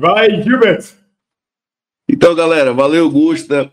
[0.00, 0.94] Vai, Gilbert!
[2.08, 3.70] Então, galera, valeu, Gusta.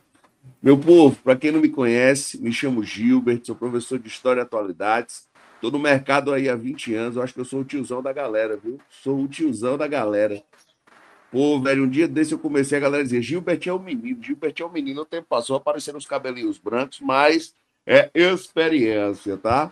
[0.62, 4.44] Meu povo, para quem não me conhece, me chamo Gilbert, sou professor de História e
[4.44, 5.26] Atualidades.
[5.56, 8.12] Estou no mercado aí há 20 anos, eu acho que eu sou o tiozão da
[8.12, 8.78] galera, viu?
[8.90, 10.44] Sou o tiozão da galera.
[11.32, 14.56] Pô, velho, um dia desse eu comecei a galera dizer: Gilbert é o menino, Gilbert
[14.60, 15.04] é o menino.
[15.04, 17.54] O tempo passou aparecendo os cabelinhos brancos, mas
[17.86, 19.72] é experiência, tá?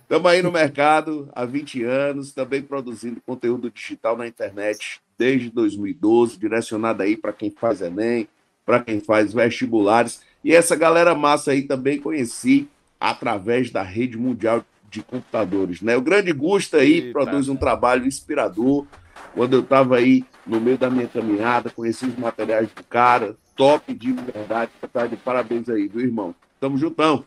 [0.00, 6.38] Estamos aí no mercado há 20 anos, também produzindo conteúdo digital na internet desde 2012,
[6.38, 8.28] direcionado aí para quem faz Enem,
[8.64, 10.20] para quem faz vestibulares.
[10.44, 12.68] E essa galera massa aí também conheci
[13.00, 15.96] através da rede mundial de computadores, né?
[15.96, 17.12] O grande Gusta aí Eita.
[17.12, 18.86] produz um trabalho inspirador.
[19.34, 23.92] Quando eu estava aí no meio da minha caminhada, conheci os materiais do cara, top
[23.92, 26.34] de verdade, tá de parabéns aí, viu, irmão?
[26.60, 27.24] Tamo juntão.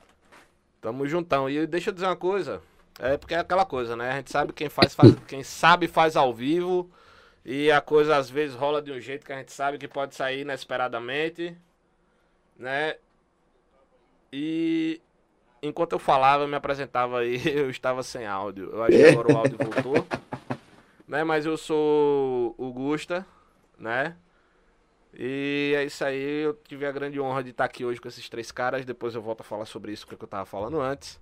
[0.81, 1.49] Tamo juntão.
[1.49, 2.61] E deixa eu dizer uma coisa,
[2.99, 4.11] é porque é aquela coisa, né?
[4.11, 6.89] A gente sabe quem faz, faz quem sabe faz ao vivo.
[7.45, 10.15] E a coisa às vezes rola de um jeito que a gente sabe que pode
[10.15, 11.55] sair inesperadamente,
[12.57, 12.95] né?
[14.31, 15.01] E
[15.61, 18.69] enquanto eu falava, eu me apresentava aí, eu estava sem áudio.
[18.71, 20.05] Eu acho que agora o áudio voltou.
[21.07, 21.23] né?
[21.23, 23.25] Mas eu sou o Gusta,
[23.77, 24.15] né?
[25.13, 28.29] E é isso aí, eu tive a grande honra de estar aqui hoje com esses
[28.29, 28.85] três caras.
[28.85, 31.19] Depois eu volto a falar sobre isso que eu estava falando antes.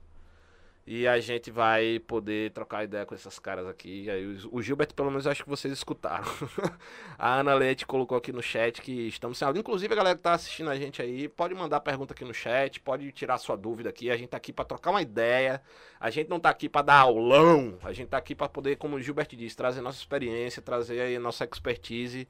[0.90, 4.08] E a gente vai poder trocar ideia com essas caras aqui.
[4.50, 6.24] O Gilberto, pelo menos, acho que vocês escutaram.
[7.20, 9.60] a Ana Leite colocou aqui no chat que estamos sem áudio.
[9.60, 12.80] Inclusive, a galera que tá assistindo a gente aí, pode mandar pergunta aqui no chat,
[12.80, 14.10] pode tirar sua dúvida aqui.
[14.10, 15.62] A gente tá aqui para trocar uma ideia.
[16.00, 17.78] A gente não tá aqui para dar aulão.
[17.84, 21.20] A gente tá aqui para poder, como o Gilberto disse, trazer nossa experiência, trazer aí
[21.20, 22.30] nossa expertise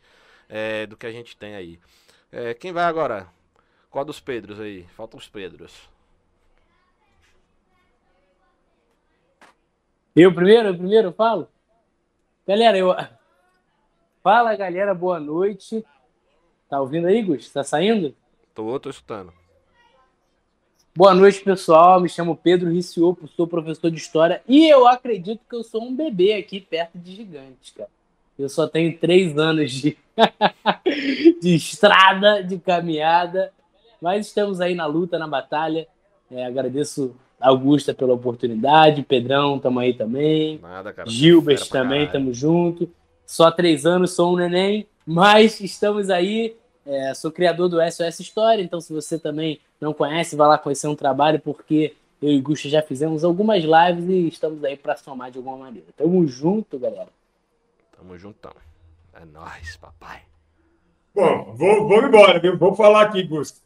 [0.50, 1.80] é, do que a gente tem aí.
[2.31, 3.28] É, quem vai agora?
[3.90, 4.84] Qual dos Pedros aí?
[4.95, 5.90] Faltam os Pedros.
[10.16, 11.48] Eu primeiro, eu primeiro falo?
[12.48, 12.95] Galera, eu.
[14.23, 15.85] Fala, galera, boa noite.
[16.69, 17.50] Tá ouvindo aí, Gus?
[17.50, 18.16] Tá saindo?
[18.53, 19.31] Tô, tô escutando.
[20.96, 22.02] Boa noite, pessoal.
[22.02, 25.96] Me chamo Pedro Riciopo, sou professor de história e eu acredito que eu sou um
[25.96, 27.90] bebê aqui perto de gigantes, cara.
[28.38, 29.97] Eu só tenho três anos de,
[31.41, 33.51] de estrada, de caminhada,
[34.01, 35.88] mas estamos aí na luta, na batalha.
[36.29, 40.59] É, agradeço Augusta pela oportunidade, Pedrão, tamo aí também.
[40.59, 41.09] Nada, cara.
[41.09, 42.89] Gilbert também, tamo junto.
[43.25, 46.55] Só três anos, sou um neném, mas estamos aí.
[46.85, 50.88] É, sou criador do SOS História, então se você também não conhece, vai lá conhecer
[50.88, 55.29] um trabalho, porque eu e Gusta já fizemos algumas lives e estamos aí para somar
[55.29, 55.88] de alguma maneira.
[55.95, 57.09] Tamo junto, galera.
[57.95, 58.53] Tamo juntão.
[59.19, 60.19] É nóis, papai.
[61.16, 62.55] Bom, vou, vou embora, viu?
[62.55, 63.59] Vou falar aqui, Gusta.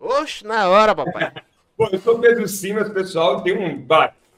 [0.00, 1.30] Oxe, na hora, papai.
[1.78, 3.42] Bom, eu sou Pedro Simas, pessoal.
[3.42, 3.86] Tem um.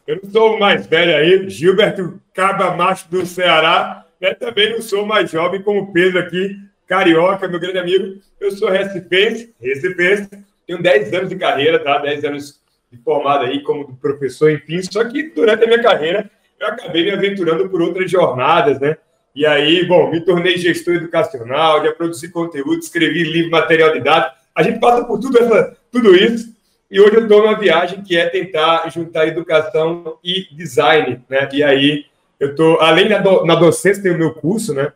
[0.06, 4.04] Eu não sou o mais velho aí, Gilberto Caba Macho do Ceará.
[4.20, 4.34] Né?
[4.34, 8.20] Também não sou mais jovem como Pedro aqui, carioca, meu grande amigo.
[8.38, 10.28] Eu sou recifense, recifense.
[10.66, 11.98] Tenho 10 anos de carreira, tá?
[11.98, 12.60] 10 anos
[12.92, 14.82] de formado aí como professor, enfim.
[14.82, 16.30] Só que durante a minha carreira
[16.60, 18.98] eu acabei me aventurando por outras jornadas, né?
[19.34, 24.36] E aí, bom, me tornei gestor educacional, já produzi conteúdo, escrevi livro, material didático.
[24.54, 26.54] A gente passa por tudo, essa, tudo isso
[26.94, 31.48] e hoje eu estou numa viagem que é tentar juntar educação e design, né?
[31.52, 32.04] E aí
[32.38, 34.92] eu estou, além da do, na docência, tenho o meu curso, né?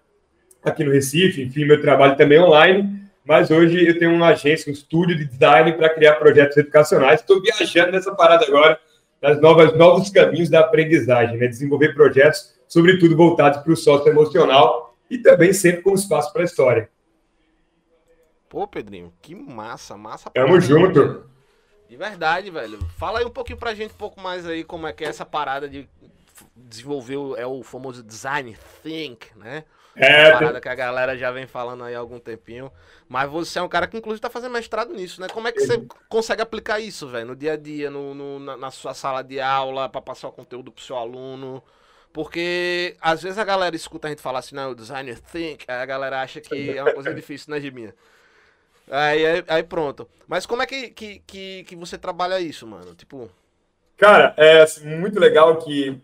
[0.62, 4.70] Aqui no Recife, enfim, meu trabalho também é online, mas hoje eu tenho uma agência,
[4.70, 7.20] um estúdio de design para criar projetos educacionais.
[7.20, 8.78] Estou viajando nessa parada agora,
[9.20, 11.48] nas novas, novos caminhos da aprendizagem, né?
[11.48, 16.44] Desenvolver projetos, sobretudo voltados para o sócio emocional e também sempre com espaço para a
[16.44, 16.90] história.
[18.48, 20.30] Pô, Pedrinho, que massa, massa.
[20.30, 21.26] Tamo junto.
[21.88, 22.78] De verdade, velho.
[22.96, 25.24] Fala aí um pouquinho pra gente um pouco mais aí como é que é essa
[25.24, 25.88] parada de
[26.54, 29.64] desenvolver o, é o famoso design think, né?
[29.96, 32.70] É, parada que a galera já vem falando aí há algum tempinho.
[33.08, 35.28] Mas você é um cara que, inclusive, tá fazendo mestrado nisso, né?
[35.28, 38.56] Como é que você consegue aplicar isso, velho, no dia a dia, no, no na,
[38.56, 41.62] na, sua sala de aula, para passar o conteúdo pro seu aluno?
[42.12, 45.86] Porque às vezes a galera escuta a gente falar assim, não, designer think, aí a
[45.86, 47.94] galera acha que é uma coisa difícil, né, Giminha?
[48.90, 50.08] Aí, aí, aí, pronto.
[50.26, 52.94] Mas como é que, que, que, que, você trabalha isso, mano?
[52.94, 53.30] Tipo.
[53.96, 56.00] Cara, é assim, muito legal que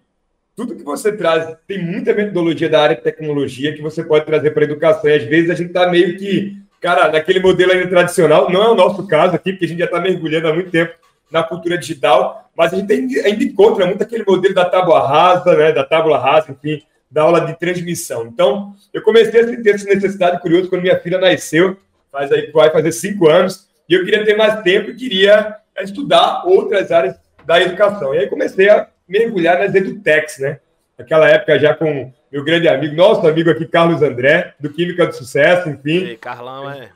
[0.55, 4.51] tudo que você traz tem muita metodologia da área de tecnologia que você pode trazer
[4.51, 5.11] para a educação.
[5.11, 8.69] E às vezes a gente está meio que, cara, naquele modelo ainda tradicional, não é
[8.69, 10.95] o nosso caso aqui, porque a gente já está mergulhando há muito tempo
[11.35, 15.73] na cultura digital, mas a gente ainda encontra muito aquele modelo da tábua rasa, né,
[15.73, 18.25] da tábua rasa, enfim, da aula de transmissão.
[18.27, 21.77] Então, eu comecei a ter essa necessidade curiosa quando minha filha nasceu
[22.13, 26.45] faz aí, vai fazer cinco anos, e eu queria ter mais tempo e queria estudar
[26.47, 28.15] outras áreas da educação.
[28.15, 30.61] E aí comecei a mergulhar nas edutechs, né?
[30.97, 35.13] Naquela época, já com meu grande amigo, nosso amigo aqui, Carlos André, do Química do
[35.13, 36.05] Sucesso, enfim.
[36.05, 36.91] E Carlão, é.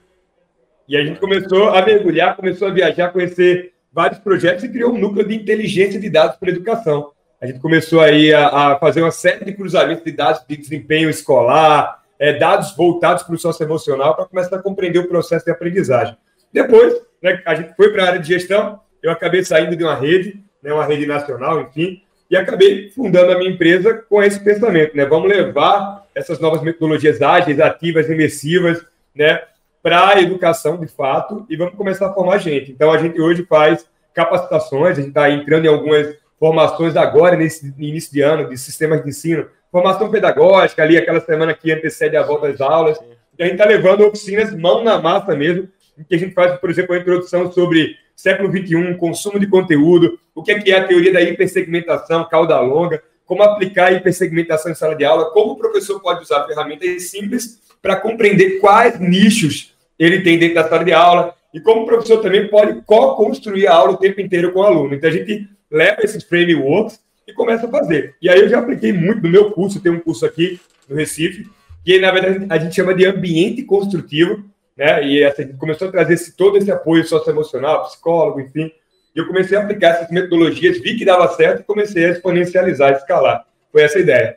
[0.88, 4.98] E a gente começou a mergulhar, começou a viajar, conhecer vários projetos e criou um
[4.98, 7.10] núcleo de inteligência de dados para educação.
[7.40, 11.10] A gente começou aí a, a, fazer uma série de cruzamentos de dados de desempenho
[11.10, 16.16] escolar, é, dados voltados para o socioemocional, para começar a compreender o processo de aprendizagem.
[16.52, 19.96] Depois, né, a gente foi para a área de gestão, eu acabei saindo de uma
[19.96, 24.96] rede, né, uma rede nacional, enfim, e acabei fundando a minha empresa com esse pensamento,
[24.96, 25.06] né?
[25.06, 28.80] Vamos levar essas novas metodologias ágeis, ativas, imersivas,
[29.12, 29.42] né,
[29.82, 32.72] para a educação de fato e vamos começar a formar gente.
[32.72, 37.74] Então a gente hoje faz capacitações, a gente está entrando em algumas formações agora nesse
[37.78, 42.22] início de ano de sistemas de ensino, formação pedagógica ali aquela semana que antecede a
[42.22, 42.98] volta às aulas.
[43.38, 46.58] E a gente está levando oficinas mão na massa mesmo, em que a gente faz,
[46.58, 50.78] por exemplo, a introdução sobre século XXI, consumo de conteúdo, o que é, que é
[50.78, 55.52] a teoria da hipersegmentação, cauda longa, como aplicar a hipersegmentação em sala de aula, como
[55.52, 60.84] o professor pode usar ferramentas simples para compreender quais nichos ele tem dentro da sala
[60.84, 64.60] de aula e como o professor também pode co-construir a aula o tempo inteiro com
[64.60, 64.94] o aluno.
[64.94, 68.14] Então a gente leva esses frameworks e começa a fazer.
[68.20, 71.48] E aí eu já apliquei muito no meu curso, tem um curso aqui no Recife,
[71.84, 74.44] que na verdade a gente chama de ambiente construtivo,
[74.76, 75.04] né?
[75.04, 78.70] E a gente começou a trazer esse, todo esse apoio socioemocional, psicólogo, enfim.
[79.14, 82.92] E eu comecei a aplicar essas metodologias, vi que dava certo e comecei a exponencializar,
[82.92, 83.44] escalar.
[83.72, 84.36] Foi essa a ideia.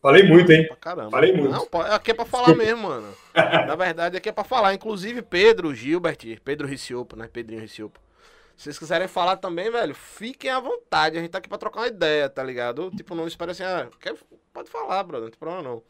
[0.00, 0.68] Falei muito, hein?
[0.80, 1.10] Caramba.
[1.10, 1.50] Falei muito.
[1.50, 3.14] Não, aqui é pra falar mesmo, mano.
[3.34, 4.74] Na verdade, aqui é pra falar.
[4.74, 7.28] Inclusive, Pedro, Gilbert, Pedro Riciopo, né?
[7.32, 7.98] Pedrinho Riciopo.
[8.56, 11.16] Se vocês quiserem falar também, velho, fiquem à vontade.
[11.16, 12.90] A gente tá aqui pra trocar uma ideia, tá ligado?
[12.90, 14.14] Tipo, não espera assim, ah, quer...
[14.52, 15.82] pode falar, brother, não tem problema não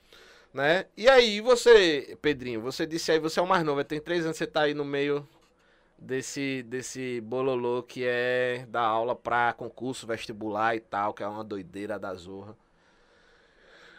[0.52, 0.87] né?
[0.96, 4.37] E aí, você, Pedrinho, você disse aí, você é o mais novo, tem três anos,
[4.37, 5.26] você tá aí no meio
[5.99, 11.44] desse, desse bololô que é dar aula pra concurso vestibular e tal, que é uma
[11.44, 12.56] doideira da zorra.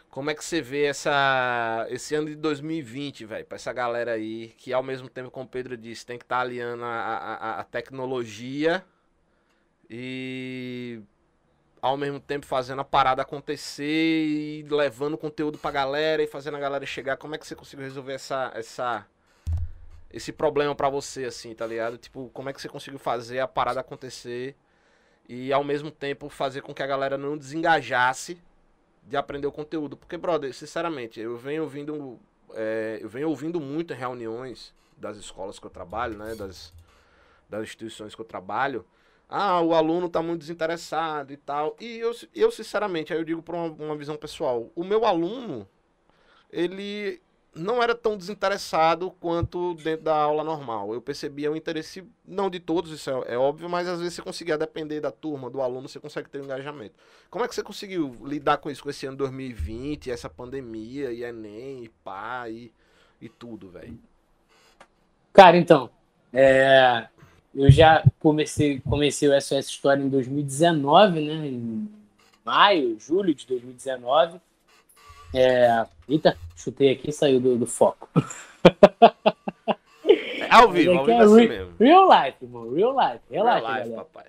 [0.10, 4.54] Como é que você vê essa, esse ano de 2020, velho, pra essa galera aí,
[4.58, 7.60] que ao mesmo tempo, como o Pedro disse, tem que estar tá aliando a, a,
[7.60, 8.84] a tecnologia
[9.88, 11.00] e
[11.82, 16.60] ao mesmo tempo fazendo a parada acontecer e levando conteúdo pra galera e fazendo a
[16.60, 17.16] galera chegar.
[17.18, 19.06] Como é que você conseguiu resolver essa, essa
[20.12, 21.98] esse problema para você assim, tá ligado?
[21.98, 24.56] Tipo, como é que você conseguiu fazer a parada acontecer
[25.28, 28.42] e ao mesmo tempo fazer com que a galera não desengajasse
[29.04, 29.98] de aprender o conteúdo?
[29.98, 32.20] Porque, brother, sinceramente, eu venho ouvindo
[32.54, 36.74] é, eu venho ouvindo muito em reuniões das escolas que eu trabalho, né, das
[37.50, 38.86] das instituições que eu trabalho,
[39.28, 41.76] ah, o aluno está muito desinteressado e tal.
[41.80, 45.68] E eu, eu sinceramente, aí eu digo para uma, uma visão pessoal, o meu aluno,
[46.52, 47.22] ele
[47.54, 50.94] não era tão desinteressado quanto dentro da aula normal.
[50.94, 54.22] Eu percebia o interesse, não de todos, isso é, é, óbvio, mas às vezes você
[54.22, 56.96] conseguia depender da turma, do aluno, você consegue ter um engajamento.
[57.30, 61.24] Como é que você conseguiu lidar com isso, com esse ano 2020, essa pandemia, e
[61.24, 62.72] Enem, e pá, e,
[63.20, 63.98] e tudo, velho?
[65.34, 65.90] Cara, então,
[66.32, 67.08] é,
[67.54, 71.48] eu já comecei, comecei o SOS História em 2019, né?
[71.48, 71.90] Em
[72.46, 74.40] maio, julho de 2019.
[75.34, 75.86] É...
[76.08, 78.10] Eita, chutei aqui e saiu do, do foco.
[80.04, 81.74] É ao vivo, ao vivo é assim mesmo.
[81.80, 82.74] Real life, irmão.
[82.74, 83.24] Real life.
[83.30, 84.26] Real, real life, life papai.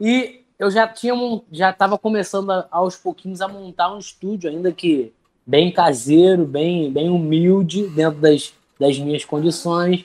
[0.00, 1.14] E eu já tinha
[1.50, 5.12] já estava começando a, aos pouquinhos a montar um estúdio, ainda que
[5.44, 10.04] bem caseiro, bem, bem humilde, dentro das, das minhas condições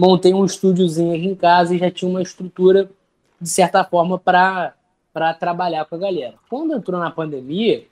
[0.00, 2.90] montei um estúdiozinho aqui em casa e já tinha uma estrutura,
[3.38, 4.74] de certa forma, para
[5.38, 6.34] trabalhar com a galera.
[6.48, 7.84] Quando entrou na pandemia,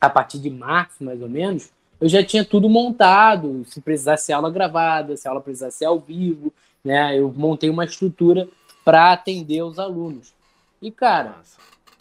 [0.00, 1.70] a partir de março, mais ou menos,
[2.00, 6.52] eu já tinha tudo montado, se precisasse aula gravada, se aula precisasse ao vivo,
[6.84, 7.18] né?
[7.18, 8.48] Eu montei uma estrutura
[8.84, 10.34] para atender os alunos.
[10.82, 11.36] E, cara,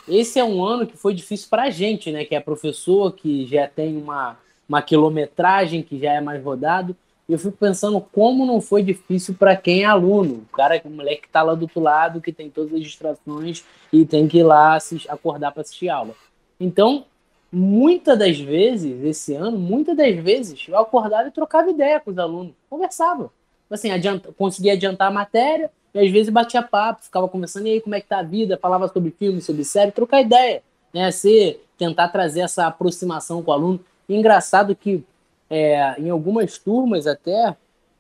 [0.08, 2.26] esse é um ano que foi difícil para a gente, né?
[2.26, 6.96] Que é professor, que já tem uma, uma quilometragem, que já é mais rodado
[7.28, 10.46] eu fico pensando como não foi difícil para quem é aluno.
[10.52, 13.64] O cara, o moleque que está lá do outro lado, que tem todas as distrações
[13.92, 16.14] e tem que ir lá assistir, acordar para assistir aula.
[16.60, 17.06] Então,
[17.54, 22.18] muitas das vezes, esse ano, muitas das vezes, eu acordava e trocava ideia com os
[22.18, 23.32] alunos, conversava.
[23.70, 27.82] Assim, adianta, conseguia adiantar a matéria, e às vezes batia papo, ficava conversando, e aí,
[27.82, 28.58] como é que tá a vida?
[28.58, 31.12] Falava sobre filme, sobre série, trocar ideia, né?
[31.12, 33.80] Ser, tentar trazer essa aproximação com o aluno.
[34.10, 35.04] Engraçado que
[35.50, 37.56] é, em algumas turmas até,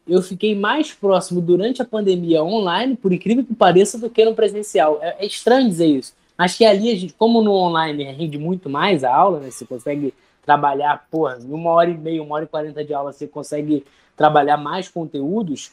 [0.07, 4.33] eu fiquei mais próximo durante a pandemia online, por incrível que pareça, do que no
[4.33, 4.98] presencial.
[5.01, 6.13] É, é estranho dizer isso.
[6.37, 9.51] Acho que ali, a gente, como no online rende muito mais a aula, né?
[9.51, 10.13] Você consegue
[10.45, 13.85] trabalhar, porra, em uma hora e meia, uma hora e quarenta de aula, você consegue
[14.15, 15.71] trabalhar mais conteúdos.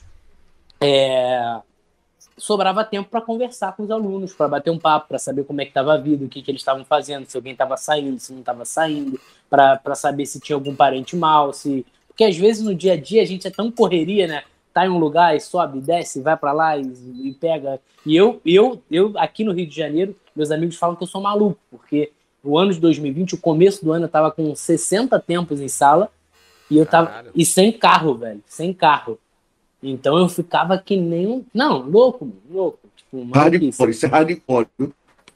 [0.80, 1.60] É...
[2.38, 5.64] sobrava tempo para conversar com os alunos, para bater um papo, para saber como é
[5.64, 8.32] que estava a vida, o que, que eles estavam fazendo, se alguém estava saindo, se
[8.32, 11.84] não estava saindo, para saber se tinha algum parente mal, se
[12.20, 14.42] porque às vezes no dia a dia a gente é tão correria, né?
[14.74, 16.82] Tá em um lugar e sobe, desce, vai para lá e,
[17.24, 17.80] e, pega.
[18.04, 21.20] E eu, eu, eu aqui no Rio de Janeiro, meus amigos falam que eu sou
[21.20, 22.10] maluco, porque
[22.42, 26.10] o ano de 2020, o começo do ano, eu tava com 60 tempos em sala
[26.70, 27.30] e eu tava Caralho.
[27.34, 29.18] e sem carro, velho, sem carro.
[29.82, 31.44] Então eu ficava que nem um.
[31.52, 32.78] Não, louco, louco.
[32.96, 34.94] Tipo, hardcore, isso é hardcore, viu?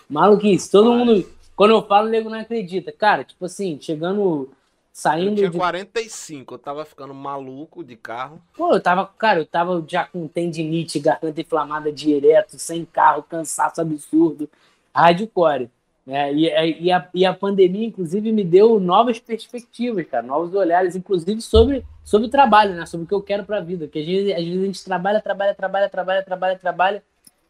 [0.08, 0.70] Maluquice.
[0.70, 1.26] Todo mundo.
[1.56, 2.92] Quando eu falo, o nego não acredita.
[2.92, 4.50] Cara, tipo assim, chegando.
[4.92, 5.32] Saindo.
[5.32, 5.58] Eu tinha de...
[5.58, 8.40] 45, eu tava ficando maluco de carro.
[8.56, 13.80] Pô, eu tava, cara, eu tava já com tendinite, garganta inflamada direto, sem carro, cansaço
[13.80, 14.48] absurdo.
[14.94, 15.68] Hardcore.
[16.06, 20.94] É, e, e, a, e a pandemia, inclusive, me deu novas perspectivas, cara, novos olhares,
[20.94, 22.84] inclusive sobre, sobre o trabalho, né?
[22.84, 23.86] Sobre o que eu quero para a vida.
[23.86, 27.02] Porque às vezes, às vezes a gente trabalha, trabalha, trabalha, trabalha, trabalha, trabalha,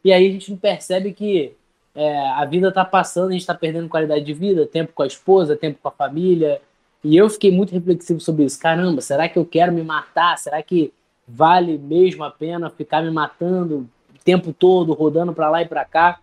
[0.03, 1.53] e aí a gente não percebe que
[1.95, 5.07] é, a vida tá passando, a gente está perdendo qualidade de vida, tempo com a
[5.07, 6.61] esposa, tempo com a família.
[7.03, 8.59] E eu fiquei muito reflexivo sobre isso.
[8.59, 10.37] Caramba, será que eu quero me matar?
[10.37, 10.93] Será que
[11.27, 15.83] vale mesmo a pena ficar me matando o tempo todo, rodando para lá e para
[15.83, 16.19] cá?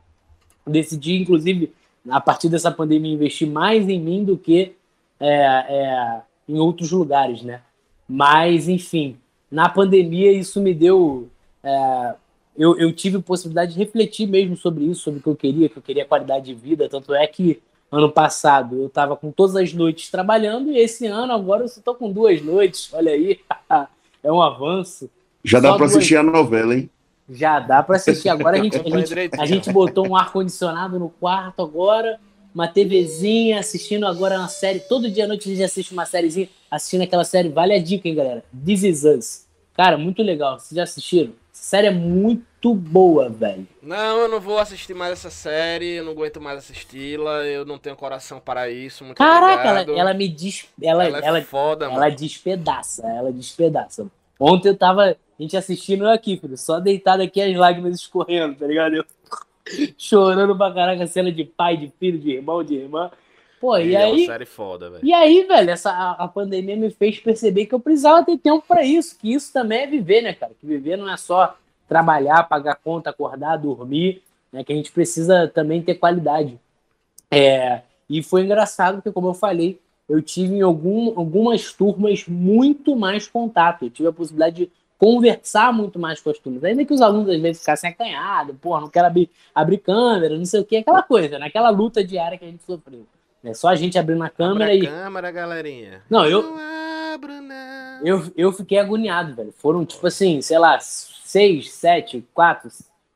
[0.67, 1.73] Decidi, inclusive
[2.11, 4.73] a partir dessa pandemia, investir mais em mim do que
[5.21, 7.61] é, é, em outros lugares, né?
[8.09, 9.17] Mas, enfim,
[9.51, 11.29] na pandemia isso me deu.
[11.63, 12.15] É,
[12.57, 15.79] eu, eu tive possibilidade de refletir mesmo sobre isso, sobre o que eu queria, que
[15.79, 16.89] eu queria qualidade de vida.
[16.89, 21.33] Tanto é que ano passado eu estava com todas as noites trabalhando e esse ano
[21.33, 22.93] agora eu estou com duas noites.
[22.93, 23.41] Olha aí,
[24.23, 25.09] é um avanço.
[25.45, 26.91] Já dá para assistir a novela, hein?
[27.31, 28.29] Já dá para assistir.
[28.29, 32.19] Agora a gente, a gente, a gente botou um ar-condicionado no quarto agora,
[32.55, 34.81] uma TVzinha, assistindo agora uma série.
[34.81, 37.49] Todo dia à noite a gente assiste uma sériezinha, assistindo aquela série.
[37.49, 38.45] Vale a dica, hein, galera?
[38.65, 39.47] This Is Us.
[39.75, 40.59] Cara, muito legal.
[40.59, 41.33] Vocês já assistiram?
[41.53, 43.67] Essa série é muito boa, velho.
[43.83, 47.79] Não, eu não vou assistir mais essa série, eu não aguento mais assisti-la, eu não
[47.79, 49.05] tenho coração para isso.
[49.05, 50.67] Muito Caraca, ela, ela, me diz.
[50.81, 52.17] Ela, ela, é ela, foda, ela mano.
[52.17, 54.07] despedaça, ela despedaça.
[54.39, 58.67] Ontem eu tava a gente assistindo aqui, filho, só deitado aqui as lágrimas escorrendo, tá
[58.67, 58.97] ligado?
[58.97, 59.05] Eu
[59.99, 63.11] chorando pra caraca, cena de pai, de filho, de irmão, de irmã.
[63.61, 64.27] Pô, e, e é aí.
[64.27, 65.05] série foda, velho.
[65.05, 68.65] E aí, velho, essa, a, a, pandemia me fez perceber que eu precisava ter tempo
[68.67, 70.53] para isso, que isso também é viver, né, cara?
[70.61, 71.57] Que viver não é só
[71.89, 74.23] trabalhar, pagar conta, acordar, dormir,
[74.53, 74.65] né?
[74.65, 76.59] Que a gente precisa também ter qualidade.
[77.31, 82.97] É, e foi engraçado, porque, como eu falei, eu tive em algum, algumas turmas muito
[82.97, 83.85] mais contato.
[83.85, 86.63] Eu tive a possibilidade de conversar muito mais com as turmas.
[86.63, 90.45] Ainda que os alunos às vezes ficassem acanhados, porra, não quero abrir, abrir câmera, não
[90.45, 91.77] sei o que, aquela coisa, naquela né?
[91.77, 93.05] luta diária que a gente sofreu.
[93.43, 94.87] É só a gente abrindo a câmera Abra e.
[94.87, 96.03] câmera, galerinha.
[96.09, 96.43] Não, eu.
[96.43, 96.59] Não
[97.15, 98.07] abro, não.
[98.07, 99.53] Eu, eu fiquei agoniado, velho.
[99.59, 102.71] Foram, tipo assim, sei lá, seis, sete, quatro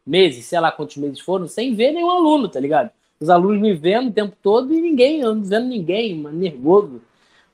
[0.05, 2.91] meses, sei lá quantos meses foram, sem ver nenhum aluno, tá ligado?
[3.21, 7.01] Os alunos me vendo o tempo todo e ninguém, eu não vendo ninguém, mano, nervoso.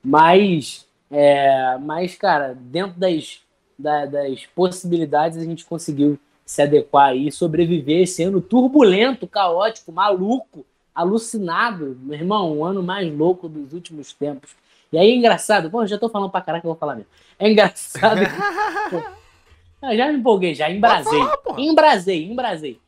[0.03, 3.43] Mas, é, mas, cara, dentro das
[3.83, 10.65] da, das possibilidades, a gente conseguiu se adequar e sobreviver esse ano turbulento, caótico, maluco,
[10.95, 11.99] alucinado.
[12.03, 14.55] Meu irmão, um ano mais louco dos últimos tempos.
[14.93, 17.11] E aí é engraçado, pô, já tô falando pra caraca, eu vou falar mesmo.
[17.39, 18.21] É engraçado.
[18.21, 19.97] que...
[19.97, 21.21] já me empolguei, já embrasei.
[21.57, 22.79] Embrasei, embrasei.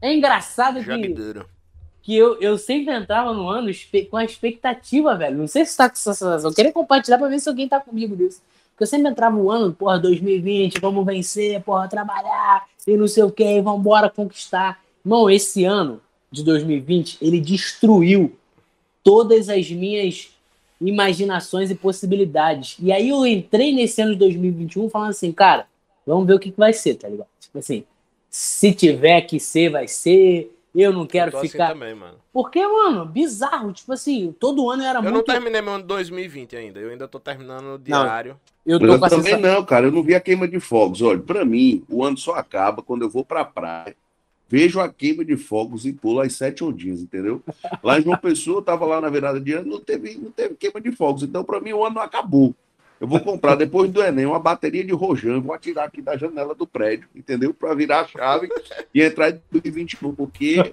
[0.00, 1.14] É engraçado que,
[2.02, 3.70] que eu, eu sempre entrava no ano
[4.10, 5.38] com a expectativa, velho.
[5.38, 6.50] Não sei se tá com essa sensação.
[6.50, 8.42] Eu queria compartilhar pra ver se alguém tá comigo disso.
[8.70, 13.22] Porque eu sempre entrava o ano, porra, 2020, vamos vencer, porra, trabalhar e não sei
[13.22, 14.82] o que, vamos embora conquistar.
[15.04, 18.36] Irmão, esse ano de 2020, ele destruiu
[19.04, 20.30] todas as minhas
[20.80, 22.76] imaginações e possibilidades.
[22.80, 25.66] E aí eu entrei nesse ano de 2021 falando assim, cara,
[26.06, 27.28] vamos ver o que, que vai ser, tá ligado?
[27.40, 27.84] Tipo assim,
[28.28, 30.50] se tiver que ser, vai ser.
[30.74, 31.70] Eu não quero eu assim ficar.
[31.70, 32.16] Assim também, mano.
[32.32, 33.72] Porque, mano, bizarro.
[33.72, 35.14] Tipo assim, todo ano era eu muito.
[35.14, 36.80] Eu não terminei meu ano de 2020 ainda.
[36.80, 38.36] Eu ainda tô terminando o diário.
[38.64, 39.40] Não, eu, tô eu também sensação...
[39.40, 39.86] não, cara.
[39.86, 41.02] Eu não vi a queima de fogos.
[41.02, 43.94] Olha, pra mim, o ano só acaba quando eu vou pra praia.
[44.48, 47.42] Vejo a queima de fogos e pulo as sete ondinhas, entendeu?
[47.82, 50.54] Lá em João Pessoa, eu tava lá na virada de ano, não teve, não teve
[50.56, 51.22] queima de fogos.
[51.22, 52.54] Então, pra mim, o ano acabou.
[53.02, 56.54] Eu vou comprar depois do Enem uma bateria de rojão, vou atirar aqui da janela
[56.54, 57.52] do prédio, entendeu?
[57.52, 58.48] Para virar a chave
[58.94, 60.72] e entrar em 2021, porque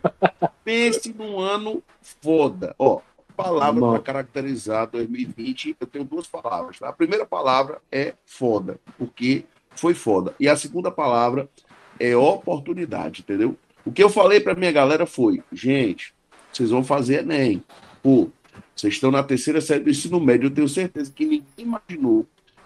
[0.63, 1.81] pense num ano
[2.21, 2.75] foda.
[2.77, 3.01] Ó,
[3.35, 6.77] palavra para caracterizar 2020, eu tenho duas palavras.
[6.77, 6.89] Tá?
[6.89, 10.35] A primeira palavra é foda, porque foi foda.
[10.39, 11.49] E a segunda palavra
[11.99, 13.57] é oportunidade, entendeu?
[13.83, 16.13] O que eu falei para minha galera foi, gente,
[16.53, 17.63] vocês vão fazer Enem.
[18.03, 18.29] Pô,
[18.75, 22.25] vocês estão na terceira série do ensino médio, eu tenho certeza que ninguém imaginou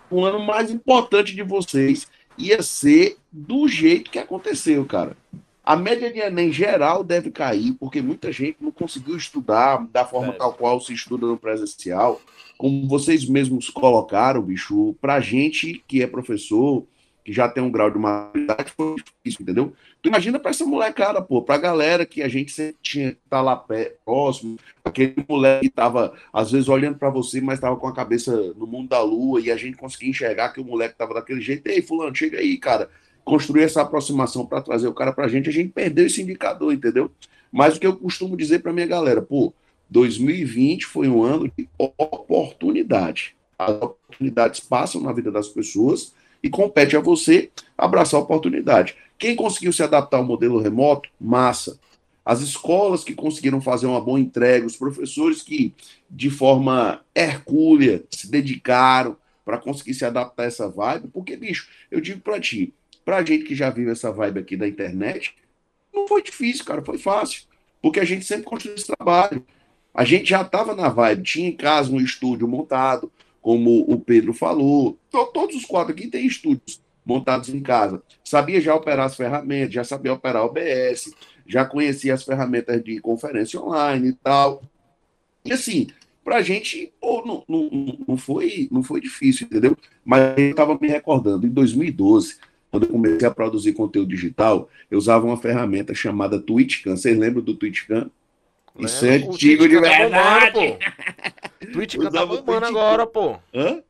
[0.09, 2.07] o ano mais importante de vocês
[2.37, 5.15] ia ser do jeito que aconteceu, cara.
[5.63, 10.33] A média de Enem geral deve cair, porque muita gente não conseguiu estudar da forma
[10.33, 10.37] É.
[10.37, 12.21] tal qual se estuda no presencial.
[12.57, 16.85] Como vocês mesmos colocaram, bicho, pra gente que é professor,
[17.23, 19.73] que já tem um grau de maturidade, foi difícil, entendeu?
[20.01, 23.41] Tu imagina pra essa molecada, pô, pra galera que a gente sempre tinha que estar
[23.41, 27.87] lá pé, próximo, aquele moleque que tava, às vezes, olhando pra você, mas tava com
[27.87, 31.13] a cabeça no mundo da lua, e a gente conseguia enxergar que o moleque tava
[31.13, 31.67] daquele jeito.
[31.67, 32.89] Ei, fulano, chega aí, cara
[33.23, 36.73] construir essa aproximação para trazer o cara para a gente, a gente perdeu esse indicador,
[36.73, 37.09] entendeu?
[37.51, 39.53] Mas o que eu costumo dizer para minha galera, pô,
[39.89, 43.35] 2020 foi um ano de oportunidade.
[43.57, 46.13] As oportunidades passam na vida das pessoas
[46.43, 48.95] e compete a você abraçar a oportunidade.
[49.17, 51.79] Quem conseguiu se adaptar ao modelo remoto, massa.
[52.25, 55.73] As escolas que conseguiram fazer uma boa entrega, os professores que,
[56.09, 61.99] de forma hercúlea, se dedicaram para conseguir se adaptar a essa vibe, porque, bicho, eu
[61.99, 62.73] digo para ti,
[63.03, 65.35] pra gente que já vive essa vibe aqui da internet,
[65.93, 67.43] não foi difícil, cara, foi fácil.
[67.81, 69.45] Porque a gente sempre construiu esse trabalho.
[69.93, 73.11] A gente já estava na vibe, tinha em casa um estúdio montado,
[73.43, 74.97] como o Pedro falou.
[75.11, 78.01] To- Todos os quatro aqui têm estúdios montados em casa.
[78.23, 81.13] Sabia já operar as ferramentas, já sabia operar OBS,
[81.45, 84.63] já conhecia as ferramentas de conferência online e tal.
[85.45, 85.87] E assim,
[86.23, 89.77] pra gente, pô, não, não, não, foi, não foi difícil, entendeu?
[90.05, 92.37] Mas eu estava me recordando, em 2012,
[92.71, 96.95] quando eu comecei a produzir conteúdo digital, eu usava uma ferramenta chamada TwitchCam.
[96.95, 98.09] Vocês lembram do TwitchCam?
[98.79, 100.53] Isso é antigo de tá verdade.
[100.59, 100.79] bombando,
[101.65, 101.71] pô.
[101.73, 103.37] Twitch tá bombando agora, pô.
[103.53, 103.81] Hã?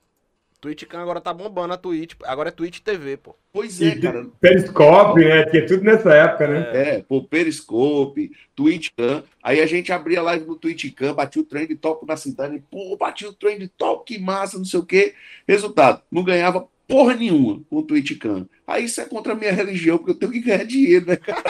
[0.63, 2.13] Twitch agora tá bombando a Twitch.
[2.23, 3.35] Agora é Twitch TV, pô.
[3.51, 4.25] Pois é, E cara.
[4.39, 5.45] Periscope, né?
[5.47, 6.71] Tinha tudo nessa época, né?
[6.73, 9.23] É, pô, Periscope, TwitchCam.
[9.43, 12.95] Aí a gente abria live no TwitchCam, batia o trend top na Sintana e, pô,
[12.95, 15.13] bati o trend top, que massa, não sei o quê.
[15.45, 18.47] Resultado, não ganhava porra nenhuma com o TwitchCam.
[18.65, 21.43] Aí isso é contra a minha religião, porque eu tenho que ganhar dinheiro, né, cara?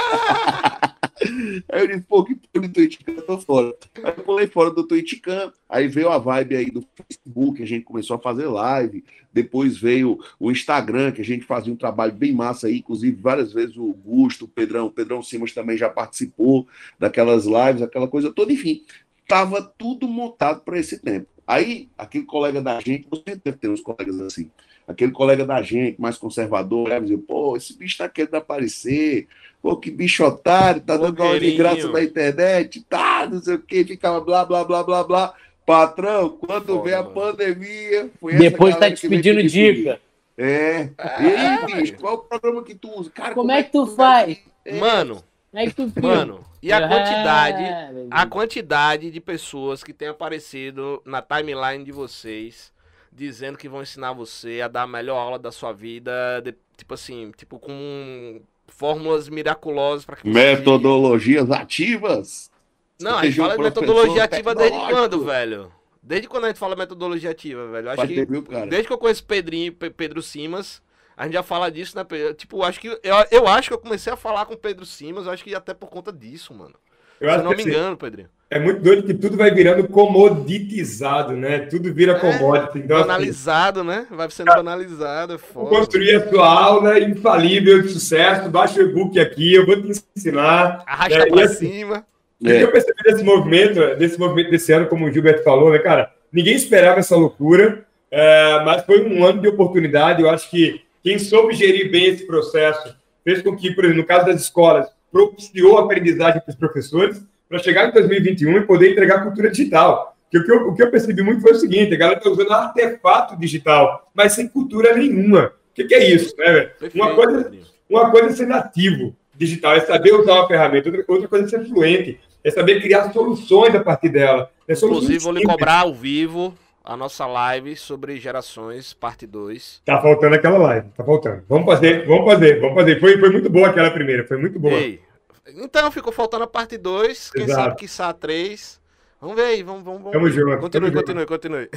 [1.21, 3.75] Aí eu disse, pô, que porra do TwitchCam, tô fora.
[4.03, 7.83] Aí eu pulei fora do TwitchCam, aí veio a vibe aí do Facebook, a gente
[7.83, 12.33] começou a fazer live, depois veio o Instagram, que a gente fazia um trabalho bem
[12.33, 16.67] massa aí, inclusive várias vezes o Gusto, o Pedrão, o Pedrão Simas também já participou
[16.99, 18.83] daquelas lives, aquela coisa toda, enfim,
[19.27, 21.27] tava tudo montado para esse tempo.
[21.45, 24.49] Aí, aquele colega da gente, você deve ter uns colegas assim,
[24.87, 29.27] aquele colega da gente, mais conservador, dizer, pô, esse bicho tá querendo aparecer,
[29.63, 33.59] pô, que bicho otário, tá dando aula de graça na internet, tá, não sei o
[33.59, 35.33] que, ficava blá, blá, blá, blá, blá.
[35.65, 39.99] Patrão, quando veio a pandemia, foi essa Depois tá te pedindo dica.
[40.37, 40.89] É.
[40.97, 41.75] É, E aí, velho.
[41.77, 43.09] bicho, qual é o programa que tu usa?
[43.11, 44.39] Cara, Como é que tu vai- faz?
[44.65, 44.79] É.
[44.79, 46.01] Mano, Como é que tu fica?
[46.01, 46.43] mano.
[46.61, 47.63] E a É, quantidade,
[48.11, 52.73] a quantidade de pessoas que tem aparecido na timeline de vocês
[53.11, 56.11] dizendo que vão ensinar você a dar a melhor aula da sua vida,
[56.43, 58.41] de- tipo assim, tipo com
[58.75, 62.51] fórmulas miraculosas para que você Metodologias ativas.
[62.99, 65.71] Não, a gente um fala de metodologia ativa desde quando, velho?
[66.01, 67.89] Desde quando a gente fala metodologia ativa, velho?
[67.89, 68.65] Acho Faz que tempo, viu, cara?
[68.67, 70.81] desde que eu conheço Pedrinho, Pe- Pedro Simas,
[71.15, 72.03] a gente já fala disso, né?
[72.03, 72.33] Pedro?
[72.33, 72.99] Tipo, acho que eu,
[73.31, 75.89] eu acho que eu comecei a falar com o Pedro Simas, acho que até por
[75.89, 76.75] conta disso, mano.
[77.19, 78.29] Eu Se não que me assim, engano, Pedrinho.
[78.53, 81.59] É muito doido que tudo vai virando comoditizado, né?
[81.59, 82.79] Tudo vira É, commodity.
[82.79, 84.05] Então, assim, banalizado, né?
[84.11, 85.69] Vai sendo banalizado, é foda.
[85.69, 88.49] construir a sua aula infalível de sucesso.
[88.49, 90.83] Baixa o e-book aqui, eu vou te ensinar.
[90.85, 92.05] Arrasta É, e pra assim, cima.
[92.39, 95.79] O que eu percebi desse movimento, desse movimento desse ano, como o Gilberto falou, né,
[95.79, 96.11] cara?
[96.31, 100.21] Ninguém esperava essa loucura, é, mas foi um ano de oportunidade.
[100.21, 104.07] Eu acho que quem soube gerir bem esse processo fez com que, por exemplo, no
[104.07, 107.21] caso das escolas, propiciou a aprendizagem para os professores
[107.53, 110.17] para chegar em 2021 e poder entregar cultura digital.
[110.31, 112.31] Que o, que eu, o que eu percebi muito foi o seguinte: a galera está
[112.31, 115.53] usando artefato digital, mas sem cultura nenhuma.
[115.69, 117.51] O que, que é isso, né, Uma coisa,
[117.87, 121.49] uma coisa é ser nativo digital, é saber usar uma ferramenta, outra, outra coisa é
[121.49, 124.49] ser fluente, é saber criar soluções a partir dela.
[124.67, 129.81] É Inclusive, vou lhe cobrar ao vivo a nossa live sobre gerações, parte 2.
[129.85, 131.43] Tá faltando aquela live, tá faltando.
[131.47, 132.99] Vamos fazer, vamos fazer, vamos fazer.
[132.99, 134.73] Foi, foi muito boa aquela primeira, foi muito boa.
[134.73, 134.99] Ei,
[135.47, 137.61] então ficou faltando a parte 2, quem Exato.
[137.61, 138.81] sabe que a 3.
[139.19, 140.11] Vamos ver aí, vamos, vamos, vamos.
[140.11, 141.69] Tamo junto, Continue, tamo continue, continue.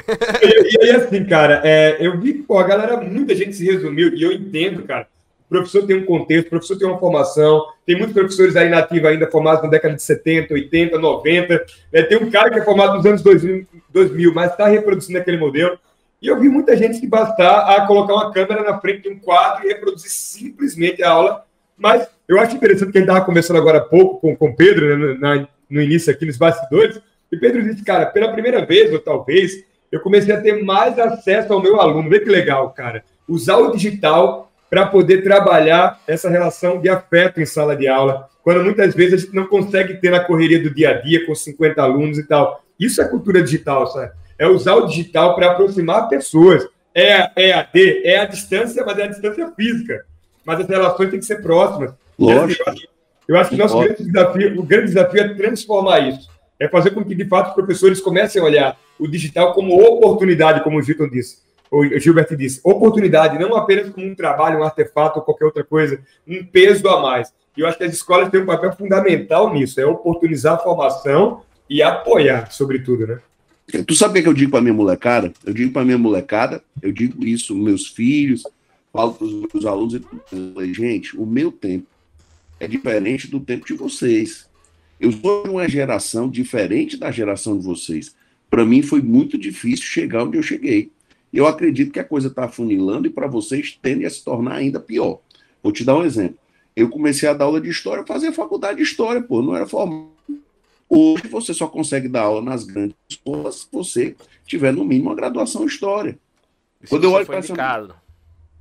[0.42, 4.12] E, aí, assim, cara, é, eu vi que pô, a galera, muita gente se resumiu,
[4.14, 5.06] e eu entendo, cara.
[5.46, 9.08] O professor tem um contexto, o professor tem uma formação, tem muitos professores aí nativos
[9.08, 11.66] ainda formados na década de 70, 80, 90.
[11.92, 12.02] né?
[12.02, 15.78] Tem um cara que é formado nos anos 2000, 2000 mas está reproduzindo aquele modelo.
[16.20, 19.18] E eu vi muita gente que bastar a colocar uma câmera na frente de um
[19.20, 21.44] quadro e reproduzir simplesmente a aula.
[21.76, 25.16] Mas eu acho interessante que gente estava conversando agora há pouco com, com Pedro, né,
[25.18, 29.52] na- no início aqui nos bastidores, e Pedro disse, cara, pela primeira vez, ou talvez,
[29.90, 32.08] eu comecei a ter mais acesso ao meu aluno.
[32.08, 33.02] Vê que legal, cara.
[33.28, 38.62] Usar o digital para poder trabalhar essa relação de afeto em sala de aula, quando
[38.64, 41.82] muitas vezes a gente não consegue ter na correria do dia a dia com 50
[41.82, 42.62] alunos e tal.
[42.78, 44.12] Isso é cultura digital, sabe?
[44.38, 46.66] É usar o digital para aproximar pessoas.
[46.94, 50.04] É, é a D, é a distância, mas é a distância física.
[50.46, 51.92] Mas as relações têm que ser próximas.
[52.18, 52.64] Lógico.
[53.26, 56.30] Eu acho que o nosso grande desafio, o grande desafio é transformar isso.
[56.58, 60.62] É fazer com que, de fato, os professores comecem a olhar o digital como oportunidade,
[60.62, 65.18] como o Gilton disse o Gilberto disse, oportunidade, não apenas como um trabalho, um artefato
[65.18, 67.32] ou qualquer outra coisa, um peso a mais.
[67.56, 71.42] E eu acho que as escolas têm um papel fundamental nisso, é oportunizar a formação
[71.68, 73.18] e apoiar, sobretudo, né?
[73.84, 75.32] Tu sabe o que eu digo para minha molecada?
[75.44, 78.44] Eu digo para minha molecada, eu digo isso meus filhos,
[78.96, 80.72] falo para os meus alunos e tudo.
[80.72, 81.86] Gente, o meu tempo
[82.58, 84.48] é diferente do tempo de vocês.
[84.98, 88.16] Eu sou de uma geração diferente da geração de vocês.
[88.48, 90.90] Para mim foi muito difícil chegar onde eu cheguei.
[91.30, 94.80] Eu acredito que a coisa está afunilando e para vocês tende a se tornar ainda
[94.80, 95.20] pior.
[95.62, 96.38] Vou te dar um exemplo.
[96.74, 100.10] Eu comecei a dar aula de história, fazer faculdade de história, pô, não era formal.
[100.88, 105.16] Hoje você só consegue dar aula nas grandes escolas se você tiver no mínimo uma
[105.16, 106.18] graduação em história.
[106.82, 107.54] E Quando eu olho para essa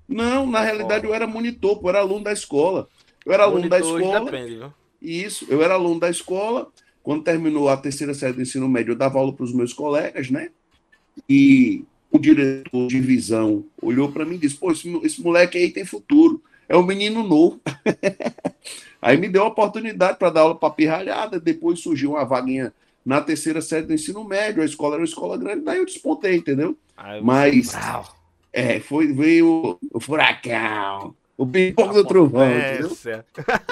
[0.08, 2.88] Não, na realidade eu era monitor, eu era aluno da escola.
[3.26, 4.26] Eu era aluno da escola.
[4.26, 4.74] Depende, viu?
[5.02, 6.68] Isso, eu era aluno da escola.
[7.02, 10.30] Quando terminou a terceira série do ensino médio, eu dava aula para os meus colegas,
[10.30, 10.50] né?
[11.30, 15.70] E o diretor de visão olhou para mim e disse: Pô, esse, esse, moleque aí
[15.70, 17.60] tem futuro, é um menino novo.
[19.02, 21.40] aí me deu a oportunidade para dar aula para pirralhada.
[21.40, 22.74] Depois surgiu uma vaguinha
[23.06, 26.38] na terceira série do ensino médio, a escola era uma escola grande, daí eu despontei,
[26.38, 26.76] entendeu?
[26.98, 27.72] Ai, Mas
[28.56, 31.14] é, foi, veio o furacão.
[31.38, 32.98] O pipoco do trovão, entendeu?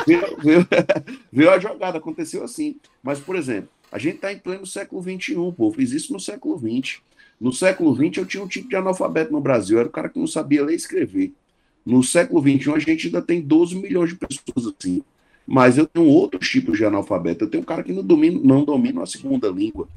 [0.06, 0.68] Veio, veio,
[1.32, 2.76] veio, a jogada, aconteceu assim.
[3.02, 5.72] Mas, por exemplo, a gente está em pleno século XXI, pô.
[5.72, 7.00] Fiz isso no século XX.
[7.40, 10.20] No século XX, eu tinha um tipo de analfabeto no Brasil, era o cara que
[10.20, 11.32] não sabia ler e escrever.
[11.86, 15.02] No século XXI, a gente ainda tem 12 milhões de pessoas assim.
[15.48, 17.46] Mas eu tenho outros tipos de analfabeto.
[17.46, 19.88] Eu tenho um cara que não domina, não domina a segunda língua.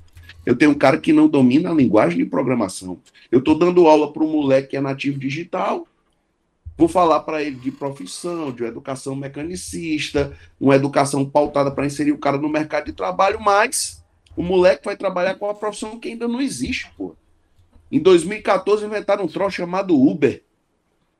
[0.46, 3.00] Eu tenho um cara que não domina a linguagem de programação.
[3.32, 5.88] Eu estou dando aula para um moleque que é nativo digital.
[6.78, 12.18] Vou falar para ele de profissão, de educação mecanicista, uma educação pautada para inserir o
[12.18, 14.04] cara no mercado de trabalho, mas
[14.36, 17.16] o moleque vai trabalhar com uma profissão que ainda não existe, pô.
[17.90, 20.42] Em 2014 inventaram um troço chamado Uber.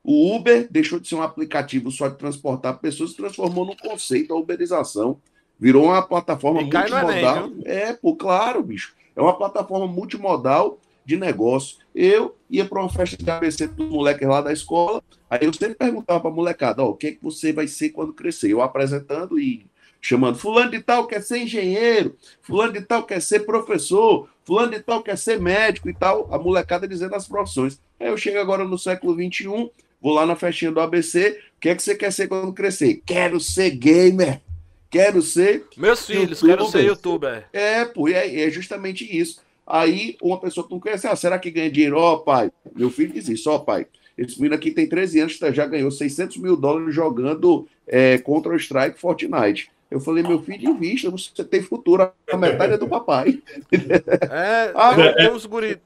[0.03, 4.33] O Uber deixou de ser um aplicativo só de transportar pessoas, se transformou num conceito,
[4.33, 5.19] a uberização.
[5.59, 7.51] Virou uma plataforma multimodal.
[7.65, 8.95] É, pô, claro, bicho.
[9.17, 11.77] É uma plataforma multimodal de negócio.
[11.95, 15.73] Eu ia para uma festa de ABC dos moleques lá da escola, aí eu sempre
[15.73, 18.51] perguntava para a molecada, ó, o que, é que você vai ser quando crescer?
[18.51, 19.65] Eu apresentando e
[19.99, 24.81] chamando, fulano de tal quer ser engenheiro, fulano de tal quer ser professor, fulano de
[24.81, 27.81] tal quer ser médico e tal, a molecada dizendo as profissões.
[27.99, 31.69] Aí eu chego agora no século XXI, vou lá na festinha do ABC, o que
[31.69, 33.01] é que você quer ser quando crescer?
[33.05, 34.41] Quero ser gamer,
[34.89, 35.65] quero ser...
[35.75, 36.57] Meus filhos, YouTuber.
[36.57, 37.45] quero ser youtuber.
[37.53, 39.41] É, pô, é, é justamente isso.
[39.67, 41.97] Aí uma pessoa que não conhece, ah, será que ganha dinheiro?
[41.97, 43.85] Ó, oh, pai, meu filho diz isso, ó, oh, pai,
[44.17, 48.55] esse menino aqui tem 13 anos, já ganhou 600 mil dólares jogando é, contra o
[48.55, 49.69] Strike Fortnite.
[49.91, 53.41] Eu falei, meu filho, invista, você tem futuro, a metade é do papai.
[53.71, 55.79] É, ah, é, uns guri...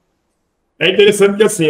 [0.78, 1.66] é interessante que assim,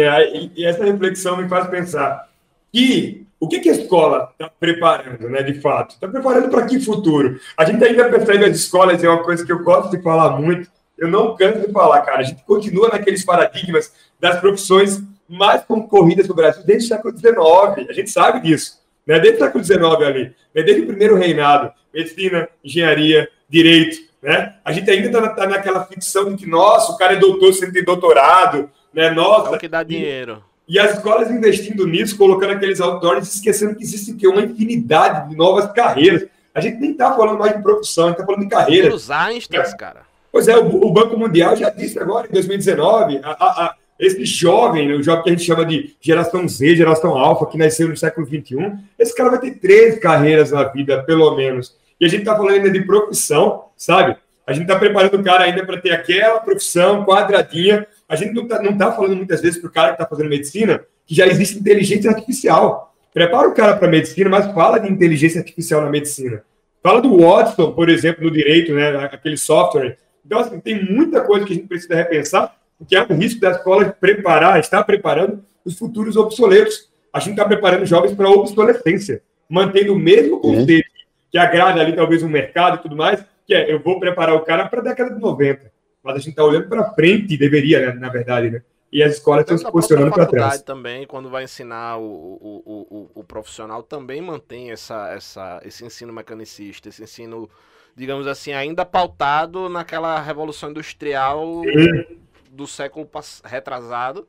[0.55, 2.29] e essa reflexão me faz pensar
[2.71, 5.95] que o que, que a escola está preparando, né, de fato?
[5.95, 7.39] Está preparando para que futuro?
[7.57, 10.69] A gente ainda percebe as escolas, é uma coisa que eu gosto de falar muito,
[10.97, 16.27] eu não canso de falar, cara, a gente continua naqueles paradigmas das profissões mais concorridas
[16.27, 19.19] do Brasil desde o século XIX, a gente sabe disso né?
[19.19, 20.63] desde o século XIX ali, né?
[20.63, 24.55] desde o primeiro reinado, medicina, engenharia, direito, né?
[24.63, 27.71] A gente ainda está tá naquela ficção de que, nossa, o cara é doutor sem
[27.71, 29.09] ter doutorado, né?
[29.09, 29.51] Nossa.
[29.51, 30.41] É o que dá dinheiro.
[30.67, 35.35] E, as escolas investindo nisso, colocando aqueles autores, esquecendo que existe que uma infinidade de
[35.35, 36.25] novas carreiras.
[36.55, 38.93] A gente nem está falando mais de profissão, a gente está falando de carreira.
[38.93, 40.01] Os Einsteins, cara.
[40.31, 44.91] Pois é, o, o, Banco Mundial já disse agora, em 2019, a, a, esse jovem,
[44.93, 48.25] o jovem que a gente chama de geração Z, geração alfa, que nasceu no século
[48.25, 51.75] XXI, esse cara vai ter três carreiras na vida, pelo menos.
[51.99, 54.17] E a gente está falando ainda de profissão, sabe?
[54.45, 57.87] A gente está preparando o cara ainda para ter aquela profissão quadradinha.
[58.13, 60.29] A gente não está não tá falando muitas vezes para o cara que está fazendo
[60.29, 62.95] medicina que já existe inteligência artificial.
[63.11, 66.43] Prepara o cara para medicina, mas fala de inteligência artificial na medicina.
[66.81, 68.95] Fala do Watson, por exemplo, no direito, né?
[69.05, 69.97] Aquele software.
[70.25, 73.51] Então, assim, tem muita coisa que a gente precisa repensar porque há um risco da
[73.51, 76.91] escola preparar, estar preparando os futuros obsoletos.
[77.11, 81.05] A gente está preparando jovens para a obsolescência, mantendo o mesmo conceito uhum.
[81.31, 84.41] que agrada ali talvez o mercado e tudo mais, que é eu vou preparar o
[84.41, 85.72] cara para a década de 90.
[86.03, 88.61] Mas a gente está olhando para frente, deveria, né, na verdade, né?
[88.93, 90.61] e as escolas estão se posicionando para trás.
[90.61, 96.13] também, quando vai ensinar o, o, o, o, profissional, também mantém essa, essa, esse ensino
[96.13, 97.49] mecanicista, esse ensino,
[97.95, 102.17] digamos assim, ainda pautado naquela revolução industrial Sim.
[102.51, 103.09] do século
[103.43, 104.27] retrasado,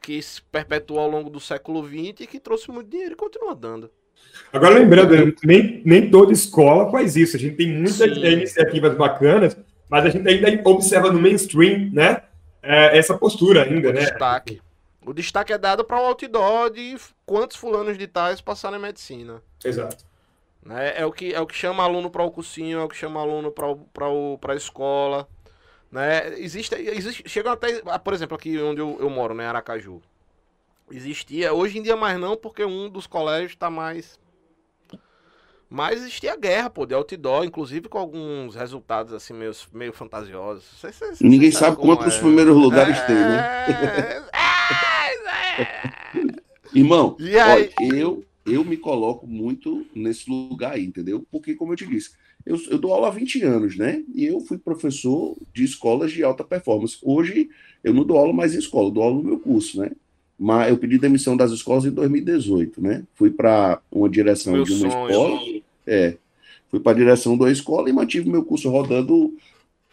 [0.00, 3.54] que se perpetuou ao longo do século XX e que trouxe muito dinheiro e continua
[3.54, 3.90] dando.
[4.50, 7.36] Agora, lembrando, nem, nem toda escola faz isso.
[7.36, 8.24] A gente tem muitas Sim.
[8.24, 9.54] iniciativas bacanas,
[9.88, 12.22] mas a gente ainda observa no mainstream, né?
[12.66, 14.00] é, essa postura ainda, o né?
[14.00, 14.60] Destaque.
[15.04, 19.40] O destaque é dado para o outdoor de quantos fulanos de tais passaram em medicina.
[19.64, 20.04] Exato.
[20.62, 20.98] Né?
[20.98, 23.20] É, o que, é o que chama aluno para o cursinho, é o que chama
[23.20, 25.28] aluno para a escola.
[25.92, 26.40] Né?
[26.40, 30.02] Existe, existe, chegam até, ah, por exemplo, aqui onde eu, eu moro, né, Aracaju.
[30.90, 34.18] Existia, hoje em dia mais não, porque um dos colégios está mais
[35.68, 40.64] mas existia guerra, pô, de outdoor, inclusive com alguns resultados assim meio, meio fantasiosos.
[40.80, 42.20] Cê, cê, cê Ninguém sabe, quantos é.
[42.20, 43.06] primeiros lugares é...
[43.06, 43.38] tem, né?
[43.98, 44.22] É...
[45.62, 46.46] é.
[46.74, 47.36] Irmão, aí...
[47.36, 51.26] olha, eu, eu me coloco muito nesse lugar aí, entendeu?
[51.30, 52.10] Porque, como eu te disse,
[52.44, 54.04] eu, eu dou aula há 20 anos, né?
[54.14, 56.96] E eu fui professor de escolas de alta performance.
[57.02, 57.48] Hoje,
[57.82, 59.90] eu não dou aula mais em escola, eu dou aula no meu curso, né?
[60.38, 63.04] Mas eu pedi demissão das escolas em 2018, né?
[63.14, 65.10] Fui para uma direção meu de uma sonho.
[65.10, 65.40] escola,
[65.86, 66.16] é,
[66.68, 69.34] fui para a direção da escola e mantive meu curso rodando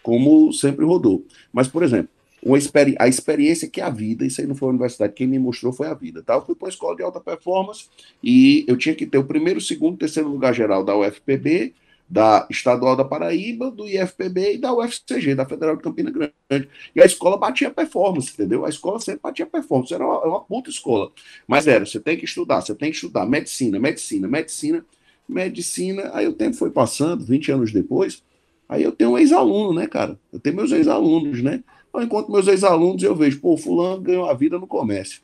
[0.01, 1.25] como sempre rodou.
[1.51, 2.10] Mas, por exemplo,
[2.45, 5.25] uma experi a experiência que é a vida, isso aí não foi a universidade, quem
[5.25, 6.34] me mostrou foi a vida, tá?
[6.34, 7.86] Eu fui para uma escola de alta performance
[8.21, 11.73] e eu tinha que ter o primeiro, segundo, terceiro lugar geral da UFPB,
[12.09, 16.69] da Estadual da Paraíba, do IFPB e da UFCG, da Federal de Campina Grande.
[16.95, 18.65] E a escola batia performance, entendeu?
[18.65, 21.11] A escola sempre batia performance, era uma, uma puta escola.
[21.47, 24.85] Mas era, você tem que estudar, você tem que estudar medicina, medicina, medicina,
[25.27, 26.11] medicina.
[26.13, 28.23] Aí o tempo foi passando, 20 anos depois,
[28.67, 30.19] aí eu tenho um ex-aluno, né, cara?
[30.31, 31.63] Eu tenho meus ex-alunos, né?
[31.89, 35.21] Então, enquanto meus ex-alunos, eu vejo, pô, fulano ganhou a vida no comércio.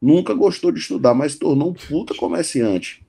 [0.00, 3.01] Nunca gostou de estudar, mas tornou um puta comerciante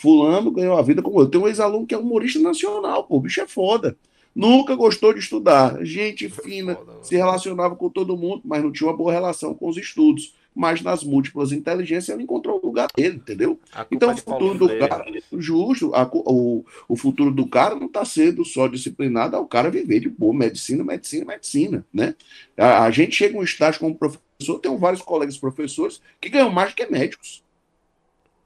[0.00, 1.28] Fulano ganhou a vida como eu.
[1.28, 3.96] Tenho um ex-aluno que é humorista nacional, pô, o bicho é foda.
[4.34, 5.84] Nunca gostou de estudar.
[5.84, 9.76] Gente fina, se relacionava com todo mundo, mas não tinha uma boa relação com os
[9.76, 10.34] estudos.
[10.54, 13.60] Mas nas múltiplas inteligências ele encontrou o lugar dele, entendeu?
[13.90, 18.44] Então o futuro do cara, justo, a, o, o futuro do cara não está sendo
[18.44, 22.14] só disciplinado ao cara viver de boa medicina, medicina, medicina, né?
[22.56, 26.70] A, a gente chega um estágio como professor, tenho vários colegas professores que ganham mais
[26.70, 27.44] do que médicos.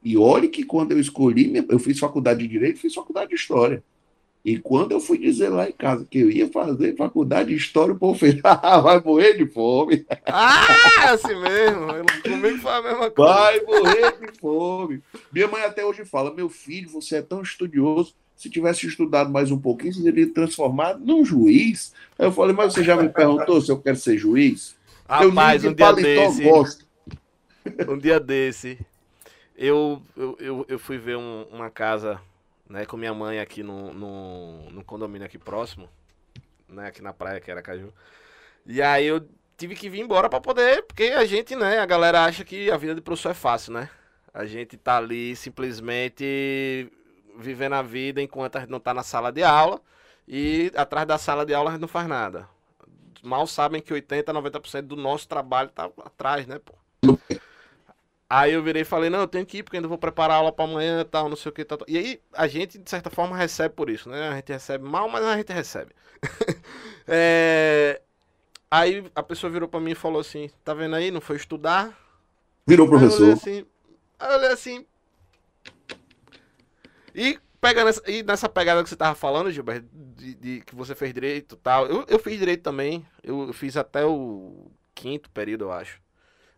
[0.05, 3.83] E olhe que quando eu escolhi, eu fiz faculdade de Direito, fiz faculdade de História.
[4.45, 7.95] E quando eu fui dizer lá em casa que eu ia fazer faculdade de História,
[7.95, 10.05] o povo fez, ah, vai morrer de fome.
[10.27, 10.67] Ah,
[11.05, 11.87] é assim mesmo.
[12.23, 13.33] Comigo foi a mesma coisa.
[13.33, 15.03] Vai morrer de fome.
[15.33, 19.51] Minha mãe até hoje fala, meu filho, você é tão estudioso, se tivesse estudado mais
[19.51, 21.95] um pouquinho, você teria transformado num juiz.
[22.19, 24.77] Aí eu falei, mas você já me perguntou se eu quero ser juiz?
[25.09, 26.43] Rapaz, eu um dia desse...
[26.43, 26.85] Gosto.
[27.88, 28.79] Um dia desse,
[29.57, 32.21] eu, eu, eu, fui ver um, uma casa
[32.69, 35.88] né, com minha mãe aqui no, no, no, condomínio aqui próximo,
[36.69, 37.93] né, aqui na praia, que era Caju.
[38.67, 42.25] E aí eu tive que vir embora para poder, porque a gente, né, a galera
[42.25, 43.88] acha que a vida de professor é fácil, né?
[44.33, 46.90] A gente tá ali simplesmente
[47.38, 49.81] vivendo a vida enquanto a gente não tá na sala de aula
[50.27, 52.49] e atrás da sala de aula a gente não faz nada.
[53.23, 56.75] Mal sabem que 80, 90% do nosso trabalho tá atrás, né, pô?
[58.37, 60.51] Aí eu virei e falei, não, eu tenho que ir porque ainda vou preparar aula
[60.51, 61.64] para amanhã e tal, não sei o que.
[61.64, 61.87] Tal, tal.
[61.88, 64.29] E aí a gente, de certa forma, recebe por isso, né?
[64.29, 65.92] A gente recebe mal, mas a gente recebe.
[67.07, 68.03] é...
[68.68, 71.97] Aí a pessoa virou para mim e falou assim, tá vendo aí, não foi estudar?
[72.66, 73.23] Virou professor.
[73.23, 73.66] Aí eu olhei assim,
[74.18, 74.87] aí eu olhei assim...
[77.14, 80.97] E pegando essa, e nessa pegada que você tava falando, Gilberto, de, de que você
[80.97, 85.66] fez direito e tal, eu, eu fiz direito também, eu fiz até o quinto período,
[85.66, 86.03] eu acho.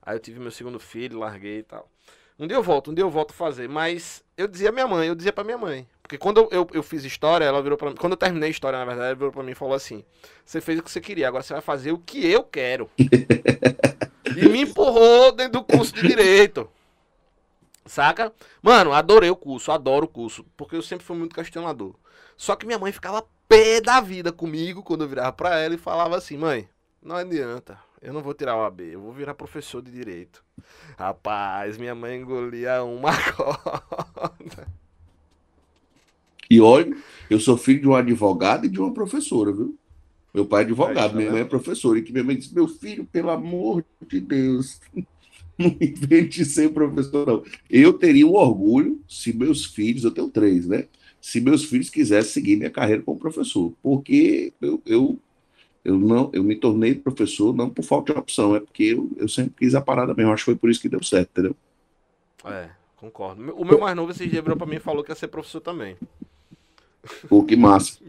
[0.06, 1.90] Aí eu tive meu segundo filho, larguei e tal.
[2.38, 3.68] Um dia eu volto, um dia eu volto a fazer.
[3.68, 5.84] Mas eu dizia à minha mãe, eu dizia pra minha mãe.
[6.00, 7.96] Porque quando eu, eu, eu fiz história, ela virou pra mim.
[7.96, 10.04] Quando eu terminei a história, na verdade, ela virou pra mim e falou assim:
[10.44, 12.88] Você fez o que você queria, agora você vai fazer o que eu quero.
[12.96, 16.70] e me empurrou dentro do curso de direito.
[17.84, 18.32] Saca?
[18.62, 20.44] Mano, adorei o curso, adoro o curso.
[20.56, 21.94] Porque eu sempre fui muito questionador.
[22.36, 25.78] Só que minha mãe ficava pé da vida comigo quando eu virava pra ela e
[25.78, 26.68] falava assim: Mãe,
[27.02, 27.85] não adianta.
[28.06, 30.44] Eu não vou tirar o AB, eu vou virar professor de direito.
[30.96, 34.68] Rapaz, minha mãe engolia uma corda.
[36.48, 36.96] E olha,
[37.28, 39.76] eu sou filho de um advogado e de uma professora, viu?
[40.32, 41.98] Meu pai é advogado, é minha mãe é professora.
[41.98, 44.80] E que minha mãe disse: Meu filho, pelo amor de Deus,
[45.58, 47.42] não invente ser professor, não.
[47.68, 50.86] Eu teria um orgulho se meus filhos, eu tenho três, né?
[51.20, 55.18] Se meus filhos quisessem seguir minha carreira como professor, porque eu, eu
[55.86, 59.28] Eu não, eu me tornei professor não por falta de opção, é porque eu, eu
[59.28, 60.32] sempre quis a parada mesmo.
[60.32, 61.54] Acho que foi por isso que deu certo, entendeu?
[62.44, 63.54] É, concordo.
[63.54, 65.60] O meu mais novo esse dia virou pra mim e falou que ia ser professor
[65.60, 65.96] também.
[67.28, 68.00] Pô, que massa.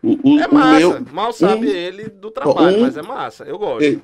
[0.00, 1.00] O, o, é o massa.
[1.00, 3.42] meu, Mal sabe um- ele do trabalho, um- mas é massa.
[3.42, 3.82] Eu gosto.
[3.82, 4.00] Ei,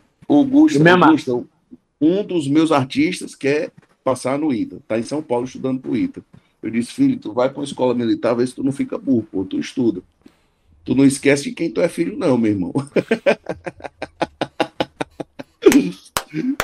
[0.80, 1.12] me amarro.
[1.12, 1.48] Augusto,
[2.00, 3.70] um dos meus artistas quer
[4.02, 4.80] passar no ITA.
[4.88, 6.20] Tá em São Paulo estudando pro ITA.
[6.60, 9.24] Eu disse, filho, tu vai pra uma escola militar, vê se tu não fica burro,
[9.30, 10.02] pô, tu estuda.
[10.84, 12.72] Tu não esquece de quem tu é filho, não, meu irmão.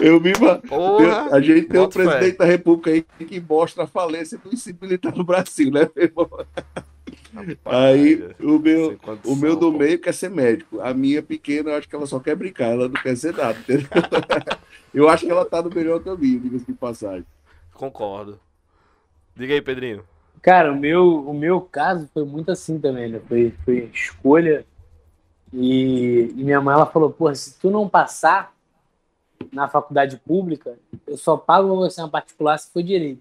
[0.00, 1.28] Eu vi uma, Porra!
[1.30, 5.14] a gente tem um presidente da República aí que mostra a falência do ensino militar
[5.14, 6.28] no Brasil, né, meu irmão?
[7.64, 10.80] Aí o meu, o meu do meio quer ser médico.
[10.80, 13.58] A minha pequena, eu acho que ela só quer brincar, ela não quer ser nada,
[13.58, 13.86] entendeu?
[14.92, 17.24] Eu acho que ela tá no melhor caminho, diga-se de passagem.
[17.72, 18.40] Concordo.
[19.36, 20.02] Diga aí, Pedrinho.
[20.42, 23.20] Cara, o meu, o meu caso foi muito assim também, né?
[23.28, 24.64] Foi, foi escolha.
[25.52, 28.54] E, e minha mãe ela falou: pô, se tu não passar
[29.52, 33.20] na faculdade pública, eu só pago pra você uma particular se for direito.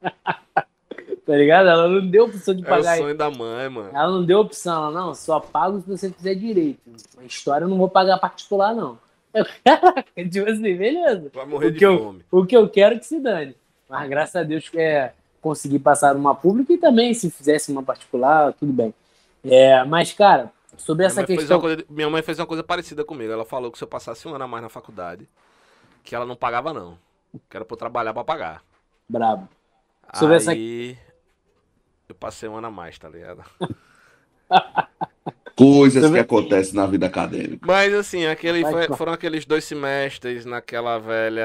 [0.00, 1.68] tá ligado?
[1.68, 2.96] Ela não deu opção de É o pagar.
[2.98, 3.90] sonho da mãe, mano.
[3.94, 6.80] Ela não deu opção, ela, não, só pago se você fizer direito.
[7.18, 8.98] A história eu não vou pagar particular, não.
[9.32, 11.30] Eu, caraca, tipo assim, beleza.
[11.32, 12.24] Vai morrer O de que eu- fome.
[12.30, 13.54] O que eu quero é que se dane.
[13.88, 18.52] Mas graças a Deus é, consegui passar numa pública e também, se fizesse uma particular,
[18.54, 18.92] tudo bem.
[19.44, 21.56] É, mas, cara, sobre Minha essa fez questão.
[21.56, 23.32] uma coisa, minha mãe fez uma coisa parecida comigo.
[23.32, 25.28] Ela falou que se eu passasse um ano a mais na faculdade,
[26.04, 26.98] que ela não pagava, não.
[27.48, 28.62] Que era pra eu trabalhar pra pagar.
[29.08, 29.48] Brabo.
[30.14, 30.98] Sobre essa- Aí
[32.08, 33.42] eu passei um ano a mais, tá ligado?
[35.56, 37.66] Coisas que acontecem na vida acadêmica.
[37.66, 41.44] Mas assim, aquele Vai, foi- foram aqueles dois semestres naquela velha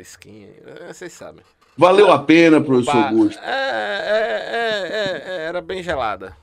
[0.00, 0.48] skin.
[0.66, 1.44] É, Vocês sabem.
[1.76, 3.40] Valeu a pena, professor Augusto.
[3.42, 6.36] É, é, é, é, é, era bem gelada.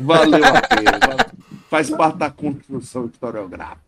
[0.00, 1.26] Valeu a pena.
[1.68, 3.80] Faz parte da construção historiográfica.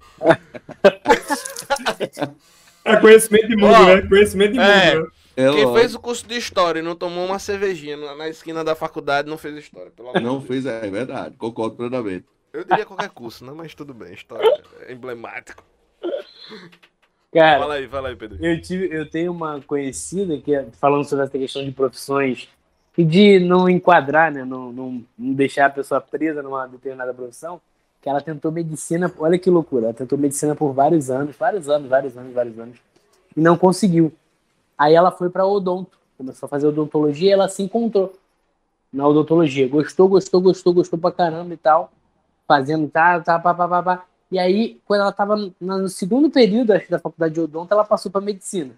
[2.84, 4.02] É conhecimento de mundo, Ó, né?
[4.02, 4.68] Conhecimento de mundo.
[4.70, 4.94] é.
[5.00, 5.06] né?
[5.36, 5.74] É Quem lógico.
[5.74, 9.30] fez o curso de história e não tomou uma cervejinha na, na esquina da faculdade
[9.30, 9.92] não fez história.
[9.92, 11.36] Pelo amor Não fez, é verdade.
[11.36, 12.24] Concordo plenamente.
[12.52, 13.52] Eu diria qualquer curso, né?
[13.54, 14.44] Mas tudo bem, história
[14.88, 15.62] é emblemático.
[17.32, 18.38] Cara, Fala aí, fala aí, Pedro.
[18.44, 22.48] eu, tive, eu tenho uma conhecida que, é- falando sobre essa questão de profissões
[22.96, 24.44] e de não enquadrar, né?
[24.44, 27.60] Não, não, não deixar a pessoa presa numa determinada profissão,
[28.00, 31.88] que ela tentou medicina, olha que loucura, ela tentou medicina por vários anos, vários anos,
[31.88, 32.78] vários anos, vários anos,
[33.36, 34.10] e não conseguiu.
[34.76, 38.12] Aí ela foi para odonto, começou a fazer odontologia e ela se encontrou
[38.92, 39.68] na odontologia.
[39.68, 41.92] Gostou, gostou, gostou, gostou pra caramba e tal,
[42.46, 44.04] fazendo tá, tá, pá, pá, pá, pá.
[44.30, 48.10] E aí, quando ela estava no segundo período acho, da faculdade de odonto, ela passou
[48.12, 48.74] para medicina.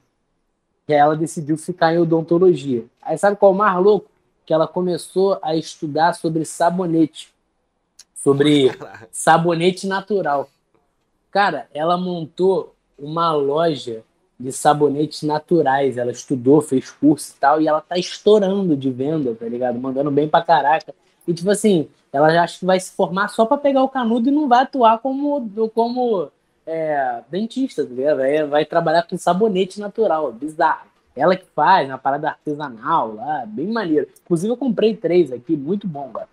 [0.88, 2.84] E aí ela decidiu ficar em odontologia.
[3.02, 4.08] Aí sabe qual é o mais louco?
[4.46, 7.32] Que ela começou a estudar sobre sabonete.
[8.14, 8.70] Sobre
[9.10, 10.48] sabonete natural.
[11.30, 14.02] Cara, ela montou uma loja
[14.38, 15.96] de sabonetes naturais.
[15.96, 19.78] Ela estudou, fez curso e tal, e ela tá estourando de venda, tá ligado?
[19.78, 20.94] Mandando bem pra caraca.
[21.26, 24.28] E tipo assim, ela já acha que vai se formar só pra pegar o canudo
[24.28, 26.30] e não vai atuar como, como
[26.66, 28.18] é, dentista, tá ligado?
[28.18, 30.88] Vai, vai trabalhar com sabonete natural, bizarro.
[31.16, 34.08] Ela que faz, na parada artesanal lá, bem maneiro.
[34.24, 36.28] Inclusive, eu comprei três aqui, muito bom, cara.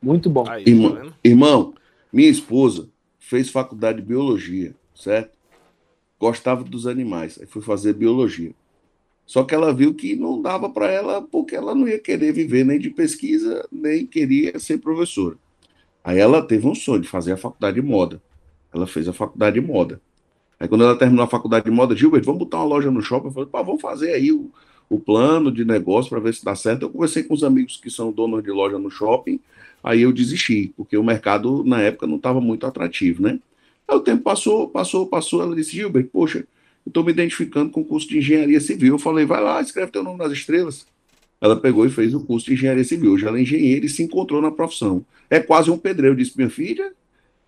[0.00, 0.44] Muito bom.
[0.48, 1.14] Aí, tá Irmão, vendo?
[1.24, 1.74] irmão,
[2.12, 2.88] minha esposa
[3.18, 5.30] fez faculdade de biologia, certo?
[6.18, 8.52] Gostava dos animais, aí foi fazer biologia.
[9.26, 12.64] Só que ela viu que não dava para ela, porque ela não ia querer viver
[12.64, 15.36] nem de pesquisa, nem queria ser professora.
[16.04, 18.20] Aí ela teve um sonho de fazer a faculdade de moda.
[18.74, 20.00] Ela fez a faculdade de moda.
[20.58, 23.28] Aí quando ela terminou a faculdade de moda, Gilbert, vamos botar uma loja no shopping?
[23.28, 24.50] Eu falei, pá, vamos fazer aí o,
[24.88, 26.82] o plano de negócio para ver se dá certo.
[26.82, 29.40] Eu conversei com os amigos que são donos de loja no shopping,
[29.82, 33.40] aí eu desisti, porque o mercado na época não estava muito atrativo, né?
[33.88, 36.46] Aí o tempo passou, passou, passou, ela disse, Gilbert, poxa,
[36.86, 38.94] estou me identificando com o curso de engenharia civil.
[38.94, 40.86] Eu falei, vai lá, escreve teu nome nas estrelas.
[41.40, 43.12] Ela pegou e fez o curso de engenharia civil.
[43.12, 45.04] Hoje ela é engenheira e se encontrou na profissão.
[45.28, 46.14] É quase um pedreiro.
[46.14, 46.92] Eu disse, minha filha,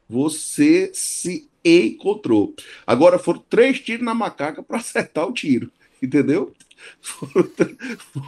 [0.08, 2.54] você se encontrou.
[2.86, 5.70] Agora foram três tiros na macaca para acertar o tiro,
[6.02, 6.52] entendeu?
[7.00, 7.50] Foram,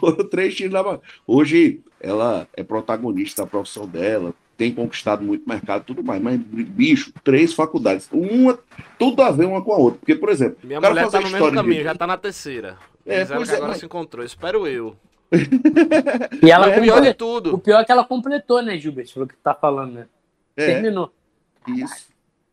[0.01, 1.03] foram três tiros na macaca.
[1.27, 6.39] Hoje ela é protagonista da profissão dela, tem conquistado muito mercado e tudo mais, mas,
[6.41, 8.59] bicho, três faculdades, uma,
[8.99, 9.99] tudo a ver uma com a outra.
[9.99, 12.17] Porque, por exemplo, Minha mulher fazer tá no mesmo história de- caminho, já tá na
[12.17, 12.79] terceira.
[13.05, 14.25] É, Disseram pois é, agora mas- se encontrou.
[14.25, 14.97] Espero eu.
[16.43, 17.59] E ela o pior de comple- O tudo.
[17.59, 19.13] pior é que ela completou, né, Gilbert?
[19.13, 20.07] Pelo que tu tá falando, né?
[20.57, 21.13] é, Terminou.
[21.69, 22.07] isso.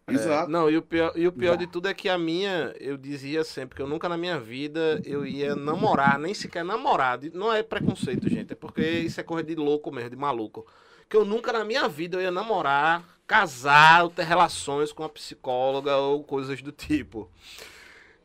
[0.06, 0.52] É, Exato.
[0.52, 1.66] não, e o pior, e o pior Exato.
[1.66, 5.02] de tudo é que a minha, eu dizia sempre que eu nunca na minha vida
[5.06, 7.18] eu ia namorar, nem sequer namorar.
[7.34, 10.66] Não é preconceito, gente, é porque isso é coisa de louco mesmo, de maluco.
[11.10, 15.10] Que eu nunca na minha vida eu ia namorar, casar ou ter relações com a
[15.10, 17.30] psicóloga ou coisas do tipo.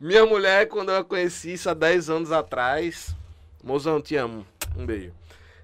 [0.01, 3.15] Minha mulher, quando eu a conheci isso há 10 anos atrás,
[3.63, 5.13] mozão, te amo, um beijo.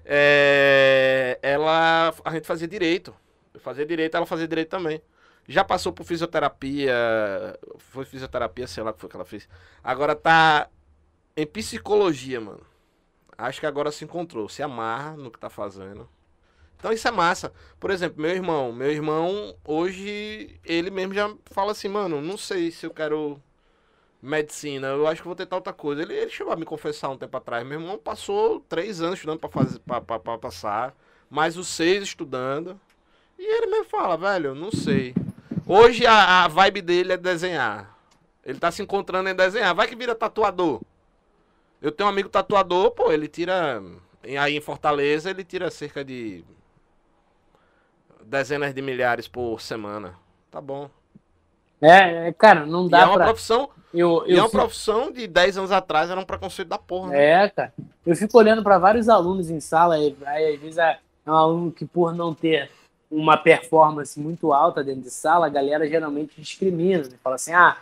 [0.03, 3.15] É, ela, a gente fazia direito.
[3.53, 5.01] Eu fazia direito, ela fazia direito também.
[5.47, 6.93] Já passou por fisioterapia,
[7.77, 9.47] foi fisioterapia, sei lá o que foi que ela fez.
[9.83, 10.69] Agora tá
[11.37, 12.61] em psicologia, mano.
[13.37, 16.09] Acho que agora se encontrou, se amarra no que tá fazendo.
[16.77, 17.51] Então isso é massa.
[17.79, 22.71] Por exemplo, meu irmão, meu irmão hoje ele mesmo já fala assim, mano, não sei
[22.71, 23.41] se eu quero
[24.21, 26.01] medicina, eu acho que vou tentar outra coisa.
[26.01, 27.65] Ele, ele chegou a me confessar um tempo atrás.
[27.65, 30.95] Meu irmão passou três anos estudando para fazer, para passar,
[31.29, 32.79] mais os seis estudando.
[33.37, 35.13] E ele mesmo fala, velho, não sei.
[35.67, 37.97] Hoje a, a vibe dele é desenhar.
[38.43, 39.73] Ele tá se encontrando em desenhar.
[39.73, 40.81] Vai que vira tatuador.
[41.81, 43.81] Eu tenho um amigo tatuador, pô, ele tira.
[44.39, 46.43] Aí em Fortaleza ele tira cerca de
[48.25, 50.15] dezenas de milhares por semana.
[50.51, 50.89] Tá bom.
[51.81, 53.25] É, é cara, não dá e é uma pra...
[53.25, 53.69] profissão.
[53.93, 54.57] Eu, eu e é uma fico...
[54.57, 57.09] profissão de 10 anos atrás era um preconceito da porra.
[57.09, 57.43] Né?
[57.43, 57.73] É, cara.
[58.05, 61.71] Eu fico olhando para vários alunos em sala, aí, aí às vezes é um aluno
[61.71, 62.69] que, por não ter
[63.09, 67.03] uma performance muito alta dentro de sala, a galera geralmente discrimina.
[67.03, 67.15] Né?
[67.23, 67.77] Fala assim, ah,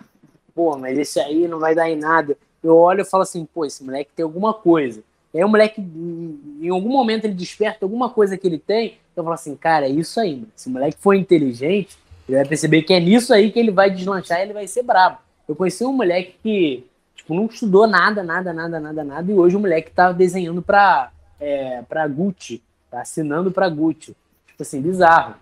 [0.53, 2.37] pô, mas esse aí não vai dar em nada.
[2.63, 5.01] Eu olho e falo assim, pô, esse moleque tem alguma coisa.
[5.33, 8.97] E aí o moleque, em algum momento, ele desperta alguma coisa que ele tem.
[9.15, 10.47] Eu falo assim, cara, é isso aí, mano.
[10.55, 13.89] Se o moleque for inteligente, ele vai perceber que é nisso aí que ele vai
[13.89, 15.17] deslanchar e ele vai ser brabo.
[15.47, 19.55] Eu conheci um moleque que, tipo, não estudou nada, nada, nada, nada, nada, e hoje
[19.55, 24.15] o moleque tá desenhando pra, é, pra Gucci, tá assinando pra Gucci.
[24.47, 25.35] Tipo assim, bizarro.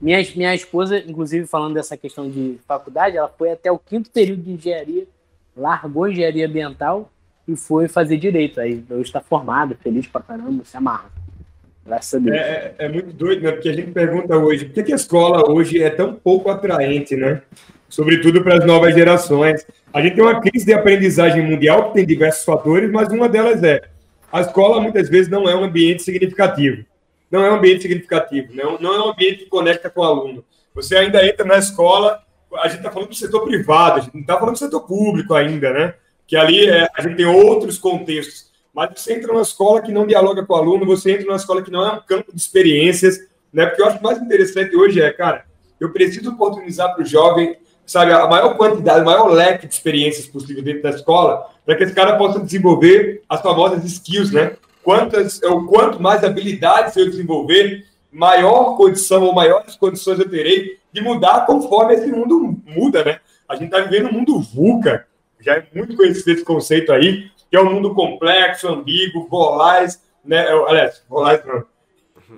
[0.00, 4.42] Minha, minha esposa, inclusive, falando dessa questão de faculdade, ela foi até o quinto período
[4.42, 5.06] de engenharia,
[5.56, 7.10] largou engenharia ambiental
[7.46, 8.60] e foi fazer direito.
[8.60, 11.10] Aí hoje está formada, feliz pra caramba, se amarra.
[11.84, 12.36] Graças a Deus.
[12.36, 13.52] É, é, é, muito doido, né?
[13.52, 17.14] Porque a gente pergunta hoje, por que, que a escola hoje é tão pouco atraente,
[17.14, 17.42] né?
[17.88, 19.66] Sobretudo para as novas gerações.
[19.92, 23.62] A gente tem uma crise de aprendizagem mundial que tem diversos fatores, mas uma delas
[23.62, 23.82] é
[24.32, 26.84] a escola muitas vezes não é um ambiente significativo.
[27.30, 30.44] Não é um ambiente significativo, não, não é um ambiente que conecta com o aluno.
[30.74, 32.20] Você ainda entra na escola,
[32.56, 35.34] a gente está falando do setor privado, a gente não está falando do setor público
[35.34, 35.94] ainda, né?
[36.26, 38.52] Que ali é, a gente tem outros contextos.
[38.74, 41.62] Mas você entra numa escola que não dialoga com o aluno, você entra numa escola
[41.62, 43.20] que não é um campo de experiências,
[43.52, 43.66] né?
[43.66, 45.44] Porque eu acho mais interessante hoje é, cara,
[45.78, 47.56] eu preciso oportunizar para o jovem,
[47.86, 51.84] sabe, a maior quantidade, o maior leque de experiências possível dentro da escola, para que
[51.84, 54.56] esse cara possa desenvolver as famosas skills, né?
[54.82, 61.00] Quantas, o quanto mais habilidades eu desenvolver, maior condição ou maiores condições eu terei de
[61.00, 63.20] mudar conforme esse mundo muda, né?
[63.48, 65.06] A gente está vivendo um mundo VUCA,
[65.44, 70.46] já é muito conhecido esse conceito aí, que é um mundo complexo, ambíguo, volátil, né?
[70.66, 71.64] Aliás, volátil não.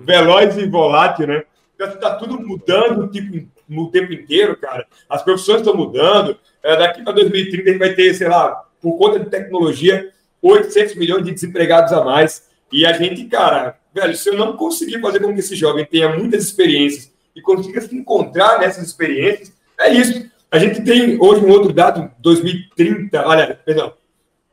[0.03, 1.43] Veloz e volátil, né?
[1.79, 4.85] Está então, tudo mudando tipo, no tempo inteiro, cara.
[5.09, 6.37] As profissões estão mudando.
[6.63, 10.95] É, daqui para 2030 a gente vai ter, sei lá, por conta de tecnologia, 800
[10.95, 12.47] milhões de desempregados a mais.
[12.71, 16.09] E a gente, cara, velho, se eu não conseguir fazer com que esse jovem tenha
[16.09, 20.29] muitas experiências e consiga se encontrar nessas experiências, é isso.
[20.49, 23.93] A gente tem hoje um outro dado, 2030, olha, perdão,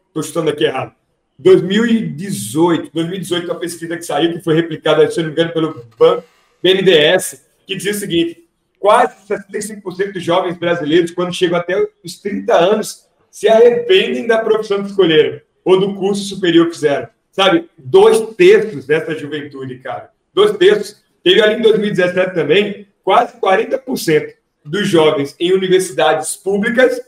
[0.09, 0.93] estou chutando aqui errado.
[1.39, 6.25] 2018, 2018, uma pesquisa que saiu, que foi replicada, se não me engano, pelo
[6.63, 8.45] BNDES, que dizia o seguinte:
[8.79, 14.83] quase 65% dos jovens brasileiros, quando chegam até os 30 anos, se arrependem da profissão
[14.83, 17.09] que escolheram ou do curso superior que fizeram.
[17.31, 17.69] Sabe?
[17.79, 20.11] Dois terços dessa juventude, cara.
[20.33, 21.03] Dois terços.
[21.23, 24.35] Teve ali em 2017 também, quase 40%
[24.65, 27.01] dos jovens em universidades públicas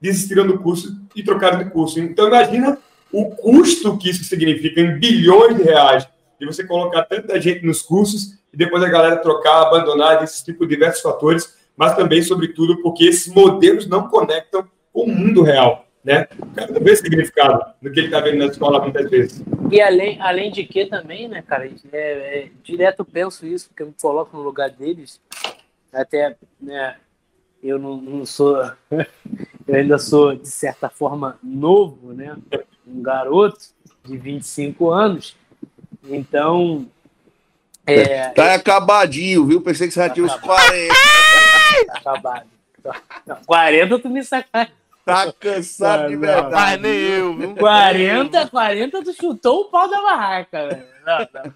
[0.00, 2.00] desistiram do curso e trocaram de curso.
[2.00, 2.78] Então, imagina
[3.12, 6.06] o custo que isso significa em bilhões de reais
[6.38, 10.66] de você colocar tanta gente nos cursos e depois a galera trocar, abandonar, esse tipo
[10.66, 15.86] de diversos fatores, mas também, sobretudo, porque esses modelos não conectam com o mundo real.
[16.04, 16.28] Né?
[16.38, 19.42] O cara não vê significado no que ele está vendo na escola muitas vezes.
[19.70, 23.86] E além, além de que também, né, cara, é, é, direto penso isso, porque eu
[23.86, 25.20] me coloco no lugar deles,
[25.92, 26.96] até né,
[27.64, 28.62] eu não, não sou,
[29.66, 32.36] eu ainda sou, de certa forma, novo, né?
[32.86, 33.58] Um garoto
[34.04, 35.34] de 25 anos.
[36.06, 36.86] Então.
[37.86, 39.62] É, tá acabadinho, viu?
[39.62, 40.94] Pensei que você já tinha uns 40.
[41.86, 42.46] Tá acabado.
[43.46, 44.72] 40 tu me sacanagem.
[45.04, 46.54] Tá cansado não, de verdade.
[46.54, 47.56] Mas nem eu, viu?
[47.56, 50.86] 40, 40 tu chutou o pau da barraca, velho.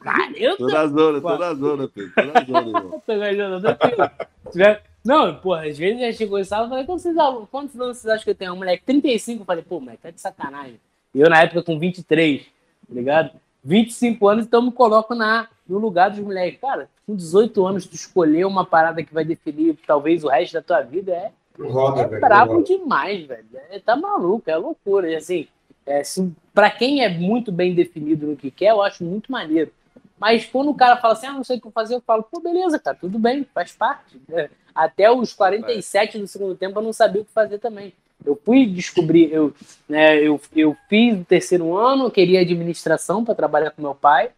[0.03, 0.57] 40?
[0.57, 2.13] Tô na zona, tô na zona, Pedro.
[2.15, 4.81] Tô na zona, tô na zona.
[5.09, 7.17] Não, pô, às vezes já chegou em sala e falei, quantos, vocês,
[7.51, 8.53] quantos anos vocês acham que eu tenho?
[8.53, 9.41] Um moleque, 35.
[9.41, 10.79] Eu falei, pô, moleque, tá de sacanagem.
[11.15, 13.31] Eu, na época, com 23, tá ligado?
[13.65, 16.61] 25 anos, então me coloco na, no lugar dos moleques.
[16.61, 20.63] Cara, com 18 anos, tu escolher uma parada que vai definir talvez o resto da
[20.63, 22.65] tua vida é, Roda, é velho, brabo roda.
[22.65, 23.47] demais, velho.
[23.71, 25.11] É, tá maluco, é loucura.
[25.11, 25.49] E assim,
[25.87, 29.73] é, se, pra quem é muito bem definido no que quer, eu acho muito maneiro.
[30.19, 32.41] Mas quando o cara fala assim, ah, não sei o que fazer, eu falo, pô,
[32.41, 34.21] beleza, cara, tudo bem, faz parte.
[34.31, 37.93] É, Até os 47 do segundo tempo eu não sabia o que fazer também.
[38.25, 39.55] Eu fui descobrir, eu,
[39.89, 44.31] né, eu, eu fiz o terceiro ano, eu queria administração para trabalhar com meu pai.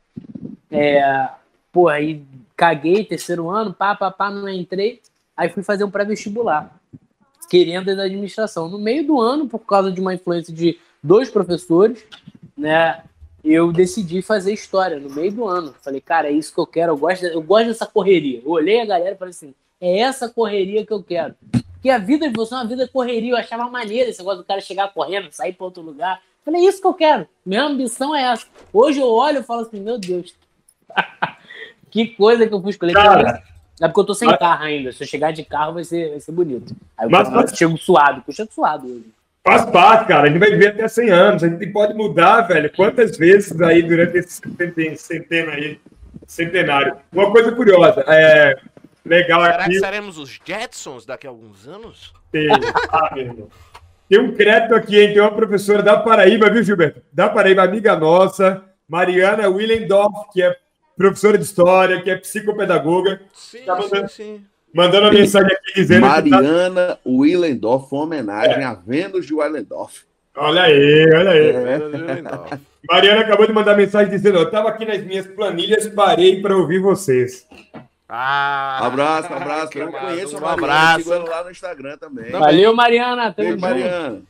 [0.71, 1.29] É,
[1.73, 2.23] pô, aí
[2.55, 5.01] caguei terceiro ano, pá, pá, pá, não entrei.
[5.35, 6.79] Aí fui fazer um pré-vestibular,
[7.49, 8.69] querendo da administração.
[8.69, 12.05] No meio do ano, por causa de uma influência de dois professores,
[12.57, 13.03] né,
[13.45, 15.75] eu decidi fazer história no meio do ano.
[15.83, 18.43] Falei, cara, é isso que eu quero, eu gosto, eu gosto dessa correria.
[18.45, 21.35] Eu olhei a galera e falei assim, é essa correria que eu quero.
[21.73, 24.45] Porque a vida de você é uma vida correria, eu achava maneiro esse negócio do
[24.45, 26.21] cara chegar correndo, sair para outro lugar.
[26.45, 27.27] Falei, é isso que eu quero.
[27.45, 28.47] Minha ambição é essa.
[28.73, 30.35] Hoje eu olho e falo assim, meu Deus,
[31.91, 32.93] que coisa que eu fui escolher.
[32.93, 33.43] Cara,
[33.81, 34.93] é porque eu tô sem mas- carro ainda.
[34.93, 36.75] Se eu chegar de carro, vai ser, vai ser bonito.
[36.97, 39.07] Aí eu Mas- chego- mas- chego suado, porque eu chego suado hoje.
[39.47, 40.25] Faz parte, cara.
[40.25, 41.43] A gente vai viver até 100 anos.
[41.45, 42.71] A gente pode mudar, velho.
[42.75, 45.81] Quantas vezes aí durante esse centen- centena aí,
[46.27, 46.97] centenário.
[47.13, 48.55] Uma coisa curiosa, é
[49.05, 49.71] legal Será aqui.
[49.71, 52.13] que seremos os Jetsons daqui a alguns anos?
[52.31, 52.49] Tem,
[52.91, 53.49] ah, meu irmão.
[54.09, 55.13] Tem um crédito aqui, hein?
[55.15, 57.01] Tem uma professora da Paraíba, viu, Gilberto?
[57.13, 60.55] Da Paraíba, amiga nossa, Mariana Willendorf, que é
[60.97, 64.45] professora de história, que é psicopedagoga, Sim, Tá sim, mandando- sim.
[64.75, 66.37] Mandando uma mensagem aqui dizendo que tá...
[66.37, 70.05] Mariana Willendorf, uma homenagem a Vênus de Willendorf.
[70.37, 71.49] Olha aí, olha aí.
[71.51, 72.59] É.
[72.89, 76.79] Mariana acabou de mandar mensagem dizendo: Eu estava aqui nas minhas planilhas, parei para ouvir
[76.79, 77.47] vocês.
[78.09, 79.79] Ah, Abraço, abraço.
[79.79, 80.07] Eu massa.
[80.07, 80.99] conheço a um Mariana, abraço.
[81.03, 82.31] sigo ela lá no Instagram também.
[82.31, 83.35] Valeu, Mariana.
[83.37, 83.59] Beijo.
[83.59, 84.23] Mariana.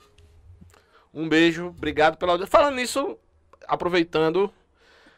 [1.14, 2.50] Um beijo, obrigado pela audiência.
[2.50, 3.18] Falando nisso,
[3.66, 4.52] aproveitando,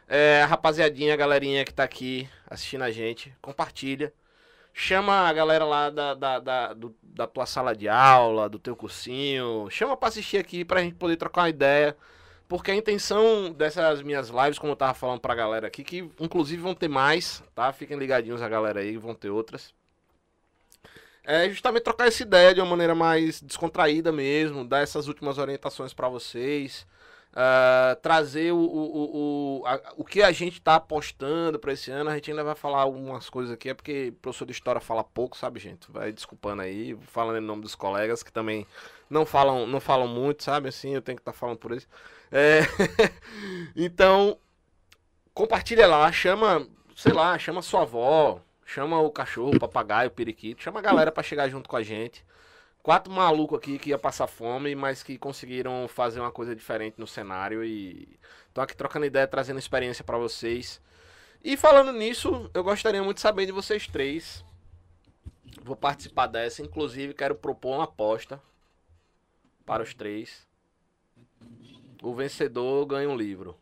[0.07, 4.13] é, a rapaziadinha, a galerinha que tá aqui assistindo a gente, compartilha.
[4.73, 8.75] Chama a galera lá da, da, da, do- da tua sala de aula, do teu
[8.75, 9.67] cursinho.
[9.69, 11.95] Chama pra assistir aqui pra gente poder trocar uma ideia.
[12.47, 16.61] Porque a intenção dessas minhas lives, como eu tava falando pra galera aqui, que inclusive
[16.61, 17.71] vão ter mais, tá?
[17.71, 19.73] Fiquem ligadinhos a galera aí, vão ter outras.
[21.23, 25.93] É justamente trocar essa ideia de uma maneira mais descontraída mesmo, dar essas últimas orientações
[25.93, 26.85] pra vocês,
[27.35, 32.09] ah, trazer o, o, o, a- o que a gente tá apostando pra esse ano.
[32.09, 35.03] A gente ainda vai falar algumas coisas aqui, é porque o professor de história fala
[35.03, 35.91] pouco, sabe, gente?
[35.91, 38.67] Vai desculpando aí, falando em nome dos colegas que também
[39.09, 40.69] não falam, não falam muito, sabe?
[40.69, 41.87] Assim, eu tenho que estar falando por eles.
[42.31, 42.61] É,
[43.75, 44.37] então,
[45.33, 50.61] compartilha lá, chama, sei lá, chama sua avó, chama o cachorro, o papagaio, o periquito,
[50.61, 52.25] chama a galera pra chegar junto com a gente.
[52.83, 57.07] Quatro malucos aqui que ia passar fome, mas que conseguiram fazer uma coisa diferente no
[57.07, 58.19] cenário e
[58.49, 60.81] estão aqui trocando ideia, trazendo experiência pra vocês.
[61.41, 64.43] E falando nisso, eu gostaria muito de saber de vocês três.
[65.63, 68.41] Vou participar dessa, inclusive quero propor uma aposta
[69.65, 70.45] para os três.
[72.01, 73.55] O vencedor ganha um livro.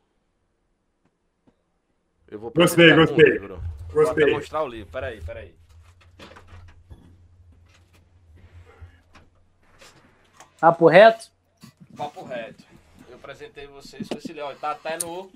[2.27, 3.29] Eu vou Gostei, com um gostei.
[3.33, 3.61] livro.
[3.93, 4.33] Vou Gostei.
[4.33, 4.91] mostrar o livro.
[4.91, 5.60] Peraí, peraí.
[10.61, 11.29] Papo reto?
[11.97, 12.63] Papo reto.
[13.09, 14.39] Eu apresentei vocês com esse.
[14.39, 15.29] Olha, Tá até no.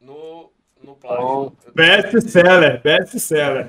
[0.00, 0.52] No.
[0.82, 1.72] No plástico.
[1.74, 3.68] Best seller, best seller.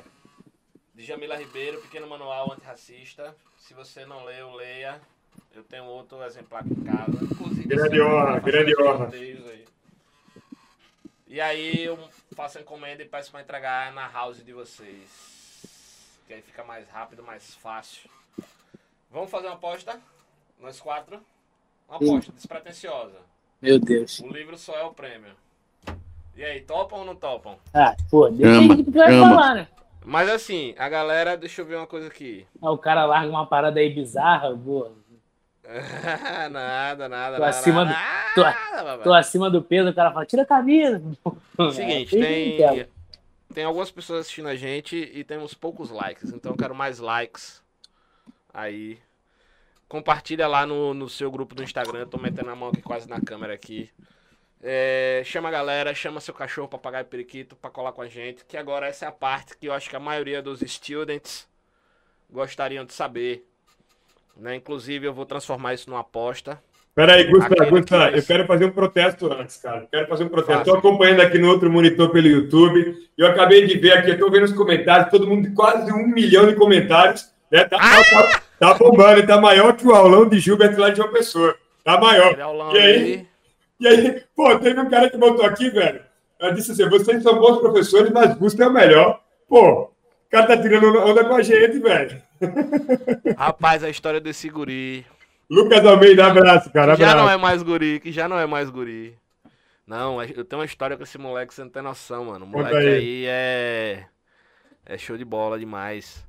[0.94, 3.34] De Jamila Ribeiro, Pequeno Manual Antirracista.
[3.58, 5.00] Se você não leu, leia.
[5.52, 7.24] Eu tenho outro exemplar aqui em casa.
[7.24, 9.08] Inclusive, Grande aqui honra, grande honra.
[9.12, 9.64] aí.
[11.26, 11.98] E aí eu
[12.36, 15.08] faço a encomenda e peço para entregar na house de vocês.
[16.28, 18.08] Que aí fica mais rápido, mais fácil.
[19.10, 19.98] Vamos fazer uma aposta?
[20.60, 21.20] Nós quatro?
[21.88, 23.16] Uma aposta despretensiosa.
[23.60, 24.20] Meu Deus.
[24.20, 25.32] O livro só é o prêmio.
[26.36, 27.58] E aí, topam ou não topam?
[27.74, 28.36] Ah, pô, do
[28.84, 29.68] que tu vai falar, né?
[30.04, 32.46] Mas assim, a galera, deixa eu ver uma coisa aqui.
[32.62, 34.90] Ah, o cara larga uma parada aí bizarra, pô.
[36.50, 37.48] nada, nada, Tô nada.
[37.48, 41.02] acima do- nada, tô- nada, Tô acima do peso, o cara fala, tira a camisa.
[41.72, 42.88] Seguinte, É, tem,
[43.52, 47.62] tem algumas pessoas assistindo a gente e temos poucos likes, então eu quero mais likes
[48.52, 48.98] aí.
[49.90, 53.08] Compartilha lá no, no seu grupo do Instagram, eu tô metendo a mão aqui quase
[53.08, 53.90] na câmera aqui.
[54.62, 58.56] É, chama a galera, chama seu cachorro, papagaio periquito pra colar com a gente, que
[58.56, 61.48] agora essa é a parte que eu acho que a maioria dos students
[62.30, 63.44] gostariam de saber.
[64.36, 64.54] Né?
[64.54, 66.62] Inclusive eu vou transformar isso numa aposta.
[66.94, 69.88] Peraí, Gustavo, Gustavo, que- eu quero fazer um protesto antes, cara.
[69.90, 70.60] Quero fazer um protesto.
[70.60, 73.08] Estou acompanhando aqui no outro monitor pelo YouTube.
[73.18, 76.54] Eu acabei de ver aqui, estou vendo os comentários, todo mundo quase um milhão de
[76.54, 77.28] comentários.
[77.50, 77.64] Né?
[77.64, 81.10] Tá, tá, tá, tá bombando, tá maior que o aulão de Gilberto lá de João
[81.10, 81.56] Pessoa.
[81.82, 82.38] Tá maior.
[82.40, 83.26] Aulão E aí?
[83.80, 86.02] E aí, pô, teve um cara que botou aqui, velho.
[86.38, 89.20] Ela disse assim: vocês são bons professores, mas Gusta é o melhor.
[89.48, 89.90] Pô, o
[90.30, 92.22] cara tá tirando onda com a gente, velho.
[93.36, 95.04] Rapaz, a história desse guri.
[95.50, 96.94] Lucas Almeida, abraço, cara.
[96.94, 97.26] Que já abraço.
[97.26, 99.18] não é mais guri, que já não é mais guri.
[99.86, 102.44] Não, eu tenho uma história com esse moleque, você não tem noção, mano.
[102.44, 102.86] O moleque aí.
[102.86, 104.04] aí é.
[104.86, 106.24] É show de bola demais.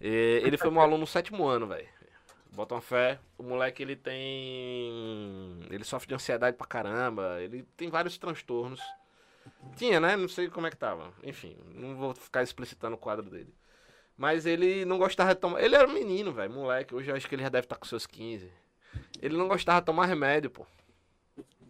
[0.00, 1.88] E ele foi meu aluno no sétimo ano, velho.
[2.52, 3.18] Bota uma fé.
[3.36, 5.60] O moleque, ele tem.
[5.70, 7.40] Ele sofre de ansiedade pra caramba.
[7.40, 8.80] Ele tem vários transtornos.
[9.76, 10.16] Tinha, né?
[10.16, 11.12] Não sei como é que tava.
[11.22, 13.54] Enfim, não vou ficar explicitando o quadro dele.
[14.16, 15.62] Mas ele não gostava de tomar.
[15.62, 16.94] Ele era menino, velho, moleque.
[16.94, 18.50] Hoje eu acho que ele já deve estar com seus 15.
[19.22, 20.66] Ele não gostava de tomar remédio, pô.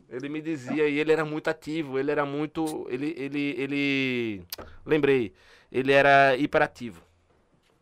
[0.08, 2.86] Ele me dizia, e ele era muito ativo, ele era muito.
[2.88, 3.14] Ele.
[3.18, 4.42] ele, ele...
[4.86, 5.34] Lembrei,
[5.70, 7.07] ele era hiperativo.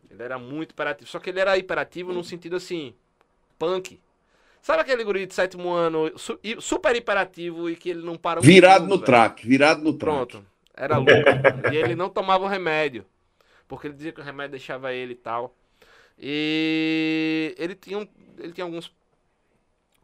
[0.09, 1.09] Ele era muito hiperativo.
[1.09, 2.93] Só que ele era hiperativo num sentido assim,
[3.59, 3.99] punk.
[4.61, 6.11] Sabe aquele guri de sétimo ano,
[6.59, 9.05] super hiperativo e que ele não para um Virado segundo, no velho?
[9.05, 10.27] track, virado no track.
[10.29, 10.45] Pronto.
[10.73, 11.37] Era louco.
[11.71, 13.05] e ele não tomava o remédio.
[13.67, 15.55] Porque ele dizia que o remédio deixava ele e tal.
[16.17, 18.91] E ele tinha, um, ele tinha alguns.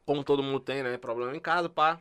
[0.05, 0.97] Como todo mundo tem, né?
[0.97, 1.99] Problema em casa, pá.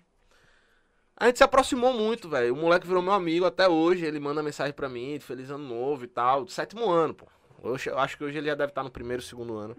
[1.17, 2.53] A gente se aproximou muito, velho.
[2.55, 4.05] O moleque virou meu amigo até hoje.
[4.05, 6.45] Ele manda mensagem pra mim, feliz ano novo e tal.
[6.45, 7.27] Do sétimo ano, pô.
[7.63, 9.77] Hoje, eu acho que hoje ele já deve estar no primeiro, segundo ano.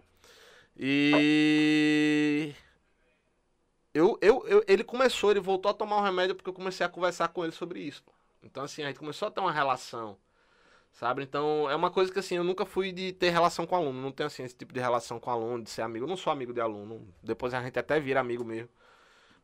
[0.78, 2.54] E.
[3.94, 6.90] Eu, eu, eu, ele começou, ele voltou a tomar o remédio porque eu comecei a
[6.90, 8.02] conversar com ele sobre isso.
[8.42, 10.18] Então, assim, a gente começou a ter uma relação,
[10.94, 11.24] sabe?
[11.24, 14.02] Então, é uma coisa que, assim, eu nunca fui de ter relação com aluno.
[14.02, 16.06] Não tenho, assim, esse tipo de relação com aluno, de ser amigo.
[16.06, 17.06] Eu não sou amigo de aluno.
[17.22, 18.70] Depois a gente até vira amigo mesmo.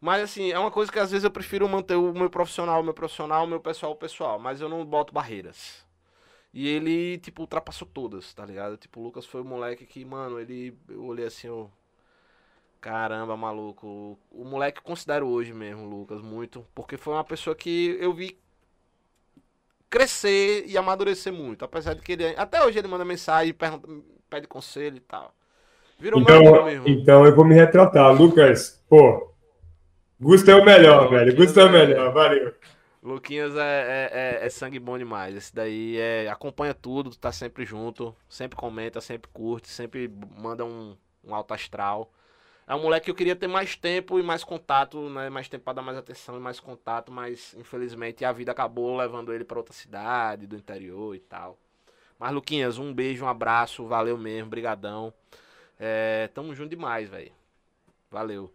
[0.02, 2.84] Mas, assim, é uma coisa que às vezes eu prefiro manter o meu profissional, o
[2.84, 4.40] meu profissional, o meu pessoal, o pessoal.
[4.40, 5.89] Mas eu não boto barreiras.
[6.54, 8.76] E ele, tipo, ultrapassou todas, tá ligado?
[8.78, 10.76] Tipo, o Lucas foi o moleque que, mano, ele.
[10.90, 11.70] Eu olhei assim, eu.
[12.82, 14.18] Caramba, maluco.
[14.32, 16.66] O, moleque eu considero hoje mesmo, Lucas, muito.
[16.74, 18.40] Porque foi uma pessoa que eu vi
[19.90, 21.66] crescer e amadurecer muito.
[21.66, 22.26] Apesar de que ele.
[22.38, 23.88] Até hoje ele manda mensagem, pergunta,
[24.30, 25.34] pede conselho e tal.
[26.00, 26.88] Virou Então, mesmo.
[26.88, 28.14] então eu vou me retratar.
[28.16, 29.30] Lucas, pô,
[30.20, 31.36] Gusta é o melhor, velho.
[31.36, 32.54] Gusta é o melhor, valeu.
[33.02, 35.36] Luquinhas é, é, é- é sangue bom demais.
[35.36, 40.98] Esse daí é, acompanha tudo, tá sempre junto, sempre comenta, sempre curte, sempre manda um,
[41.24, 42.12] um alto astral.
[42.68, 45.30] É um moleque que eu queria ter mais tempo e mais contato, né?
[45.30, 49.34] Mais tempo pra dar mais atenção e mais contato, mas infelizmente a vida acabou levando
[49.34, 51.58] ele pra outra cidade, do interior e tal.
[52.20, 55.14] Mas Luquinhas, um beijo, um abraço, valeu mesmo, brigadão.
[55.80, 57.32] É, tamo junto demais, velho.
[58.12, 58.54] Valeu.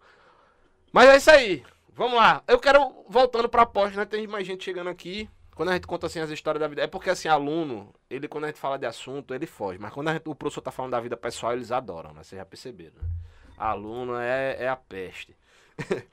[0.92, 1.64] Mas é isso aí.
[1.94, 2.42] Vamos lá.
[2.48, 4.04] Eu quero, voltando pra aposta, né?
[4.04, 5.30] Tem mais gente chegando aqui.
[5.54, 6.82] Quando a gente conta assim as histórias da vida.
[6.82, 9.78] É porque assim, aluno, ele quando a gente fala de assunto, ele foge.
[9.78, 12.24] Mas quando gente- o professor tá falando da vida pessoal, eles adoram, né?
[12.24, 13.08] Vocês já perceberam, né?
[13.56, 15.36] Aluno é, é a peste.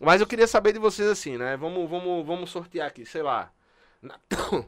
[0.00, 1.54] Mas eu queria saber de vocês assim, né?
[1.58, 3.52] Vamos, vamos, vamos sortear aqui, sei lá.
[4.00, 4.18] Na,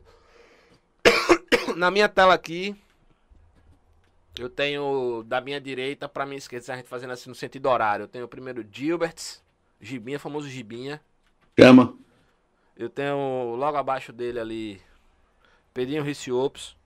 [1.75, 2.77] Na minha tela aqui,
[4.39, 8.05] eu tenho da minha direita pra minha esquerda, a gente fazendo assim no sentido horário.
[8.05, 9.43] Eu tenho o primeiro Gilberts,
[9.81, 11.01] Gibinha, famoso Gibinha.
[11.59, 11.97] Chama.
[12.77, 14.83] Eu tenho logo abaixo dele ali
[15.75, 16.77] Pedrinho Riciopes.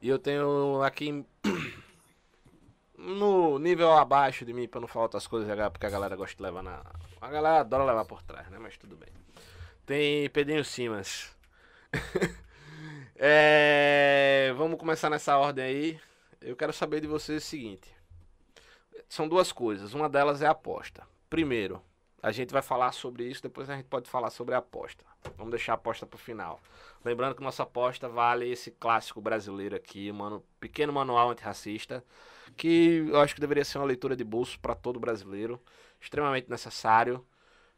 [0.00, 1.24] E eu tenho aqui
[2.96, 6.42] no nível abaixo de mim, pra não falar outras coisas, porque a galera gosta de
[6.42, 6.82] levar na.
[7.20, 8.58] A galera adora levar por trás, né?
[8.58, 9.08] Mas tudo bem.
[9.86, 11.34] Tem Pedrinho Simas.
[13.16, 16.00] É, Vamos começar nessa ordem aí.
[16.40, 17.93] Eu quero saber de vocês o seguinte.
[19.14, 19.94] São duas coisas.
[19.94, 21.06] Uma delas é a aposta.
[21.30, 21.80] Primeiro,
[22.20, 25.04] a gente vai falar sobre isso, depois a gente pode falar sobre a aposta.
[25.36, 26.58] Vamos deixar a aposta pro final.
[27.04, 32.04] Lembrando que nossa aposta vale esse clássico brasileiro aqui, mano, pequeno manual antirracista,
[32.56, 35.62] que eu acho que deveria ser uma leitura de bolso para todo brasileiro,
[36.00, 37.24] extremamente necessário.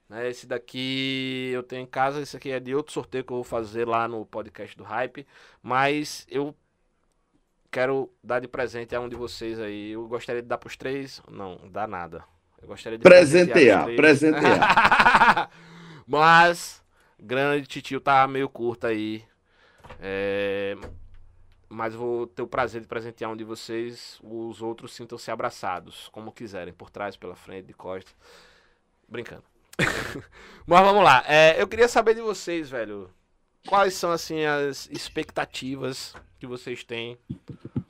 [0.08, 0.30] Né?
[0.30, 3.44] Esse daqui eu tenho em casa, esse aqui é de outro sorteio que eu vou
[3.44, 5.26] fazer lá no podcast do Hype,
[5.62, 6.56] mas eu
[7.76, 9.90] quero dar de presente a um de vocês aí.
[9.90, 12.24] Eu gostaria de dar pros três, não, dá nada.
[12.62, 15.50] Eu gostaria de Presentear, presentear.
[16.08, 16.82] Mas,
[17.20, 19.22] grande titio tá meio curto aí.
[20.00, 20.74] É,
[21.68, 24.18] Mas vou ter o prazer de presentear um de vocês.
[24.22, 28.14] Os outros sintam-se abraçados, como quiserem, por trás, pela frente, de costas.
[29.06, 29.44] Brincando.
[30.66, 31.22] Mas vamos lá.
[31.28, 33.10] É, eu queria saber de vocês, velho.
[33.66, 37.18] Quais são, assim, as expectativas que vocês têm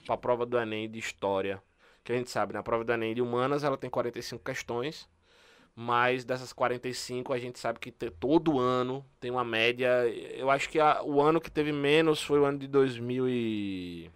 [0.06, 1.62] pra prova do Enem de História?
[2.02, 5.08] Que a gente sabe, na prova do Enem de Humanas, ela tem 45 questões.
[5.78, 10.08] Mas dessas 45, a gente sabe que te- todo ano tem uma média.
[10.34, 14.10] Eu acho que a- o ano que teve menos foi o ano de 2000 e...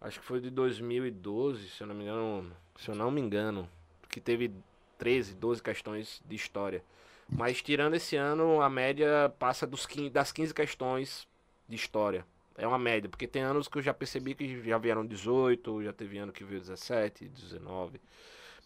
[0.00, 2.50] Acho que foi de 2012, se eu não me engano.
[2.80, 3.68] Se eu não me engano.
[4.08, 4.50] Que teve
[4.98, 6.82] 13, 12 questões de história.
[7.30, 11.28] Mas tirando esse ano, a média passa dos 15, das 15 questões
[11.68, 12.24] de história.
[12.56, 15.92] É uma média, porque tem anos que eu já percebi que já vieram 18, já
[15.92, 18.00] teve ano que veio 17, 19.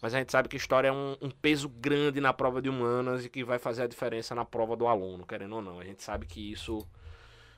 [0.01, 3.25] Mas a gente sabe que história é um, um, peso grande na prova de humanas
[3.25, 5.79] e que vai fazer a diferença na prova do aluno, querendo ou não.
[5.79, 6.85] A gente sabe que isso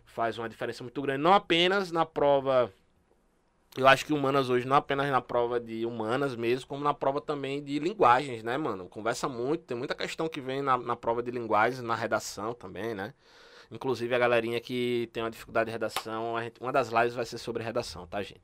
[0.05, 2.71] faz uma diferença muito grande, não apenas na prova.
[3.77, 7.21] Eu acho que humanas hoje, não apenas na prova de humanas mesmo, como na prova
[7.21, 8.89] também de linguagens, né, mano?
[8.89, 12.95] Conversa muito, tem muita questão que vem na, na prova de linguagens, na redação também,
[12.95, 13.13] né?
[13.69, 17.37] Inclusive a galerinha que tem uma dificuldade de redação, gente, uma das lives vai ser
[17.37, 18.41] sobre redação, tá, gente?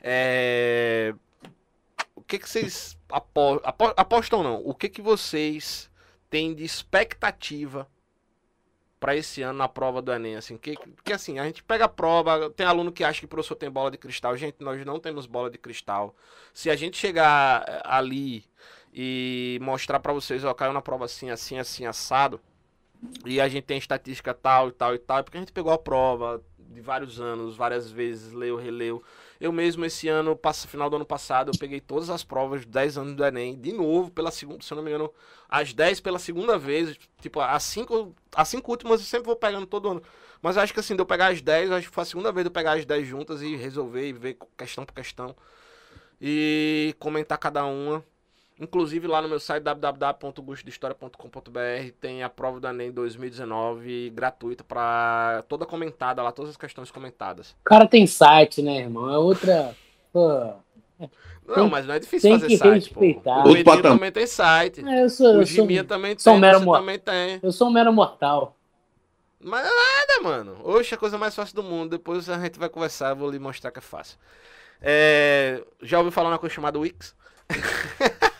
[0.00, 1.14] É...
[2.14, 3.60] O que, que vocês apo...
[3.62, 3.92] Apo...
[3.94, 4.62] apostam não?
[4.64, 5.90] O que, que vocês
[6.30, 7.86] têm de expectativa
[9.04, 10.74] para esse ano na prova do Enem, assim, que,
[11.04, 13.70] que assim, a gente pega a prova, tem aluno que acha que o professor tem
[13.70, 16.16] bola de cristal, gente, nós não temos bola de cristal.
[16.54, 18.46] Se a gente chegar eh, ali
[18.94, 22.40] e mostrar para vocês, ó, caiu na prova assim, assim, assim, assado,
[23.26, 25.74] e a gente tem estatística tal e tal e tal, é porque a gente pegou
[25.74, 29.04] a prova de vários anos, várias vezes, leu, releu.
[29.40, 33.14] Eu mesmo, esse ano, final do ano passado, eu peguei todas as provas, 10 anos
[33.14, 35.12] do Enem, de novo, pela segunda, se eu não me engano,
[35.48, 36.96] as 10 pela segunda vez.
[37.20, 40.02] Tipo, as 5 as cinco últimas eu sempre vou pegando todo ano.
[40.42, 42.44] Mas acho que assim, de eu pegar as 10, acho que foi a segunda vez
[42.44, 45.34] de eu pegar as 10 juntas e resolver e ver questão por questão.
[46.20, 48.04] E comentar cada uma.
[48.58, 55.66] Inclusive lá no meu site www.gustodehistoria.com.br tem a prova do Enem 2019 gratuita para toda
[55.66, 57.50] comentada lá, todas as questões comentadas.
[57.60, 59.12] O cara tem site, né, irmão?
[59.12, 59.74] É outra.
[60.12, 60.52] Pô.
[61.44, 63.42] Não, tem, mas não é difícil fazer site, respeitar.
[63.42, 63.48] pô.
[63.48, 64.86] O Edinho também tem site.
[64.86, 67.40] É, eu sou, o Giminha também tem, um mero também tem.
[67.42, 68.56] Eu sou um mero mortal.
[69.40, 70.58] Mas nada, mano.
[70.62, 71.90] Hoje é a coisa mais fácil do mundo.
[71.90, 74.16] Depois a gente vai conversar, eu vou lhe mostrar que é fácil.
[74.80, 75.60] É...
[75.82, 77.16] Já ouviu falar uma coisa chamada Wix?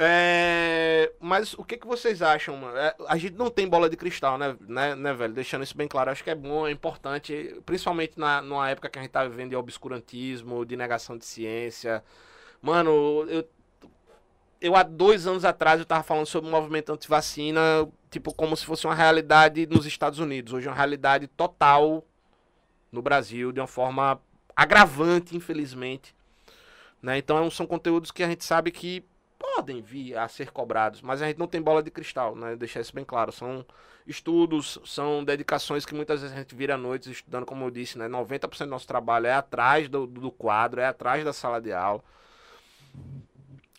[0.00, 2.56] É, mas o que, que vocês acham?
[2.76, 5.34] É, a gente não tem bola de cristal, né, né, né, velho?
[5.34, 8.98] Deixando isso bem claro, acho que é bom, é importante, principalmente na, numa época que
[8.98, 12.02] a gente tá vivendo de obscurantismo, de negação de ciência.
[12.62, 13.48] Mano, eu,
[14.60, 17.60] eu há dois anos atrás eu tava falando sobre o movimento anti-vacina,
[18.10, 20.54] tipo, como se fosse uma realidade nos Estados Unidos.
[20.54, 22.04] Hoje é uma realidade total
[22.90, 24.20] no Brasil, de uma forma
[24.56, 26.16] agravante, infelizmente.
[27.02, 27.18] Né?
[27.18, 29.04] Então são conteúdos que a gente sabe que
[29.38, 32.56] podem vir a ser cobrados, mas a gente não tem bola de cristal, né?
[32.56, 33.30] Deixar isso bem claro.
[33.30, 33.64] São
[34.06, 37.98] estudos, são dedicações que muitas vezes a gente vira à noite estudando, como eu disse,
[37.98, 38.08] né?
[38.08, 42.02] 90% do nosso trabalho é atrás do, do quadro, é atrás da sala de aula.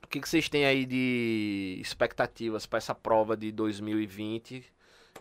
[0.03, 4.63] O que, que vocês têm aí de expectativas para essa prova de 2020?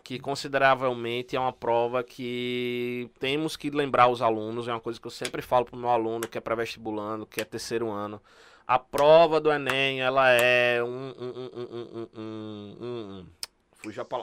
[0.03, 5.05] Que consideravelmente é uma prova que temos que lembrar os alunos, é uma coisa que
[5.05, 8.21] eu sempre falo para o meu aluno que é pré-vestibulando, que é terceiro ano
[8.69, 13.25] a prova do Enem, ela é um, um, um, um,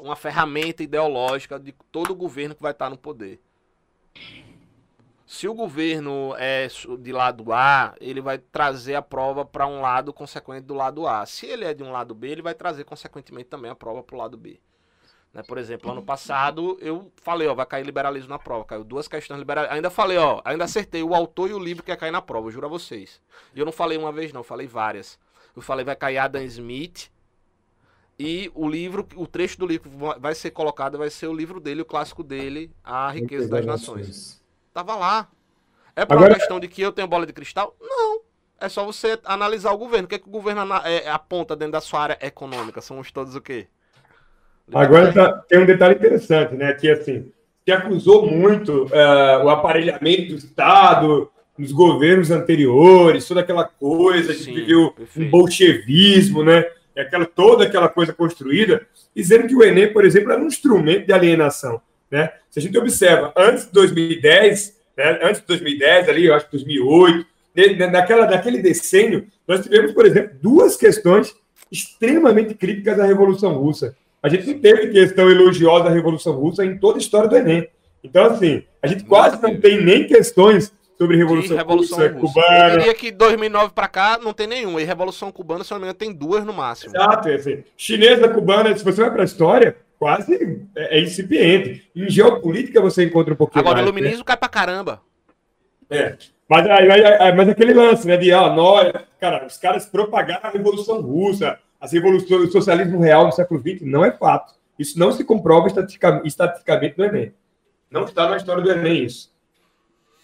[0.03, 3.41] uma ferramenta ideológica de todo governo que vai estar no poder.
[5.27, 6.69] Se o governo é
[7.01, 11.27] de lado A, ele vai trazer a prova para um lado consequente do lado A.
[11.27, 14.15] Se ele é de um lado B, ele vai trazer consequentemente também a prova para
[14.15, 14.61] o lado B.
[15.37, 15.43] Né?
[15.43, 18.65] Por exemplo, ano passado eu falei, ó, vai cair liberalismo na prova.
[18.65, 19.71] Caiu duas questões liberais.
[19.71, 22.51] Ainda falei, ó, ainda acertei o autor e o livro que ia cair na prova,
[22.51, 23.21] juro a vocês.
[23.55, 25.19] E eu não falei uma vez, não, falei várias.
[25.55, 27.11] Eu falei, vai cair Adam Smith.
[28.19, 31.83] E o livro, o trecho do livro vai ser colocado, vai ser o livro dele,
[31.83, 34.43] o clássico dele, A Riqueza das Nações.
[34.73, 35.29] Tava lá.
[35.95, 36.31] É por Agora...
[36.31, 37.77] uma questão de que eu tenho bola de cristal?
[37.79, 38.23] Não.
[38.59, 40.07] É só você analisar o governo.
[40.07, 42.81] O que, é que o governo é, aponta dentro da sua área econômica?
[42.81, 43.69] Somos todos o quê?
[44.73, 46.73] Agora tá, tem um detalhe interessante, né?
[46.73, 47.31] Que assim,
[47.65, 54.45] se acusou muito uh, o aparelhamento do Estado nos governos anteriores, toda aquela coisa, Sim,
[54.45, 56.65] que viveu um bolchevismo, né?
[56.97, 61.13] Aquela, toda aquela coisa construída, dizendo que o Enem, por exemplo, era um instrumento de
[61.13, 61.81] alienação.
[62.11, 62.33] Né?
[62.51, 66.53] Se a gente observa, antes de 2010, né, antes de 2010, ali, eu acho que
[66.53, 67.27] 2008,
[67.91, 71.35] naquela, naquele decênio, nós tivemos, por exemplo, duas questões
[71.71, 73.95] extremamente críticas à Revolução Russa.
[74.27, 77.69] A gente não teve questão elogiosa da Revolução Russa em toda a história do Enem.
[78.03, 82.75] Então, assim, a gente quase não tem nem questões sobre Revolução, Revolução Russa, Russa, cubana.
[82.75, 84.83] Eu diria que 2009 para cá não tem nenhuma.
[84.83, 86.91] E Revolução Cubana, se não me engano, tem duas no máximo.
[86.91, 87.29] Exato.
[87.29, 91.89] Assim, chinesa, cubana, se você vai para a história, quase é, é, incipiente.
[91.95, 93.87] Em geopolítica você encontra um pouquinho Agora, mais.
[93.87, 94.27] Agora, o iluminismo né?
[94.27, 95.03] cai para caramba.
[95.89, 96.17] É.
[96.49, 101.01] Mas, mas, mas aquele lance, né, de, ó, nós, cara, os caras propagaram a Revolução
[101.01, 104.55] Russa, as revoluções, o socialismo real no século XX não é fato.
[104.79, 107.35] Isso não se comprova estatisticamente, no Enem.
[107.91, 109.35] Não está na história do Enem isso.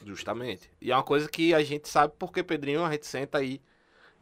[0.05, 0.70] Justamente.
[0.80, 3.61] E é uma coisa que a gente sabe porque, Pedrinho, a gente senta aí,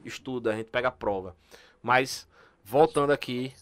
[0.05, 1.35] estuda, a gente pega a prova.
[1.83, 2.29] Mas,
[2.65, 3.53] voltando aqui,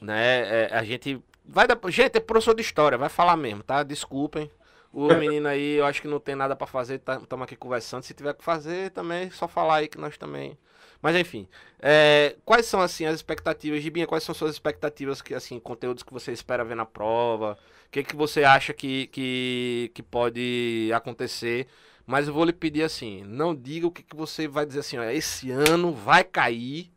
[0.00, 0.64] né?
[0.64, 3.82] É, a gente vai dar, gente, é professor de história, vai falar mesmo, tá?
[3.82, 4.50] Desculpem.
[4.92, 8.02] O menino aí, eu acho que não tem nada para fazer, estamos tá, aqui conversando.
[8.02, 10.58] Se tiver que fazer, também só falar aí que nós também.
[11.02, 11.46] Mas enfim,
[11.80, 14.06] é, quais são assim as expectativas, Gibinha?
[14.06, 17.58] Quais são suas expectativas que assim, conteúdos que você espera ver na prova?
[17.86, 21.66] O que, que você acha que, que, que pode acontecer?
[22.06, 24.96] Mas eu vou lhe pedir assim, não diga o que, que você vai dizer assim,
[24.98, 26.90] ó, esse ano vai cair,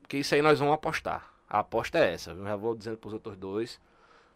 [0.00, 1.32] porque isso aí nós vamos apostar.
[1.48, 3.80] A aposta é essa, eu já vou dizendo para os outros dois.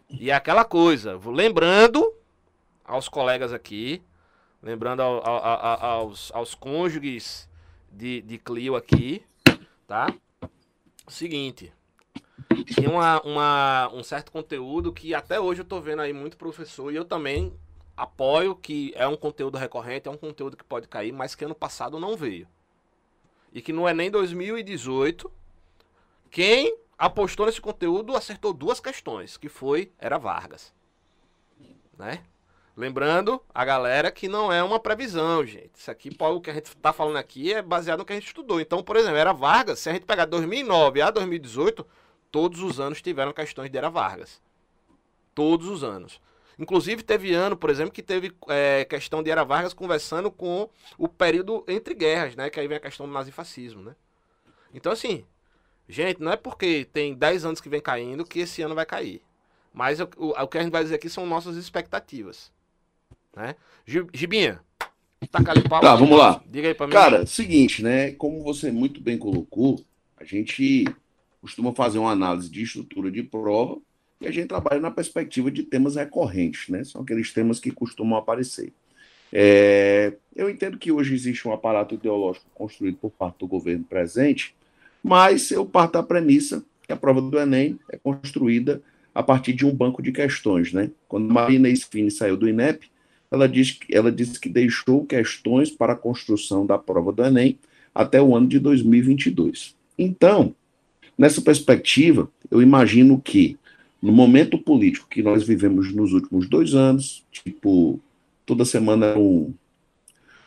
[0.09, 2.15] E é aquela coisa, lembrando
[2.85, 4.03] aos colegas aqui,
[4.63, 7.49] lembrando ao, ao, ao, aos, aos cônjuges
[7.93, 9.23] de, de Clio aqui,
[9.87, 10.13] tá?
[11.09, 11.73] Seguinte,
[12.75, 16.93] tem uma, uma, um certo conteúdo que até hoje eu tô vendo aí muito professor
[16.93, 17.53] e eu também
[17.97, 21.55] apoio que é um conteúdo recorrente, é um conteúdo que pode cair, mas que ano
[21.55, 22.49] passado não veio.
[23.53, 25.31] E que não é nem 2018.
[26.31, 30.75] Quem apostou nesse conteúdo acertou duas questões, que foi era Vargas.
[31.99, 32.25] Né?
[32.75, 35.73] Lembrando a galera que não é uma previsão, gente.
[35.77, 38.29] Isso aqui, o que a gente está falando aqui é baseado no que a gente
[38.29, 38.61] estudou.
[38.61, 41.87] Então, por exemplo, era Vargas, se a gente pegar 2009 a 2018,
[42.31, 44.41] todos os anos tiveram questões de Era Vargas.
[45.35, 46.19] Todos os anos.
[46.59, 51.09] Inclusive, teve ano, por exemplo, que teve é, questão de Era Vargas conversando com o
[51.09, 52.49] período entre guerras, né?
[52.49, 53.95] Que aí vem a questão do nazifascismo, né?
[54.73, 55.27] Então, assim,
[55.87, 59.23] gente, não é porque tem 10 anos que vem caindo que esse ano vai cair.
[59.75, 62.51] Mas o, o, o que a gente vai dizer aqui são nossas expectativas.
[63.37, 63.55] Né?
[64.13, 64.61] Gibinha,
[65.31, 65.81] taca ali pau.
[65.81, 66.43] Tá, vamos lá.
[66.47, 66.93] Diga aí pra mim.
[66.93, 68.13] Cara, seguinte, né?
[68.13, 69.81] Como você muito bem colocou,
[70.17, 70.85] a gente
[71.41, 73.79] costuma fazer uma análise de estrutura de prova
[74.21, 76.85] e a gente trabalha na perspectiva de temas recorrentes, né?
[76.85, 78.73] São aqueles temas que costumam aparecer.
[79.33, 84.55] É, eu entendo que hoje existe um aparato ideológico construído por parte do governo presente,
[85.03, 88.83] mas eu parto da premissa que a prova do Enem é construída
[89.15, 90.91] a partir de um banco de questões, né?
[91.09, 92.92] Quando Marina Esfini saiu do INEP,
[93.33, 97.59] ela, diz, ela disse que deixou questões para a construção da prova do Enem
[97.95, 99.75] até o ano de 2022.
[99.99, 100.55] Então,
[101.17, 103.57] nessa perspectiva, eu imagino que,
[104.03, 107.99] no momento político que nós vivemos nos últimos dois anos, tipo,
[108.45, 109.55] toda semana um,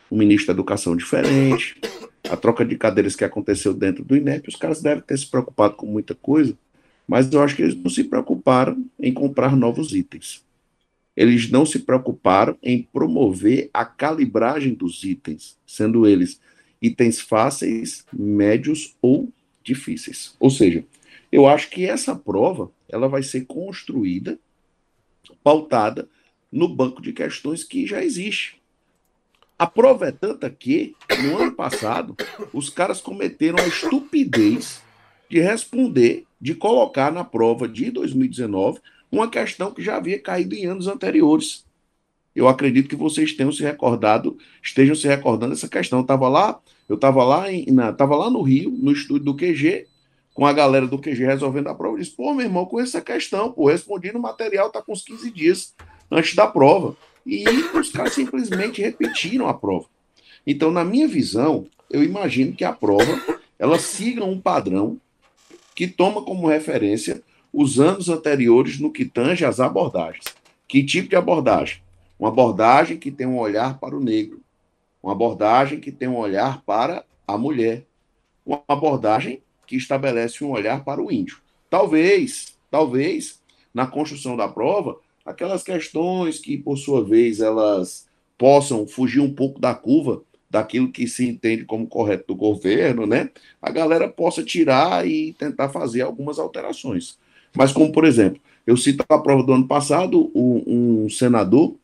[0.08, 1.76] um ministro da Educação diferente,
[2.30, 5.74] a troca de cadeiras que aconteceu dentro do INEP, os caras devem ter se preocupado
[5.74, 6.56] com muita coisa,
[7.06, 10.45] mas eu acho que eles não se preocuparam em comprar novos itens
[11.16, 16.40] eles não se preocuparam em promover a calibragem dos itens, sendo eles
[16.80, 20.36] itens fáceis, médios ou difíceis.
[20.38, 20.84] Ou seja,
[21.32, 24.38] eu acho que essa prova ela vai ser construída,
[25.42, 26.08] pautada
[26.52, 28.60] no banco de questões que já existe.
[29.58, 32.14] A prova é tanta que, no ano passado,
[32.52, 34.82] os caras cometeram a estupidez
[35.30, 38.80] de responder, de colocar na prova de 2019
[39.10, 41.64] uma questão que já havia caído em anos anteriores.
[42.34, 46.00] Eu acredito que vocês tenham se recordado, estejam se recordando dessa questão.
[46.00, 49.86] Eu estava lá, eu estava lá, em, na, lá no Rio, no estúdio do QG,
[50.34, 51.96] com a galera do QG resolvendo a prova.
[51.96, 55.02] Eu disse, pô, meu irmão, com essa questão, pô, respondi no material, tá com uns
[55.02, 55.74] 15 dias
[56.10, 56.94] antes da prova.
[57.24, 59.86] E os caras simplesmente repetiram a prova.
[60.46, 63.18] Então, na minha visão, eu imagino que a prova
[63.58, 65.00] ela siga um padrão
[65.74, 67.22] que toma como referência
[67.58, 70.26] os anos anteriores no que tange às abordagens.
[70.68, 71.78] Que tipo de abordagem?
[72.18, 74.42] Uma abordagem que tem um olhar para o negro,
[75.02, 77.86] uma abordagem que tem um olhar para a mulher,
[78.44, 81.38] uma abordagem que estabelece um olhar para o índio.
[81.70, 83.40] Talvez, talvez,
[83.72, 89.58] na construção da prova, aquelas questões que, por sua vez, elas possam fugir um pouco
[89.58, 93.30] da curva daquilo que se entende como correto do governo, né?
[93.62, 97.18] A galera possa tirar e tentar fazer algumas alterações.
[97.56, 101.76] Mas, como por exemplo, eu cito a prova do ano passado, um, um senador,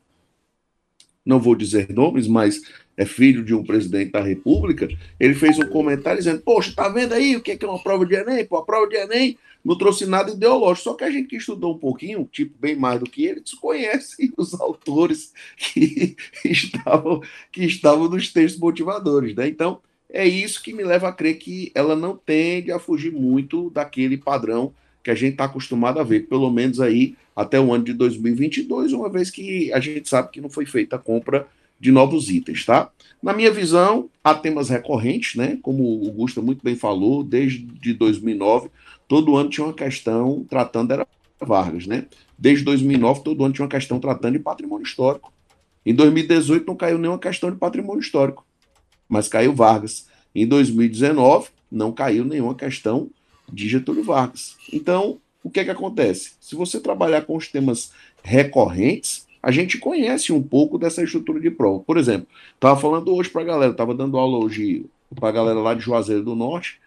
[1.24, 2.60] não vou dizer nomes, mas
[2.96, 7.12] é filho de um presidente da República, ele fez um comentário dizendo: Poxa, tá vendo
[7.12, 8.44] aí o que é uma prova de Enem?
[8.44, 10.90] Pô, a prova de Enem não trouxe nada ideológico.
[10.90, 14.32] Só que a gente que estudou um pouquinho, tipo, bem mais do que ele, desconhece
[14.36, 17.20] os autores que estavam,
[17.50, 19.34] que estavam nos textos motivadores.
[19.34, 19.48] Né?
[19.48, 23.70] Então, é isso que me leva a crer que ela não tende a fugir muito
[23.70, 27.84] daquele padrão que a gente está acostumado a ver, pelo menos aí até o ano
[27.84, 31.46] de 2022, uma vez que a gente sabe que não foi feita a compra
[31.80, 32.90] de novos itens, tá?
[33.20, 35.58] Na minha visão, há temas recorrentes, né?
[35.62, 38.70] Como o Gusta muito bem falou, desde 2009,
[39.08, 41.06] todo ano tinha uma questão tratando era
[41.40, 42.06] Vargas, né?
[42.38, 45.32] Desde 2009, todo ano tinha uma questão tratando de patrimônio histórico.
[45.84, 48.46] Em 2018 não caiu nenhuma questão de patrimônio histórico,
[49.08, 50.06] mas caiu Vargas.
[50.32, 53.10] Em 2019 não caiu nenhuma questão
[53.52, 54.56] de Getúlio Vargas.
[54.72, 56.32] Então, o que é que acontece?
[56.40, 57.92] Se você trabalhar com os temas
[58.22, 61.80] recorrentes, a gente conhece um pouco dessa estrutura de prova.
[61.80, 65.60] Por exemplo, estava falando hoje para a galera, estava dando aula hoje para a galera
[65.60, 66.80] lá de Juazeiro do Norte,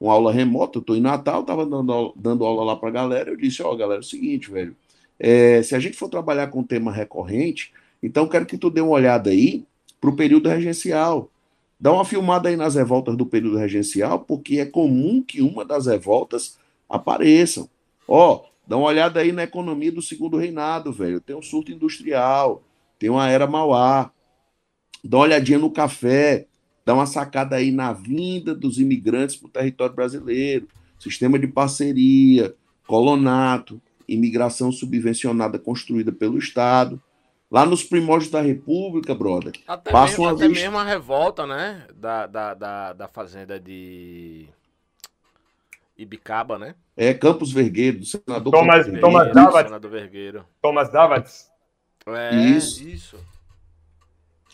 [0.00, 3.30] uma aula remota, eu estou em Natal, estava dando, dando aula lá para a galera,
[3.30, 4.74] eu disse, ó, oh, galera, é o seguinte, velho,
[5.18, 8.92] é, se a gente for trabalhar com tema recorrente, então quero que tu dê uma
[8.92, 9.62] olhada aí
[10.00, 11.29] para o período regencial.
[11.80, 15.86] Dá uma filmada aí nas revoltas do período regencial, porque é comum que uma das
[15.86, 17.70] revoltas apareçam.
[18.06, 21.20] Ó, dá uma olhada aí na economia do segundo reinado, velho.
[21.20, 22.62] Tem um surto industrial,
[22.98, 24.10] tem uma era Mauá.
[25.02, 26.46] Dá uma olhadinha no café,
[26.84, 30.68] dá uma sacada aí na vinda dos imigrantes para o território brasileiro,
[30.98, 32.54] sistema de parceria,
[32.86, 37.00] colonato, imigração subvencionada construída pelo Estado.
[37.50, 39.52] Lá nos primórdios da República, brother.
[39.66, 40.64] Até, mesmo, até vista...
[40.64, 41.84] mesmo a revolta, né?
[41.94, 44.46] Da, da, da, da fazenda de
[45.98, 46.76] Ibicaba, né?
[46.96, 49.32] É, Campos Vergueiro, do senador Thomas, Vergueiro.
[49.32, 50.44] Thomas Senador Vergueiro.
[50.62, 51.50] Thomas.
[52.06, 52.88] É, isso.
[52.88, 53.16] Isso.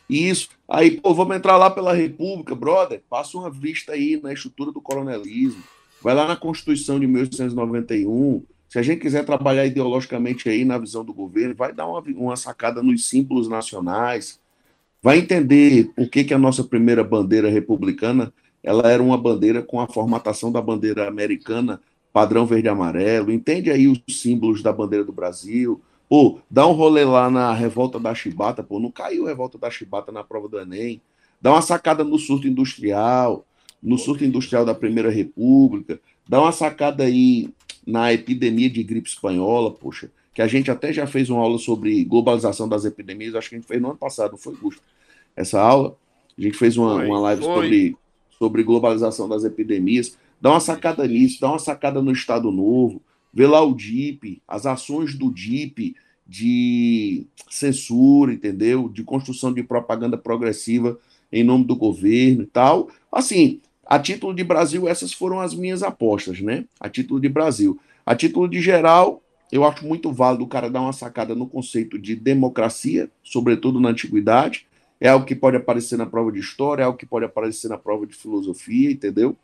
[0.09, 0.49] Isso.
[0.67, 3.03] Aí, pô, vamos entrar lá pela República, brother.
[3.11, 5.63] Passa uma vista aí na estrutura do coronelismo.
[6.01, 8.43] Vai lá na Constituição de 1891
[8.77, 12.37] se a gente quiser trabalhar ideologicamente aí na visão do governo, vai dar uma, uma
[12.37, 14.39] sacada nos símbolos nacionais,
[15.03, 18.31] vai entender por que, que a nossa primeira bandeira republicana
[18.63, 21.81] ela era uma bandeira com a formatação da bandeira americana,
[22.13, 27.03] padrão verde amarelo, entende aí os símbolos da bandeira do Brasil, pô, dá um rolê
[27.03, 30.61] lá na revolta da Chibata, pô, não caiu a revolta da Chibata na prova do
[30.61, 31.01] Enem,
[31.41, 33.47] dá uma sacada no surto industrial,
[33.83, 35.99] no surto industrial da Primeira República,
[36.29, 37.49] dá uma sacada aí
[37.87, 42.05] na epidemia de gripe espanhola, poxa, que a gente até já fez uma aula sobre
[42.05, 44.83] globalização das epidemias, acho que a gente fez no ano passado, foi Gusto.
[45.35, 45.97] Essa aula,
[46.37, 47.97] a gente fez uma, uma live sobre,
[48.39, 50.17] sobre globalização das epidemias.
[50.41, 53.01] Dá uma sacada nisso, dá uma sacada no Estado Novo,
[53.33, 55.95] vê lá o DIP, as ações do DIP
[56.27, 58.89] de censura, entendeu?
[58.89, 60.99] De construção de propaganda progressiva
[61.33, 62.91] em nome do governo e tal.
[63.11, 66.65] Assim, a título de Brasil, essas foram as minhas apostas, né?
[66.81, 67.79] A título de Brasil.
[68.05, 71.99] A título de geral, eu acho muito válido o cara dar uma sacada no conceito
[71.99, 74.67] de democracia, sobretudo na antiguidade.
[75.01, 77.79] É algo que pode aparecer na prova de história, é algo que pode aparecer na
[77.79, 79.37] prova de filosofia, entendeu?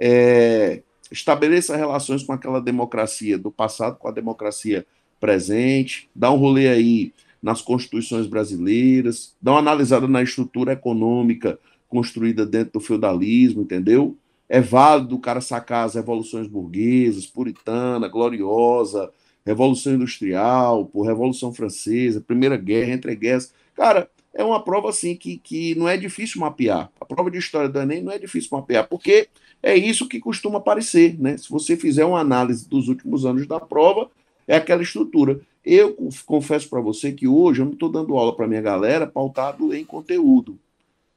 [0.00, 4.84] É, estabeleça relações com aquela democracia do passado, com a democracia
[5.20, 11.58] presente, dá um rolê aí nas constituições brasileiras, dá uma analisada na estrutura econômica
[11.94, 14.16] construída dentro do feudalismo, entendeu?
[14.48, 19.12] É válido o cara sacar as revoluções burguesas, puritana, gloriosa,
[19.46, 23.52] Revolução Industrial, por Revolução Francesa, Primeira Guerra, Entre Guerras.
[23.76, 26.90] Cara, é uma prova assim que, que não é difícil mapear.
[27.00, 29.28] A prova de história do Enem não é difícil mapear, porque
[29.62, 31.36] é isso que costuma aparecer, né?
[31.36, 34.10] Se você fizer uma análise dos últimos anos da prova,
[34.48, 35.40] é aquela estrutura.
[35.64, 39.72] Eu confesso para você que hoje eu não estou dando aula para minha galera pautado
[39.72, 40.58] em conteúdo.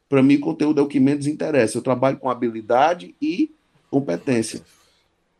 [0.09, 1.77] Para mim, conteúdo é o que menos interessa.
[1.77, 3.51] Eu trabalho com habilidade e
[3.89, 4.61] competência.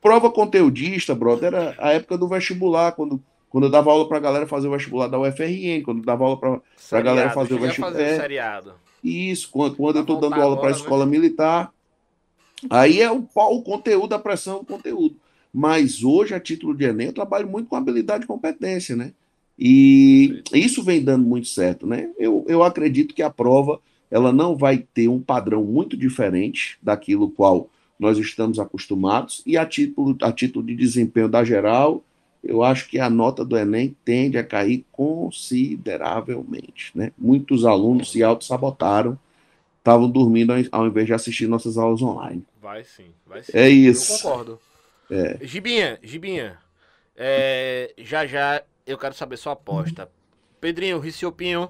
[0.02, 4.22] Prova conteudista, brother, era a época do vestibular, quando, quando eu dava aula para a
[4.22, 6.62] galera fazer o vestibular da UFRN, quando eu dava aula para
[6.92, 7.92] a galera fazer o vestibular.
[7.92, 8.74] Fazer é, seriado.
[9.04, 11.12] Isso, quando, quando eu estou dando aula para a escola né?
[11.12, 11.72] militar.
[12.70, 15.16] Aí é o, o conteúdo, a pressão, o conteúdo.
[15.54, 19.14] Mas hoje, a título de Enem, eu trabalho muito com habilidade e competência, né?
[19.58, 22.12] E isso vem dando muito certo, né?
[22.18, 23.80] Eu, eu acredito que a prova
[24.10, 29.66] ela não vai ter um padrão muito diferente daquilo qual nós estamos acostumados, e a
[29.66, 32.04] título, a título de desempenho da geral,
[32.44, 36.92] eu acho que a nota do Enem tende a cair consideravelmente.
[36.96, 37.12] Né?
[37.18, 39.18] Muitos alunos se auto-sabotaram,
[39.80, 42.46] estavam dormindo ao invés de assistir nossas aulas online.
[42.62, 43.52] Vai sim, vai sim.
[43.54, 44.14] É isso.
[44.14, 44.60] Eu concordo.
[45.10, 45.38] É.
[45.42, 46.58] Gibinha, Gibinha,
[47.16, 50.10] é, já já eu quero saber sua aposta.
[50.60, 51.70] Pedrinho, Riciopinho,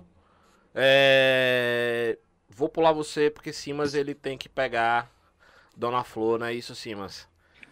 [0.73, 2.17] é,
[2.57, 5.07] vou pular você, porque Simas ele tem que pegar
[5.75, 7.27] Dona Flor, não é isso, Simas?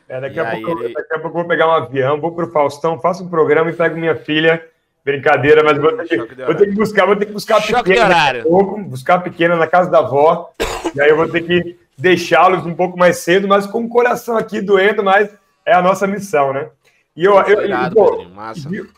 [0.07, 0.93] É, daqui, a pouco, ele...
[0.93, 3.73] daqui a pouco eu vou pegar um avião, vou pro Faustão, faço um programa e
[3.73, 4.63] pego minha filha.
[5.03, 8.41] Brincadeira, mas vou ter, que, vou ter que buscar, vou ter que buscar a pequena
[8.41, 10.51] pouco, buscar a pequena na casa da avó.
[10.95, 14.35] e aí eu vou ter que deixá-los um pouco mais cedo, mas com o coração
[14.35, 15.29] aqui doendo, mas
[15.63, 16.69] é a nossa missão, né?
[17.15, 18.25] E eu, eu, eu pô,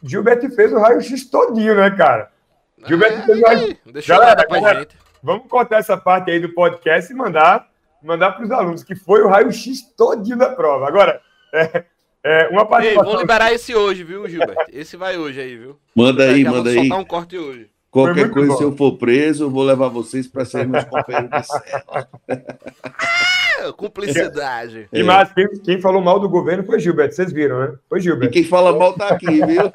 [0.01, 2.29] Gilberto fez o raio-x todinho, né, cara?
[2.85, 3.77] Gilberto é, fez o raio-x.
[3.85, 5.06] Deixa eu galera, galera, gente.
[5.21, 7.67] Vamos cortar essa parte aí do podcast e mandar
[8.01, 10.87] mandar para os alunos, que foi o raio-x todinho da prova.
[10.87, 11.21] Agora,
[11.53, 11.85] é,
[12.23, 13.05] é uma participação...
[13.05, 14.71] Ei, vou liberar esse hoje, viu, Gilberto?
[14.71, 15.77] Esse vai hoje aí, viu?
[15.95, 16.75] Manda aí, manda aí.
[16.75, 17.69] soltar um corte hoje.
[17.89, 18.57] Qualquer coisa, bom.
[18.57, 22.09] se eu for preso, eu vou levar vocês para ser meus companheiros de cela.
[23.77, 24.87] cumplicidade.
[24.91, 27.77] E mais, quem, quem, falou mal do governo foi Gilberto, vocês viram, né?
[27.89, 28.31] Foi Gilberto.
[28.31, 29.71] E quem fala mal tá aqui, viu?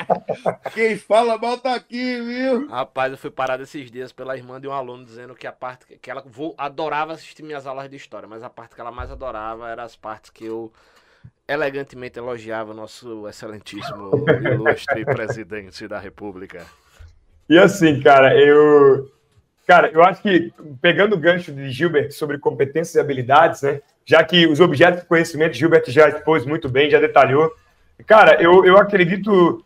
[0.74, 2.68] quem fala mal tá aqui, viu?
[2.68, 5.86] Rapaz, eu fui parado esses dias pela irmã de um aluno dizendo que a parte
[6.00, 9.10] que ela vou, adorava assistir minhas aulas de história, mas a parte que ela mais
[9.10, 10.72] adorava era as partes que eu
[11.48, 16.64] elegantemente elogiava o nosso excelentíssimo ilustre presidente da República.
[17.48, 19.10] E assim, cara, eu.
[19.70, 20.52] Cara, eu acho que,
[20.82, 23.80] pegando o gancho de Gilbert sobre competências e habilidades, né?
[24.04, 27.52] Já que os objetos de conhecimento, Gilbert já expôs muito bem, já detalhou.
[28.04, 29.64] Cara, eu, eu acredito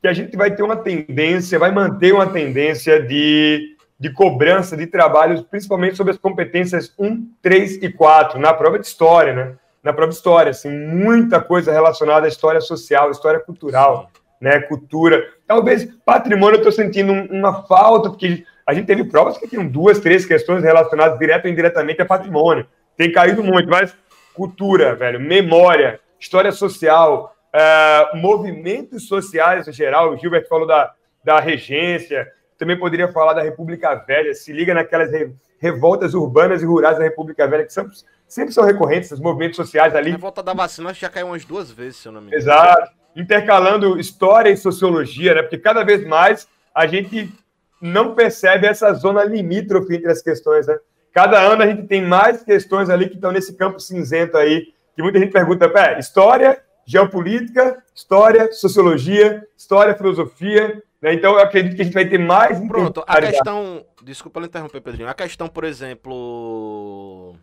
[0.00, 4.86] que a gente vai ter uma tendência, vai manter uma tendência de, de cobrança de
[4.86, 9.56] trabalhos, principalmente sobre as competências 1, 3 e 4, na prova de história, né?
[9.82, 14.10] Na prova de história, assim, muita coisa relacionada à história social, história cultural
[14.40, 15.24] né, cultura.
[15.46, 19.98] Talvez patrimônio eu estou sentindo uma falta, porque a gente teve provas que tinham duas,
[19.98, 22.66] três questões relacionadas direto ou indiretamente a patrimônio.
[22.98, 23.96] Tem caído muito, mas
[24.34, 30.12] cultura, velho, memória, história social, uh, movimentos sociais em geral.
[30.12, 30.92] O Gilbert falou da,
[31.24, 36.66] da regência, também poderia falar da República Velha, se liga naquelas re, revoltas urbanas e
[36.66, 37.88] rurais da República Velha, que são,
[38.28, 40.10] sempre são recorrentes, os movimentos sociais ali.
[40.10, 42.42] A revolta da vacina já caiu umas duas vezes, se eu não me engano.
[42.42, 45.42] Exato intercalando história e sociologia, né?
[45.42, 47.32] Porque cada vez mais a gente
[47.80, 50.78] não percebe essa zona limítrofe entre as questões, né?
[51.12, 55.02] Cada ano a gente tem mais questões ali que estão nesse campo cinzento aí, que
[55.02, 61.14] muita gente pergunta, pé, história, geopolítica, história, sociologia, história, filosofia, né?
[61.14, 64.80] Então eu acredito que a gente vai ter mais Pronto, a questão, desculpa eu interromper,
[64.80, 65.08] Pedrinho.
[65.08, 67.36] A questão, por exemplo,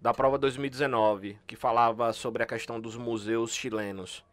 [0.00, 4.24] da prova 2019, que falava sobre a questão dos museus chilenos.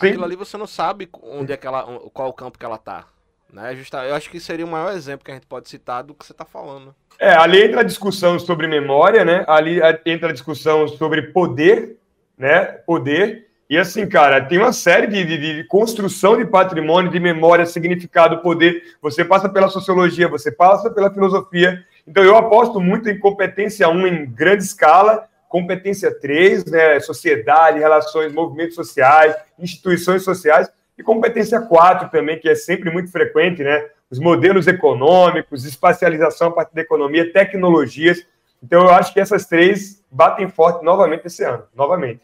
[0.00, 0.08] Sim.
[0.08, 3.06] Aquilo ali você não sabe onde é que ela, qual o campo que ela tá.
[3.52, 3.74] Né?
[3.74, 6.24] Justa, eu acho que seria o maior exemplo que a gente pode citar do que
[6.24, 6.94] você está falando.
[7.18, 9.44] É, ali entra a discussão sobre memória, né?
[9.46, 11.96] Ali entra a discussão sobre poder,
[12.38, 12.64] né?
[12.64, 13.46] Poder.
[13.68, 18.38] E assim, cara, tem uma série de, de, de, construção de patrimônio, de memória, significado,
[18.38, 18.82] poder.
[19.02, 21.84] Você passa pela sociologia, você passa pela filosofia.
[22.06, 28.32] Então, eu aposto muito em competência 1 em grande escala competência 3, né, sociedade, relações,
[28.32, 30.70] movimentos sociais, instituições sociais,
[31.00, 36.52] e competência 4 também, que é sempre muito frequente, né, os modelos econômicos, espacialização a
[36.52, 38.26] partir da economia, tecnologias.
[38.62, 42.22] Então, eu acho que essas três batem forte novamente esse ano, novamente.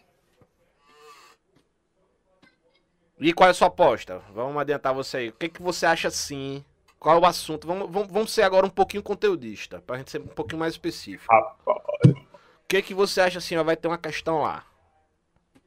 [3.18, 4.20] E qual é a sua aposta?
[4.34, 5.28] Vamos adiantar você aí.
[5.30, 6.62] O que, que você acha assim?
[6.98, 7.66] Qual é o assunto?
[7.66, 10.74] Vamos, vamos, vamos ser agora um pouquinho conteudista, para a gente ser um pouquinho mais
[10.74, 11.32] específico.
[11.32, 12.26] Rapaz
[12.68, 14.64] que que você acha assim, ó, vai ter uma questão lá?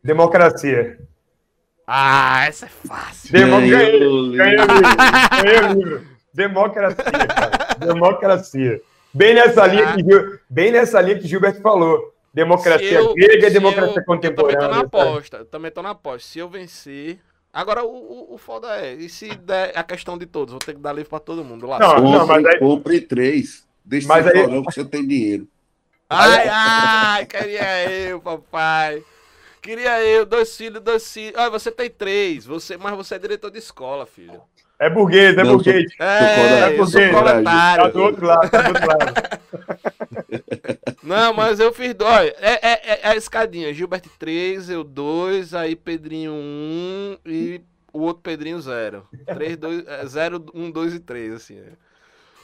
[0.03, 0.99] Democracia.
[1.91, 3.31] Ah, essa é fácil.
[3.31, 3.57] Demo...
[3.57, 3.99] Ganhei,
[4.37, 6.07] ganhei, o livro.
[6.31, 7.75] Democracia, cara.
[7.79, 8.81] Democracia.
[9.11, 12.13] Bem nessa, linha que, bem nessa linha que Gilberto falou.
[12.31, 14.55] Democracia eu, grega e democracia eu, contemporânea.
[14.55, 15.37] Eu também tô na aposta.
[15.37, 16.29] Eu também tô na aposta.
[16.29, 17.17] Se eu vencer.
[17.51, 20.51] Agora, o, o, o foda é, e se der a questão de todos?
[20.51, 21.79] Vou ter que dar livro pra todo mundo lá.
[21.79, 22.59] Não, não, mas aí...
[22.59, 23.65] Compre três.
[23.83, 24.47] Deixa mas aí...
[24.47, 25.47] que você tem dinheiro.
[26.07, 29.03] Ai, ai, queria eu, papai.
[29.69, 31.39] Queria eu, dois filhos, dois filhos.
[31.39, 34.41] Olha, você tem três, você, mas você é diretor de escola, filho.
[34.79, 35.93] É burguês, é burguês.
[35.95, 37.83] Sou, é, eu sou proletário.
[37.83, 39.13] Tá do outro lado, tá do outro lado.
[41.03, 42.33] Não, mas eu fiz dois.
[42.39, 43.71] É, é, é, a escadinha.
[43.71, 47.61] Gilbert 3, eu 2, aí Pedrinho 1 um, e
[47.93, 49.07] o outro Pedrinho 0.
[49.23, 51.61] 3, 2, 0, 1, 2 e 3, assim.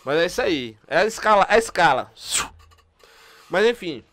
[0.06, 0.78] Mas é isso aí.
[0.88, 2.12] É a escala, é a escala.
[3.50, 4.04] Mas enfim.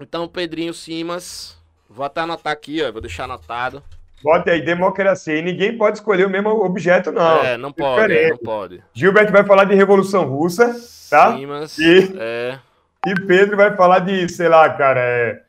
[0.00, 1.56] Então, Pedrinho Simas.
[1.88, 2.90] Vou até anotar aqui, ó.
[2.90, 3.82] Vou deixar anotado.
[4.22, 5.38] Bota aí, democracia.
[5.38, 7.44] E ninguém pode escolher o mesmo objeto, não.
[7.44, 8.82] É, não pode, é, não pode.
[8.92, 10.74] Gilberto vai falar de Revolução Russa,
[11.10, 11.36] tá?
[11.36, 12.58] Simas, e, é.
[13.06, 15.42] e Pedro vai falar de, sei lá, cara, é...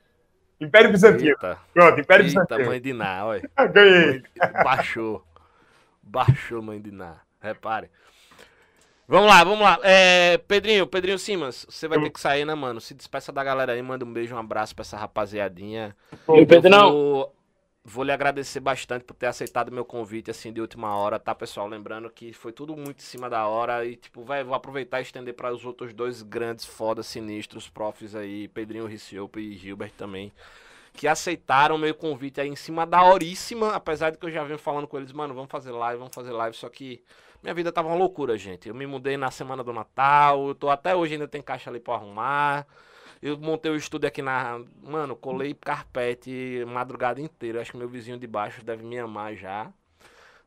[0.60, 1.30] Império Bizantino.
[1.30, 1.58] Eita.
[1.74, 2.70] Pronto, Império Eita, Bizantino.
[2.70, 3.50] mãe de Ná, olha.
[3.74, 4.24] Ganhei.
[4.64, 5.24] Baixou.
[6.04, 7.16] Baixou, mãe de Ná.
[7.42, 7.90] Repare.
[9.10, 9.80] Vamos lá, vamos lá.
[9.84, 12.82] É, Pedrinho, Pedrinho Simas, você vai ter que sair, né, mano?
[12.82, 15.96] Se despeça da galera aí, manda um beijo, um abraço pra essa rapaziadinha.
[16.28, 16.92] Oi, Pedro, não.
[16.92, 17.36] Vou,
[17.86, 21.70] vou lhe agradecer bastante por ter aceitado meu convite, assim, de última hora, tá, pessoal?
[21.70, 25.04] Lembrando que foi tudo muito em cima da hora e, tipo, vai, vou aproveitar e
[25.04, 30.34] estender para os outros dois grandes, foda, sinistros, profs aí, Pedrinho Riciopo e Gilbert também,
[30.92, 34.60] que aceitaram meu convite aí em cima da horíssima, apesar de que eu já venho
[34.60, 37.02] falando com eles, mano, vamos fazer live, vamos fazer live, só que
[37.42, 38.68] minha vida tava uma loucura, gente.
[38.70, 41.80] Eu me mudei na semana do Natal, eu tô até hoje ainda tem caixa ali
[41.80, 42.68] para arrumar.
[43.22, 44.62] Eu montei o estúdio aqui na.
[44.84, 47.62] Mano, colei carpete madrugada inteira.
[47.62, 49.72] Acho que meu vizinho de baixo deve me amar já.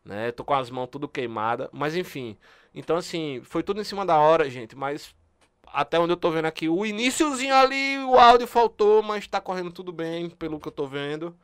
[0.04, 0.32] Né?
[0.32, 1.68] Tô com as mãos tudo queimadas.
[1.72, 2.36] Mas enfim,
[2.74, 5.14] Então, assim, foi tudo em cima da hora, gente, mas
[5.66, 9.72] até onde eu tô vendo aqui, o iníciozinho ali, o áudio faltou, mas tá correndo
[9.72, 11.36] tudo bem, pelo que eu tô vendo.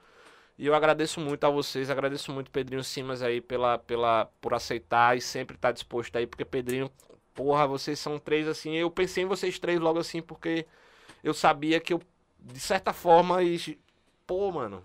[0.58, 5.16] E eu agradeço muito a vocês, agradeço muito Pedrinho Simas aí pela, pela, por aceitar
[5.16, 6.90] e sempre estar tá disposto aí, porque Pedrinho,
[7.34, 10.66] porra, vocês são três assim, eu pensei em vocês três logo assim, porque
[11.22, 12.00] eu sabia que eu,
[12.40, 13.78] de certa forma, e,
[14.26, 14.82] pô, mano,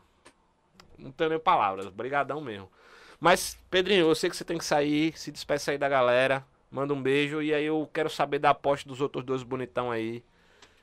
[0.97, 2.69] não tenho nem palavras, brigadão mesmo.
[3.17, 6.93] Mas, Pedrinho, eu sei que você tem que sair, se despeça aí da galera, manda
[6.93, 10.21] um beijo, e aí eu quero saber da aposta dos outros dois bonitão aí,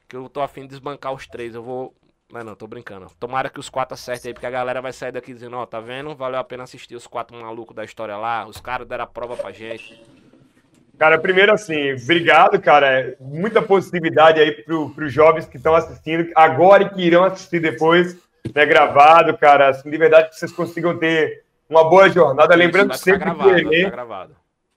[0.08, 1.94] que eu tô afim de desbancar os três, eu vou
[2.30, 3.06] mas não, tô brincando.
[3.18, 5.66] Tomara que os quatro acertem aí, porque a galera vai sair daqui dizendo, ó, oh,
[5.66, 6.14] tá vendo?
[6.14, 8.46] Valeu a pena assistir os quatro malucos da história lá.
[8.46, 9.98] Os caras deram a prova pra gente.
[10.98, 13.16] Cara, primeiro assim, obrigado, cara.
[13.18, 18.14] Muita positividade aí pro, pros jovens que estão assistindo agora e que irão assistir depois,
[18.54, 19.68] né, gravado, cara.
[19.68, 22.54] Assim, de verdade que vocês consigam ter uma boa jornada.
[22.54, 23.92] Isso, lembrando sempre gravado, que o Enem,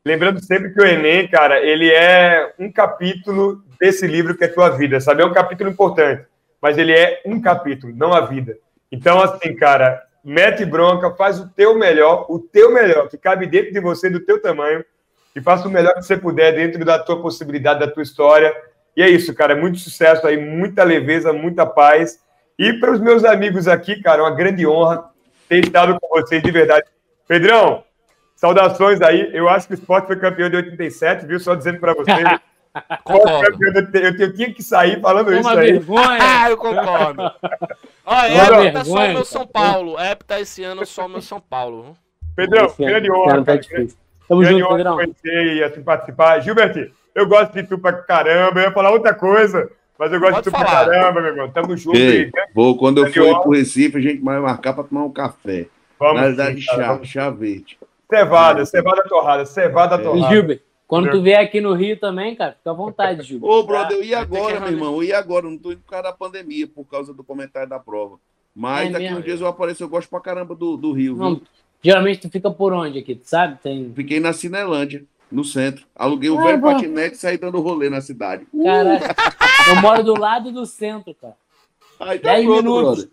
[0.06, 4.70] lembrando sempre que o Enem, cara, ele é um capítulo desse livro que é tua
[4.70, 5.22] vida, sabe?
[5.22, 6.31] É um capítulo importante
[6.62, 8.58] mas ele é um capítulo, não a vida.
[8.92, 13.74] Então, assim, cara, mete bronca, faz o teu melhor, o teu melhor, que cabe dentro
[13.74, 14.86] de você, do teu tamanho,
[15.36, 18.54] e faça o melhor que você puder dentro da tua possibilidade, da tua história.
[18.96, 22.20] E é isso, cara, muito sucesso aí, muita leveza, muita paz.
[22.60, 25.10] E para os meus amigos aqui, cara, uma grande honra
[25.48, 26.86] ter estado com vocês de verdade.
[27.28, 27.84] Pedrão,
[28.36, 29.30] saudações aí.
[29.34, 31.40] Eu acho que o esporte foi campeão de 87, viu?
[31.40, 32.24] Só dizendo para vocês.
[33.04, 33.58] Concordo.
[33.64, 35.74] Eu, eu, eu, tinha que sair falando isso aí.
[35.74, 36.20] Vergonha.
[36.22, 37.32] ah, eu concordo.
[38.06, 40.00] Olha, é só o meu São Paulo.
[40.00, 41.98] É, tá esse ano só o meu São Paulo.
[42.36, 43.44] Pedrão, grande honra.
[43.44, 44.96] Tá grande junto, Pedrão.
[44.96, 46.40] conhecer e assim, participar.
[46.40, 48.62] Gilberto, eu gosto de tu pra caramba.
[48.62, 49.70] Eu ia falar outra coisa.
[50.00, 50.86] Mas eu gosto Pode de tu falar.
[50.86, 51.52] pra caramba, meu irmão.
[51.52, 51.98] Tamo junto.
[51.98, 55.12] Ei, aí, vou, quando eu for pro Recife, a gente vai marcar pra tomar um
[55.12, 55.68] café.
[56.00, 56.16] Vamos.
[56.16, 57.78] Na verdade, chá, chá verde.
[58.10, 60.34] Cevada, cevada torrada, cevada torrada.
[60.34, 60.71] Gilberto.
[60.92, 63.40] Quando tu vier aqui no Rio também, cara, fica à vontade, Gil.
[63.42, 64.96] Ô, brother, eu ia agora, meu irmão.
[64.96, 65.50] Eu ia agora.
[65.50, 68.20] Não tô indo por causa da pandemia, por causa do comentário da prova.
[68.54, 69.20] Mas é daqui mesmo?
[69.20, 69.82] uns dias eu apareço.
[69.82, 71.44] Eu gosto pra caramba do, do Rio, Não, viu?
[71.82, 73.58] Geralmente tu fica por onde aqui, tu sabe?
[73.64, 73.90] Tem...
[73.96, 75.86] Fiquei na Cinelândia, no centro.
[75.96, 76.74] Aluguei um ah, velho bom.
[76.74, 78.46] patinete e saí dando rolê na cidade.
[78.62, 79.16] Caraca,
[79.70, 81.38] eu moro do lado do centro, cara.
[82.02, 83.04] Aí tá 10 pronto, minutos.
[83.06, 83.12] Brother.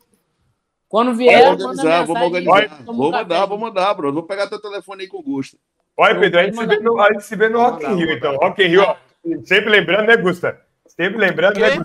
[0.89, 2.83] Quando vier, vamos organizar, vamos organizar.
[2.85, 4.13] Vou mandar, vou mandar, bro.
[4.13, 5.57] Vou pegar teu telefone aí com gosto.
[6.01, 8.12] Olha, Pedro, a gente, se vê no, a gente se vê no Rock in Rio,
[8.12, 8.37] então.
[8.37, 8.97] Rock in Rio, ó,
[9.45, 10.61] sempre lembrando, né, Gusta?
[10.87, 11.83] Sempre lembrando, né,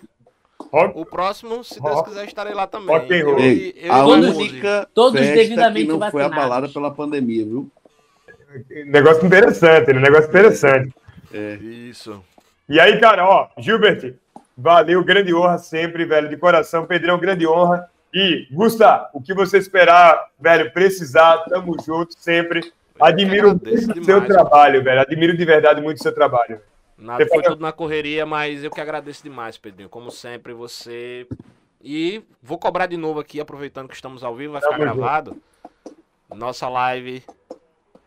[0.72, 1.00] Rock...
[1.00, 2.96] O próximo, se Deus quiser, estarei lá também.
[2.96, 3.40] Rock and roll.
[3.40, 7.72] Ei, eu, a única todos devidamente que não foi abalada pela pandemia, viu?
[8.86, 10.00] Negócio interessante, né?
[10.00, 10.94] Negócio interessante.
[11.34, 11.56] É.
[11.56, 12.24] Isso.
[12.70, 14.14] E aí, cara, ó, Gilbert,
[14.56, 16.86] valeu, grande honra sempre, velho, de coração.
[16.86, 17.90] Pedrão, grande honra.
[18.14, 22.72] E, Gusta, o que você esperar, velho, precisar, tamo junto sempre.
[23.04, 25.02] Admiro muito o seu trabalho, velho.
[25.02, 26.62] Admiro de verdade muito o seu trabalho.
[26.98, 29.90] Nada, foi tudo na correria, mas eu que agradeço demais, Pedrinho.
[29.90, 31.28] Como sempre, você.
[31.84, 35.36] E vou cobrar de novo aqui, aproveitando que estamos ao vivo, vai ficar gravado.
[36.34, 37.24] Nossa live,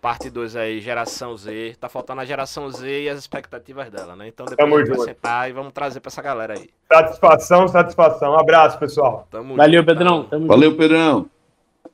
[0.00, 1.76] parte 2 aí, geração Z.
[1.78, 4.28] Tá faltando a geração Z e as expectativas dela, né?
[4.28, 6.70] Então depois Tamo a gente vai sentar e vamos trazer pra essa galera aí.
[6.90, 8.32] Satisfação, satisfação.
[8.32, 9.28] Um abraço, pessoal.
[9.30, 10.24] Tamo Valeu, junto, Pedrão.
[10.24, 11.30] Tamo Valeu, Pedrão.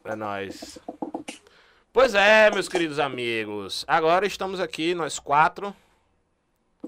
[0.04, 0.78] É nóis.
[1.92, 3.84] Pois é, meus queridos amigos.
[3.86, 5.76] Agora estamos aqui, nós quatro.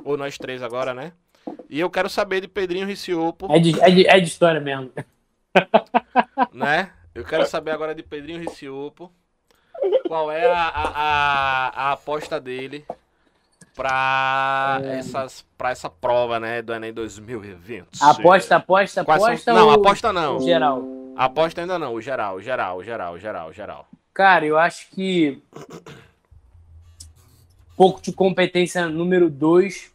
[0.03, 1.13] Ou nós três agora, né?
[1.69, 3.47] E eu quero saber de Pedrinho Riciopo.
[3.55, 4.91] É de, é de, é de história mesmo.
[6.53, 6.91] Né?
[7.15, 9.13] Eu quero saber agora de Pedrinho Riciopo.
[10.09, 12.85] Qual é a, a, a, a aposta dele
[13.77, 14.99] para é.
[14.99, 17.87] essas para essa prova, né, do Enem 2020.
[18.01, 19.37] Aposta, aposta, aposta.
[19.37, 19.55] São...
[19.55, 20.41] Não, aposta não.
[20.41, 20.83] Geral.
[21.17, 23.89] Aposta ainda não, o geral, geral, geral, geral, geral.
[24.15, 25.43] Cara, eu acho que
[27.77, 29.93] pouco de competência número 2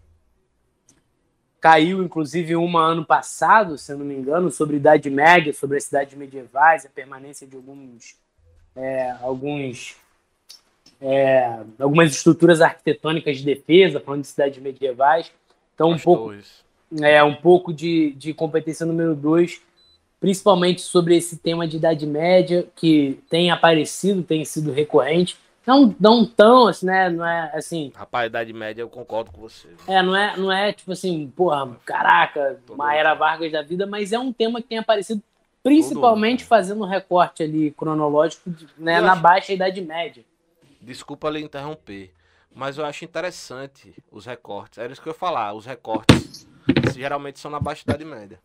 [1.61, 5.85] caiu, inclusive, uma ano passado, se eu não me engano, sobre Idade Média, sobre as
[5.85, 8.17] cidades medievais, a permanência de alguns,
[8.75, 9.95] é, alguns
[11.01, 15.31] é, algumas estruturas arquitetônicas de defesa, falando de cidades medievais.
[15.73, 16.35] Então, um pouco,
[17.01, 19.61] é, um pouco de, de competência número 2
[20.19, 25.37] principalmente sobre esse tema de Idade Média, que tem aparecido, tem sido recorrente.
[25.65, 27.09] Não, não tão, assim, né?
[27.09, 27.91] Não é assim.
[27.95, 29.67] Rapaz, Idade Média eu concordo com você.
[29.87, 33.85] É, não é, não é tipo assim, porra, caraca, Todo uma era Vargas da vida,
[33.85, 35.21] mas é um tema que tem aparecido
[35.61, 39.21] principalmente fazendo um recorte ali cronológico né, na acho...
[39.21, 40.23] baixa Idade Média.
[40.81, 42.11] Desculpa lhe interromper,
[42.53, 44.79] mas eu acho interessante os recortes.
[44.79, 46.47] Era isso que eu ia falar, os recortes
[46.95, 48.39] geralmente são na baixa Idade Média.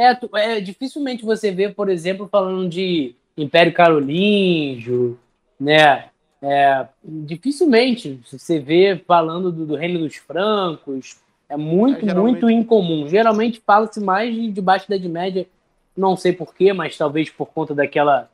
[0.00, 5.18] É, é dificilmente você vê, por exemplo, falando de Império Carolíngio,
[5.58, 6.06] né?
[6.42, 11.18] É, dificilmente você vê falando do, do reino dos francos,
[11.50, 13.08] é muito, É, muito incomum.
[13.08, 15.46] Geralmente fala-se mais de, de Baixa Idade Média,
[15.96, 18.30] não sei porquê, mas talvez por conta daquela.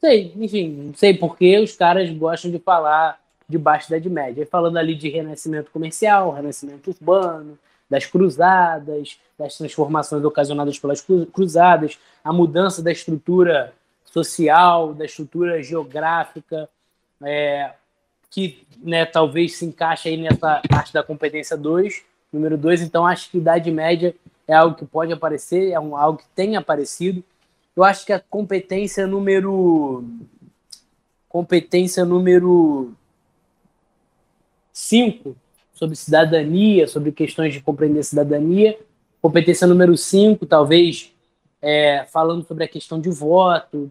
[0.00, 4.46] Sei, enfim, não sei porquê os caras gostam de falar de Baixa Idade Média.
[4.46, 7.58] Falando ali de renascimento comercial, renascimento urbano,
[7.90, 15.62] das cruzadas, das transformações ocasionadas pelas cru- cruzadas, a mudança da estrutura social, da estrutura
[15.62, 16.68] geográfica,
[17.22, 17.72] é,
[18.30, 22.02] que né, talvez se encaixe aí nessa parte da competência 2,
[22.32, 22.82] número 2.
[22.82, 24.14] Então, acho que Idade Média
[24.46, 27.22] é algo que pode aparecer, é um, algo que tem aparecido.
[27.74, 30.04] Eu acho que a competência número.
[31.28, 32.92] Competência número
[34.72, 35.36] 5,
[35.80, 38.78] sobre cidadania, sobre questões de compreender cidadania.
[39.22, 41.10] Competência número 5, talvez
[41.62, 43.90] é, falando sobre a questão de voto,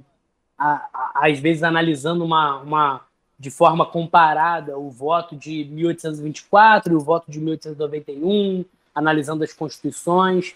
[0.55, 3.01] a- a- às vezes analisando uma, uma,
[3.39, 8.63] de forma comparada o voto de 1824 e o voto de 1891,
[8.93, 10.53] analisando as constituições.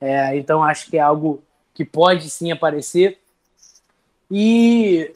[0.00, 1.42] É, então, acho que é algo
[1.74, 3.18] que pode sim aparecer.
[4.28, 5.14] E,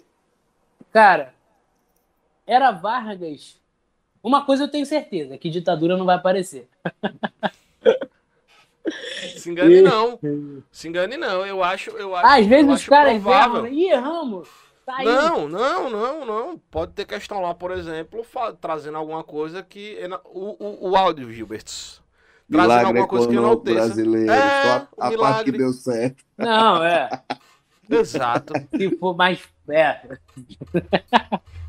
[0.93, 1.35] cara,
[2.47, 3.59] era Vargas.
[4.23, 6.69] Uma coisa eu tenho certeza, que ditadura não vai aparecer.
[9.37, 10.19] Se engane não.
[10.71, 11.47] Se engane não.
[11.47, 11.91] Eu acho.
[11.91, 13.67] Eu acho Às vezes os caras erram?
[13.67, 14.49] Ih, erramos.
[14.85, 15.03] Tá.
[15.05, 16.59] Não, não, não, não.
[16.71, 18.27] Pode ter questão lá, por exemplo,
[18.61, 19.99] trazendo alguma coisa que.
[20.25, 21.65] O, o, o áudio, Gilbert.
[21.65, 22.01] Trazendo
[22.51, 23.95] Milagre alguma coisa que econômico enalteça.
[23.95, 24.33] brasileiro.
[24.33, 25.53] É, a, a parte milagre.
[25.53, 26.25] que deu certo.
[26.37, 27.09] Não, é.
[27.89, 28.53] Exato.
[28.77, 29.41] Se for mais.
[29.69, 30.01] É.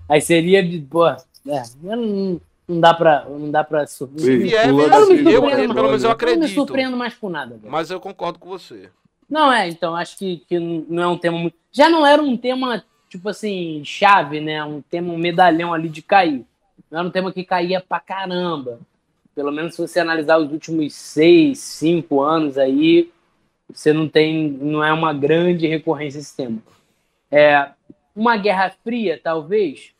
[0.09, 0.79] Aí seria de.
[0.79, 1.05] Pô,
[1.47, 3.25] é, não, não dá pra.
[3.29, 3.87] Não dá pra.
[3.87, 4.39] sur- Sim.
[4.39, 4.89] Pula verdade.
[4.89, 5.29] da Eu, surpresa.
[5.31, 6.53] eu- pelo menos eu Eu não me acredito.
[6.53, 7.55] surpreendo mais com nada.
[7.57, 7.71] velho.
[7.71, 8.89] Mas eu concordo com você.
[9.29, 11.55] Não, é, então, acho que, que não é um tema muito.
[11.71, 14.63] Já não era um tema, tipo assim, chave, né?
[14.63, 16.45] Um tema, um medalhão ali de cair.
[16.89, 18.79] Não era um tema que caía pra caramba.
[19.33, 23.09] Pelo menos se você analisar os últimos seis, cinco anos aí,
[23.73, 24.49] você não tem.
[24.49, 26.57] Não é uma grande recorrência esse tema.
[27.31, 27.69] É,
[28.13, 29.93] uma Guerra Fria, talvez.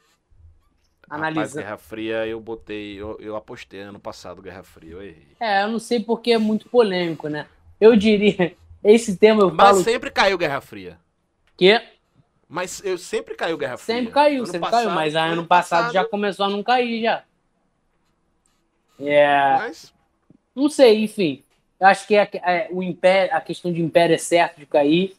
[1.12, 1.64] Rapaz, Analisando.
[1.66, 2.96] Guerra Fria, eu botei.
[3.02, 5.28] Eu, eu apostei ano passado Guerra Fria, eu errei.
[5.40, 7.48] É, eu não sei porque é muito polêmico, né?
[7.80, 8.56] Eu diria.
[8.84, 10.98] Esse tema eu Mas falo sempre caiu Guerra Fria.
[11.58, 11.80] que
[12.48, 13.98] Mas eu sempre caiu Guerra Fria.
[13.98, 17.24] Sempre caiu, Ano sempre passado- caiu, mas ano passado já começou a não cair já.
[19.00, 19.28] É,
[19.58, 19.94] Mas,
[20.56, 21.44] não sei, enfim.
[21.80, 25.16] Eu acho que a, a- o império, a questão de império é certo de cair.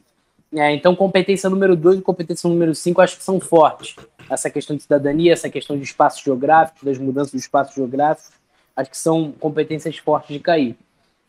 [0.55, 3.97] É, então, competência número 2 e competência número 5 acho que são fortes.
[4.31, 8.33] Essa questão de cidadania, essa questão de espaço geográfico, das mudanças do espaço geográfico,
[8.77, 10.77] acho que são competências fortes de cair.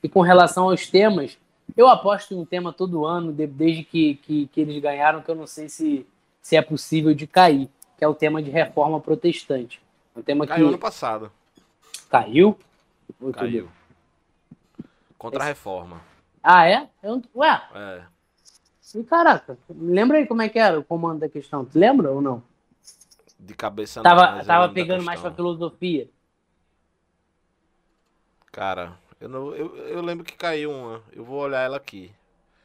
[0.01, 1.37] E com relação aos temas,
[1.75, 5.29] eu aposto em um tema todo ano, de- desde que, que, que eles ganharam, que
[5.29, 6.05] eu não sei se,
[6.41, 9.81] se é possível de cair, que é o tema de reforma protestante.
[10.15, 11.31] Um tema caiu que ano passado.
[12.09, 12.57] caiu.
[13.19, 13.33] Tudo?
[13.33, 13.69] Caiu.
[15.17, 16.01] Contra a reforma.
[16.41, 16.89] Ah, é?
[17.01, 18.01] Eu, ué, É.
[18.95, 21.63] e caraca, lembra aí como é que era o comando da questão?
[21.65, 22.43] Tu lembra ou não?
[23.43, 26.09] De cabeça não, Tava, mas eu tava da pegando mais pra filosofia.
[28.51, 31.01] Cara, eu, não, eu, eu lembro que caiu uma.
[31.11, 32.09] Eu vou olhar ela aqui.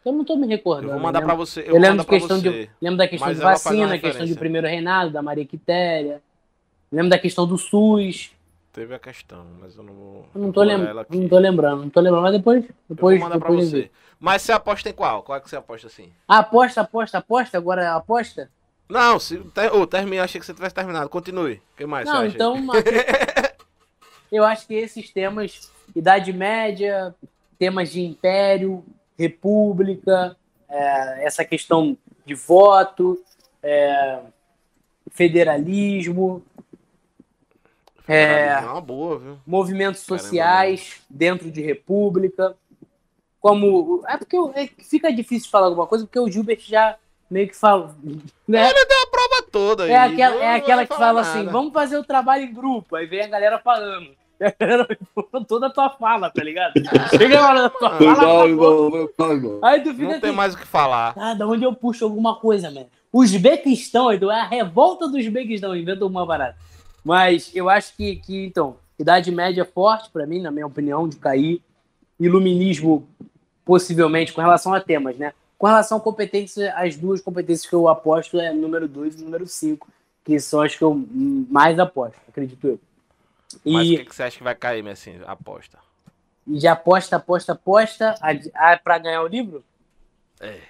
[0.05, 0.89] Eu não tô me recordando.
[0.89, 1.63] Eu vou mandar lembro, pra você.
[1.63, 2.51] Eu, Eu, lembro, de pra questão você.
[2.67, 6.23] de, lembro da questão de vacina, questão de primeiro reinado, da Maria Quitéria.
[6.93, 8.31] Lembro da questão do SUS.
[8.73, 10.29] Teve a questão, mas eu não vou.
[10.33, 12.65] Eu não tô, lem não tô lembrando, não tô lembrando, mas depois.
[12.65, 13.91] Eu vou depois, mandar pra depois eu você.
[14.21, 15.23] Mas você aposta em qual?
[15.25, 16.13] Qual é que você aposta assim?
[16.29, 18.51] Ah, aposta, aposta, aposta, agora é aposta?
[18.89, 21.09] Não, se ter, oh, termina, achei que você tivesse terminado.
[21.11, 21.55] Continue.
[21.75, 22.57] O que mais Não, então.
[24.33, 27.15] eu acho que esses temas, Idade Média,
[27.59, 28.85] temas de império,
[29.19, 30.37] república,
[30.69, 33.23] é, essa questão de voto,
[33.63, 34.21] é,
[35.11, 36.43] federalismo,
[38.07, 42.57] é, É boa, movimentos Caramba, sociais dentro de república.
[43.39, 44.03] Como.
[44.09, 46.97] É porque eu- é fica difícil falar alguma coisa, porque o Gilbert já
[47.31, 47.95] meio que fala.
[48.47, 48.71] Né?
[48.71, 49.91] Ele deu a prova toda aí.
[49.91, 51.41] É aquela, não é aquela que fala nada.
[51.41, 52.97] assim: vamos fazer o trabalho em grupo.
[52.97, 54.11] Aí vem a galera falando.
[54.41, 54.89] E a galera
[55.47, 56.73] toda a tua fala, tá ligado?
[57.11, 57.99] Chega a hora da tua fala.
[57.99, 59.61] Foi mal, irmão.
[59.63, 61.13] Aí tu fica Não tem assim, mais o que falar.
[61.17, 62.87] ah, da onde eu puxo alguma coisa, mano?
[63.13, 66.57] Uzbequistão, Edu, é a revolta do Uzbequistão, inventa uma parada.
[67.05, 71.09] Mas eu acho que, que então, Idade Média é forte pra mim, na minha opinião,
[71.09, 71.63] de cair.
[72.21, 73.09] Iluminismo,
[73.65, 75.33] possivelmente, com relação a temas, né?
[75.59, 79.47] Com relação a competência, as duas competências que eu aposto é número 2 e número
[79.47, 79.89] 5,
[80.25, 80.95] que são as que eu
[81.51, 82.81] mais aposto, acredito eu.
[83.65, 85.79] Mas o E, que, que você acha que vai cair, assim, aposta?
[86.47, 89.63] e já aposta, aposta, aposta, a, a, pra ganhar o livro?
[90.41, 90.61] É.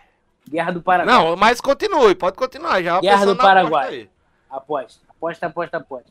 [0.48, 1.14] Guerra do Paraguai.
[1.14, 2.82] Não, mas continue, pode continuar.
[2.82, 4.08] Já Guerra pensando do Paraguai.
[4.50, 5.00] Aposta.
[5.10, 6.10] Aposta, aposta, aposta.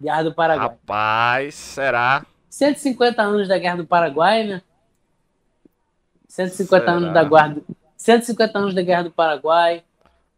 [0.00, 0.68] Guerra do Paraguai.
[0.68, 2.26] Rapaz, será?
[2.50, 4.62] 150 anos da Guerra do Paraguai, né?
[6.34, 6.92] 150 Será?
[6.96, 7.62] anos da guarda.
[7.96, 9.84] 150 anos da Guerra do Paraguai.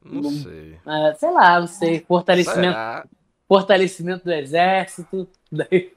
[0.05, 0.79] Não sei.
[0.85, 2.01] Ah, sei lá, não sei.
[2.07, 3.07] Fortalecimento, Será?
[3.49, 5.27] fortalecimento do exército.
[5.51, 5.91] daí-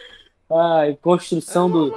[0.52, 1.96] Ai, construção do.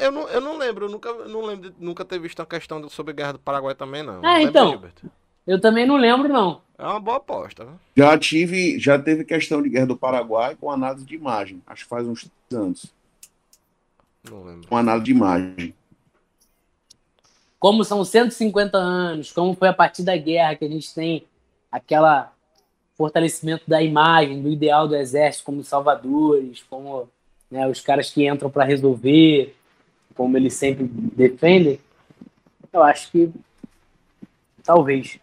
[0.00, 2.46] Eu não, eu não lembro, eu nunca, eu não lembro de nunca ter visto uma
[2.46, 4.20] questão sobre a Guerra do Paraguai também, não.
[4.24, 4.70] Ah, Lembra, então.
[4.70, 5.10] Gilberto?
[5.46, 6.60] Eu também não lembro, não.
[6.78, 7.64] É uma boa aposta.
[7.64, 7.72] né?
[7.96, 11.60] Já tive, já teve questão de guerra do Paraguai com análise de imagem.
[11.66, 12.92] Acho que faz uns anos.
[14.30, 14.68] Não lembro.
[14.68, 15.74] Com análise de imagem.
[17.58, 21.26] Como são 150 anos, como foi a partir da guerra que a gente tem
[21.70, 22.32] aquela
[22.96, 27.08] fortalecimento da imagem, do ideal do exército como salvadores, como
[27.50, 29.56] né, os caras que entram para resolver,
[30.14, 31.80] como eles sempre defendem.
[32.72, 33.32] Eu acho que
[34.62, 35.18] talvez.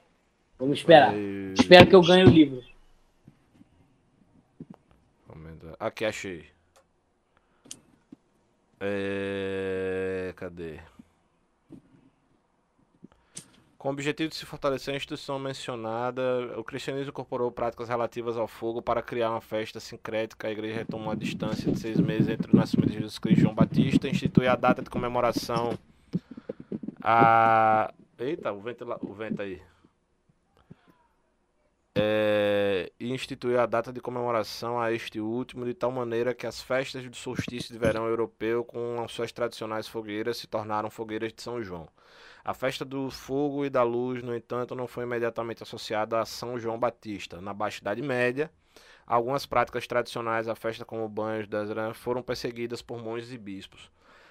[0.57, 1.13] Vamos esperar.
[1.53, 2.63] Espero que eu ganhe o livro.
[5.79, 6.45] Aqui, achei.
[8.79, 10.33] É...
[10.35, 10.79] Cadê?
[13.85, 18.47] Com o objetivo de se fortalecer a instituição mencionada, o cristianismo incorporou práticas relativas ao
[18.47, 20.47] fogo para criar uma festa sincrética.
[20.47, 23.43] A igreja retomou a distância de seis meses entre o nascimento de Jesus Cristo e
[23.43, 25.77] João Batista, instituiu a data de comemoração.
[26.99, 27.93] A...
[28.17, 29.61] Eita, o vento, o vento aí.
[31.93, 36.59] É, e instituiu a data de comemoração a este último, de tal maneira que as
[36.59, 41.39] festas do solstício de verão europeu, com as suas tradicionais fogueiras, se tornaram fogueiras de
[41.39, 41.87] São João.
[42.45, 46.59] A festa do fogo e da luz, no entanto, não foi imediatamente associada a São
[46.59, 47.41] João Batista.
[47.41, 48.51] Na Baixa Idade Média,
[49.03, 51.67] algumas práticas tradicionais, a festa como banhos das
[51.97, 53.89] foram perseguidas por monges e bispos.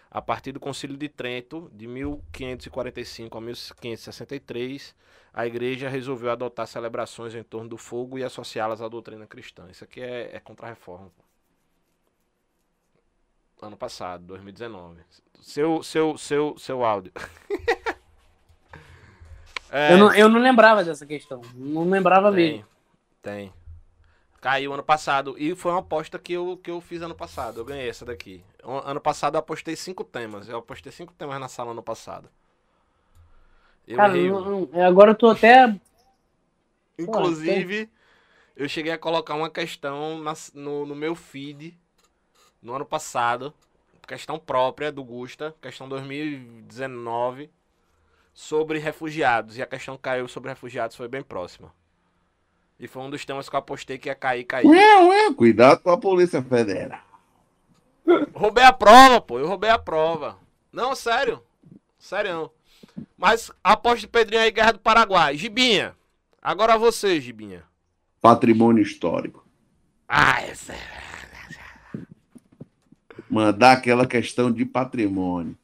[0.08, 4.94] A partir do Concílio de Trento, de 1545 a 1563,
[5.32, 9.66] a igreja resolveu adotar celebrações em torno do fogo e associá-las à doutrina cristã.
[9.68, 11.10] Isso aqui é, é contra a reforma.
[13.58, 13.66] pô.
[13.66, 15.00] Ano passado, 2019.
[15.40, 17.12] Seu, seu, seu, seu áudio.
[19.76, 21.40] É, Eu, não, eu não lembrava dessa questão.
[21.52, 22.64] Não lembrava mesmo.
[23.20, 23.52] tem, tem.
[24.40, 25.34] Caiu ano passado.
[25.36, 27.58] E foi uma aposta que eu, que eu fiz ano passado.
[27.60, 28.44] Eu ganhei essa daqui.
[28.62, 30.48] Ano passado eu apostei cinco temas.
[30.48, 32.28] Eu apostei cinco temas na sala ano passado.
[33.88, 35.74] Eu Cara, não- não- agora eu tô até.
[36.96, 37.90] Inclusive,
[38.54, 41.76] eu cheguei a colocar uma questão nas- no, no meu feed
[42.62, 43.52] no ano passado,
[44.06, 47.50] questão própria do Gusta, questão 2019,
[48.34, 49.56] sobre refugiados.
[49.56, 51.72] E a questão que caiu sobre refugiados foi bem próxima.
[52.78, 54.68] E foi um dos temas que eu apostei que ia cair, caiu.
[54.68, 57.00] Ué, ué, cuidado com a Polícia Federal.
[58.34, 59.38] Roubei a prova, pô.
[59.38, 60.36] Eu roubei a prova.
[60.72, 61.40] Não, sério.
[61.98, 62.50] Sério.
[63.16, 65.36] Mas aposta de Pedrinho aí, Guerra do Paraguai.
[65.36, 65.94] Gibinha.
[66.42, 67.62] Agora você, Gibinha.
[68.20, 69.46] Patrimônio histórico.
[70.06, 71.04] Ah, essa é...
[73.30, 75.56] Mandar aquela questão de patrimônio.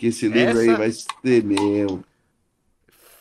[0.00, 2.02] Que esse livro aí Essa- vai ser meu.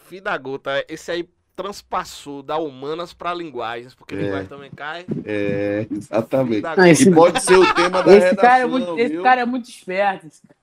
[0.08, 4.18] Filho da gota, esse aí transpassou da humanas pra linguagens, porque É.
[4.18, 5.06] linguagem também cai.
[5.26, 6.62] É, exatamente.
[6.62, 6.90] Gota.
[6.90, 9.24] esse- E pode ser o tema da Esse redação, cara, é muito, esse viu?
[9.24, 10.28] cara é muito esperto.
[10.28, 10.56] esse cara.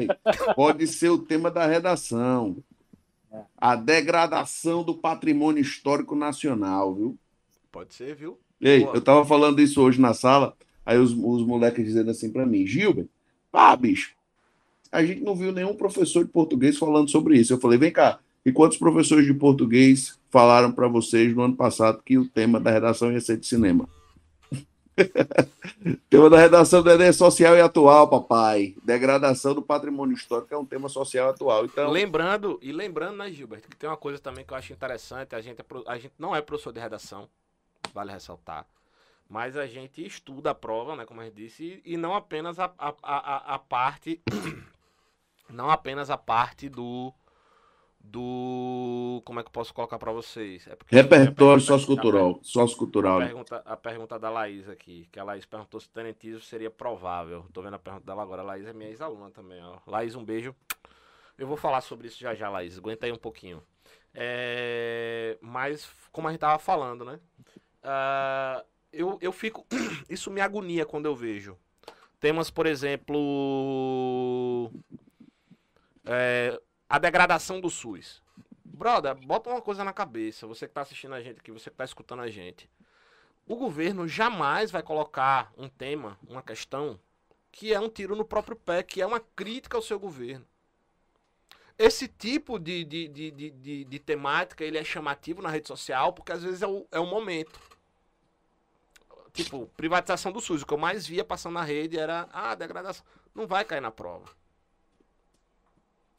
[0.00, 0.08] Ei,
[0.54, 2.56] pode ser o tema da redação.
[3.58, 7.18] A degradação do patrimônio histórico nacional, viu?
[7.70, 8.38] Pode ser, viu?
[8.58, 8.94] Ei, Boa.
[8.96, 12.66] eu tava falando isso hoje na sala, aí os, os moleques dizendo assim pra mim,
[12.66, 13.06] Gilbert,
[13.52, 14.14] ah, bicho,
[14.92, 17.54] a gente não viu nenhum professor de português falando sobre isso.
[17.54, 22.02] Eu falei, vem cá, e quantos professores de português falaram pra vocês no ano passado
[22.04, 23.88] que o tema da redação ia ser de cinema?
[24.98, 28.74] o tema da redação do Enem é social e atual, papai.
[28.84, 31.64] Degradação do patrimônio histórico é um tema social atual.
[31.64, 35.34] Então, Lembrando, e lembrando, né, Gilberto, que tem uma coisa também que eu acho interessante,
[35.34, 37.28] a gente, é a gente não é professor de redação,
[37.94, 38.66] vale ressaltar,
[39.28, 42.58] mas a gente estuda a prova, né, como a gente disse, e, e não apenas
[42.58, 44.20] a, a, a, a parte,
[45.52, 47.12] não apenas a parte do,
[48.00, 50.66] do, como é que eu posso colocar pra vocês?
[50.66, 53.18] É repertório pergunta- sociocultural, A sociocultural.
[53.20, 57.46] pergunta, a pergunta da Laís aqui, que a Laís perguntou se tenentismo seria provável.
[57.52, 58.42] Tô vendo a pergunta dela agora.
[58.42, 59.78] A Laís é minha ex-aluna também, ó.
[59.86, 60.54] Laís, um beijo.
[61.38, 62.78] Eu vou falar sobre isso já já, Laís.
[62.78, 63.62] Aguenta aí um pouquinho.
[64.14, 67.18] É, Mas, como a gente tava falando, né?
[67.82, 68.62] Ah,
[68.92, 69.66] eu, eu fico.
[70.08, 71.56] Isso me agonia quando eu vejo.
[72.20, 74.70] Temas, por exemplo.
[76.04, 78.22] É, a degradação do SUS.
[78.64, 80.46] Brother, bota uma coisa na cabeça.
[80.46, 82.68] Você que tá assistindo a gente aqui, você que tá escutando a gente.
[83.46, 86.98] O governo jamais vai colocar um tema, uma questão,
[87.50, 90.46] que é um tiro no próprio pé, que é uma crítica ao seu governo.
[91.78, 96.12] esse tipo de, de, de, de, de, de temática ele é chamativo na rede social
[96.12, 97.60] porque às vezes é o, é o momento.
[99.32, 100.62] Tipo, privatização do SUS.
[100.62, 103.04] O que eu mais via passando na rede era, ah, degradação.
[103.34, 104.26] Não vai cair na prova.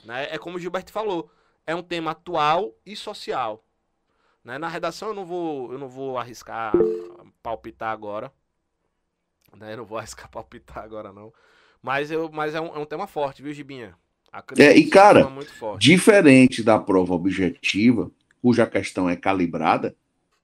[0.03, 0.27] Né?
[0.30, 1.30] É como o Gilberto falou.
[1.65, 3.63] É um tema atual e social.
[4.43, 4.57] Né?
[4.57, 6.73] Na redação eu não vou, eu não vou arriscar
[7.41, 8.31] palpitar agora.
[9.55, 9.73] Né?
[9.73, 11.34] Eu não vou arriscar palpitar agora, não.
[11.81, 13.95] Mas, eu, mas é, um, é um tema forte, viu, Gibinha?
[14.57, 15.27] É, e, cara,
[15.77, 18.09] diferente da prova objetiva,
[18.41, 19.95] cuja questão é calibrada,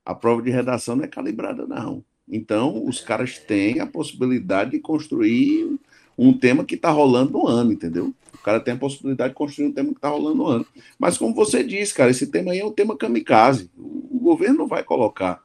[0.06, 2.04] a prova de redação não é calibrada, não.
[2.28, 5.79] Então, os caras têm a possibilidade de construir
[6.20, 8.14] um tema que está rolando no ano, entendeu?
[8.34, 10.66] O cara tem a possibilidade de construir um tema que está rolando no ano.
[10.98, 13.70] Mas, como você disse, cara, esse tema aí é um tema kamikaze.
[13.78, 15.42] O governo não vai colocar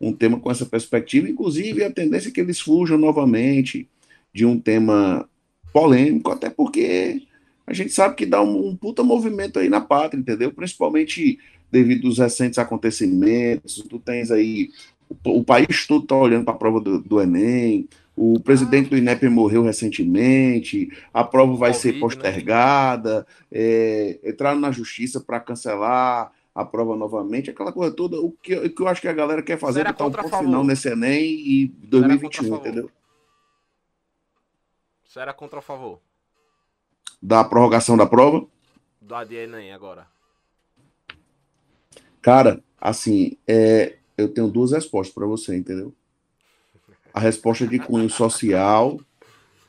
[0.00, 3.88] um tema com essa perspectiva, inclusive a tendência é que eles fujam novamente
[4.32, 5.28] de um tema
[5.72, 7.22] polêmico, até porque
[7.66, 10.52] a gente sabe que dá um, um puta movimento aí na pátria, entendeu?
[10.52, 11.38] Principalmente
[11.70, 14.70] devido aos recentes acontecimentos, tu tens aí
[15.08, 18.96] o, o país todo está olhando para a prova do, do, Enem, o presidente do
[18.96, 22.00] INEP morreu recentemente, a prova vai ser né?
[22.00, 23.26] postergada, né?
[23.50, 28.72] é, entraram na justiça para cancelar a prova novamente, aquela coisa toda, o que, o
[28.72, 31.24] que eu acho que a galera quer fazer é botar um ponto final nesse Enem
[31.24, 32.90] e 2021, entendeu?
[35.16, 36.00] Era contra a favor?
[37.22, 38.46] Da prorrogação da prova?
[39.00, 40.08] Do ADN agora.
[42.20, 45.94] Cara, assim, é, eu tenho duas respostas para você, entendeu?
[47.14, 49.00] A resposta de cunho social,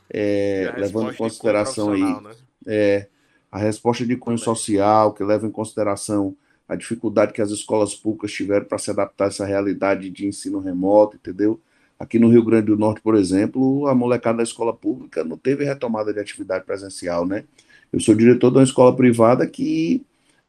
[0.10, 2.02] é, levando em consideração aí.
[2.02, 2.32] Né?
[2.66, 3.08] É,
[3.52, 6.36] a resposta de cunho social, que leva em consideração
[6.68, 10.60] a dificuldade que as escolas públicas tiveram para se adaptar a essa realidade de ensino
[10.60, 11.62] remoto, entendeu?
[11.98, 15.64] Aqui no Rio Grande do Norte, por exemplo, a molecada da escola pública não teve
[15.64, 17.46] retomada de atividade presencial, né?
[17.94, 20.04] Eu sou diretor de uma escola privada que,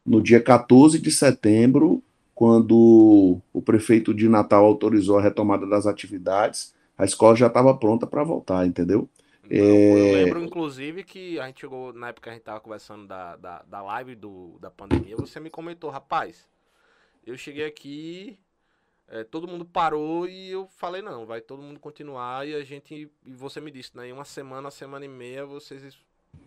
[0.05, 2.03] no dia 14 de setembro,
[2.35, 8.07] quando o prefeito de Natal autorizou a retomada das atividades, a escola já estava pronta
[8.07, 9.09] para voltar, entendeu?
[9.43, 9.59] Não, é...
[9.59, 13.35] Eu lembro, inclusive, que a gente chegou, na época que a gente estava conversando da,
[13.35, 16.47] da, da live do, da pandemia, você me comentou, rapaz,
[17.25, 18.37] eu cheguei aqui,
[19.07, 23.09] é, todo mundo parou e eu falei, não, vai todo mundo continuar e a gente,
[23.25, 25.97] e você me disse, né, em uma semana, semana e meia, vocês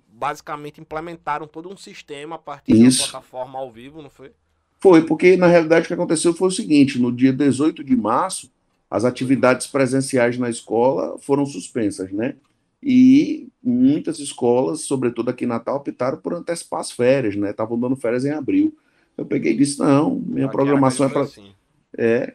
[0.06, 2.98] basicamente implementaram todo um sistema a partir Isso.
[2.98, 4.32] da plataforma ao vivo, não foi?
[4.78, 8.51] Foi, porque na realidade o que aconteceu foi o seguinte: no dia 18 de março,
[8.91, 12.35] as atividades presenciais na escola foram suspensas, né?
[12.83, 17.51] E muitas escolas, sobretudo aqui em Natal, optaram por antecipar as férias, né?
[17.51, 18.77] Estavam dando férias em abril.
[19.17, 21.23] Eu peguei e disse: não, minha aqui programação é para.
[21.23, 21.53] Assim.
[21.97, 22.35] É,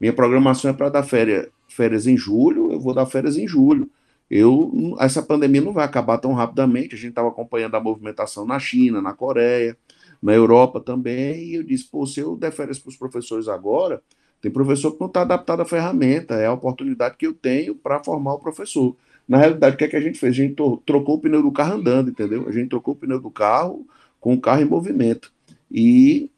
[0.00, 3.90] minha programação é para dar férias, férias em julho, eu vou dar férias em julho.
[4.30, 6.94] Eu, essa pandemia não vai acabar tão rapidamente.
[6.94, 9.76] A gente estava acompanhando a movimentação na China, na Coreia
[10.24, 14.02] na Europa também, e eu disse, pô, se eu der férias para os professores agora,
[14.44, 18.04] tem professor que não está adaptado à ferramenta, é a oportunidade que eu tenho para
[18.04, 18.94] formar o professor.
[19.26, 20.34] Na realidade, o que, é que a gente fez?
[20.34, 20.54] A gente
[20.84, 22.46] trocou o pneu do carro andando, entendeu?
[22.46, 23.86] A gente trocou o pneu do carro
[24.20, 25.32] com o carro em movimento.
[25.70, 26.30] E,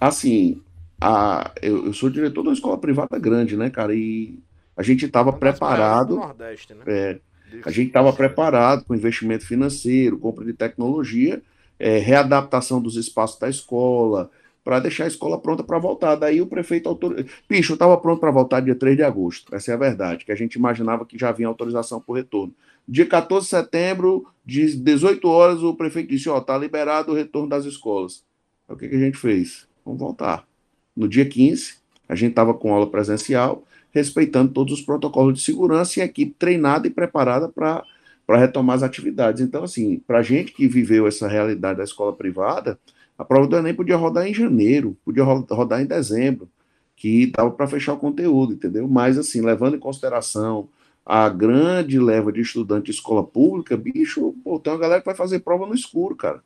[0.00, 0.62] assim,
[0.98, 3.94] a, eu, eu sou diretor de uma escola privada grande, né, cara?
[3.94, 4.38] E
[4.74, 6.16] a gente estava preparado.
[6.16, 6.82] Nordeste, né?
[6.86, 7.20] É,
[7.62, 11.42] a gente estava preparado com investimento financeiro, compra de tecnologia,
[11.78, 14.30] é, readaptação dos espaços da escola,
[14.68, 16.14] para deixar a escola pronta para voltar.
[16.14, 17.24] Daí o prefeito autorizou.
[17.48, 20.34] Eu estava pronto para voltar dia 3 de agosto, essa é a verdade, que a
[20.34, 22.54] gente imaginava que já havia autorização por retorno.
[22.86, 27.48] Dia 14 de setembro, de 18 horas, o prefeito disse: Ó, está liberado o retorno
[27.48, 28.22] das escolas.
[28.68, 29.66] o que, que a gente fez?
[29.86, 30.46] Vamos voltar.
[30.94, 31.76] No dia 15,
[32.06, 36.34] a gente estava com aula presencial, respeitando todos os protocolos de segurança e a equipe
[36.38, 37.82] treinada e preparada para
[38.26, 39.40] para retomar as atividades.
[39.40, 42.78] Então, assim, para a gente que viveu essa realidade da escola privada,
[43.18, 46.48] a prova do Enem podia rodar em janeiro, podia rodar em dezembro,
[46.94, 48.86] que dava para fechar o conteúdo, entendeu?
[48.86, 50.68] Mas, assim, levando em consideração
[51.04, 55.14] a grande leva de estudantes de escola pública, bicho, pô, tem uma galera que vai
[55.14, 56.42] fazer prova no escuro, cara,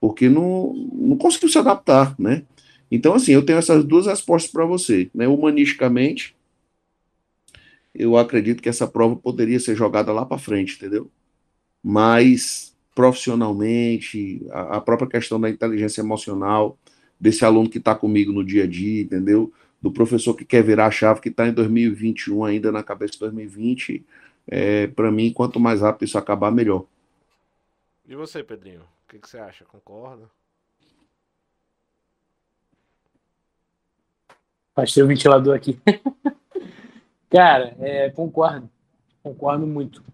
[0.00, 2.42] porque não, não conseguiu se adaptar, né?
[2.90, 5.26] Então, assim, eu tenho essas duas respostas para você, né?
[5.28, 6.36] Humanisticamente,
[7.94, 11.10] eu acredito que essa prova poderia ser jogada lá para frente, entendeu?
[11.82, 16.78] Mas profissionalmente, a, a, própria questão da inteligência emocional
[17.18, 19.52] desse aluno que está comigo no dia a dia, entendeu?
[19.82, 23.18] Do professor que quer virar a chave, que está em 2021 ainda na cabeça de
[23.20, 24.04] 2020,
[24.46, 26.84] é, para mim, quanto mais rápido isso acabar, melhor.
[28.06, 28.80] E você, Pedrinho?
[28.80, 29.64] O que, que você acha?
[29.64, 30.28] Concorda?
[34.76, 35.78] Achei o ventilador aqui.
[37.30, 38.68] Cara, é, concordo.
[39.22, 40.04] Concordo muito.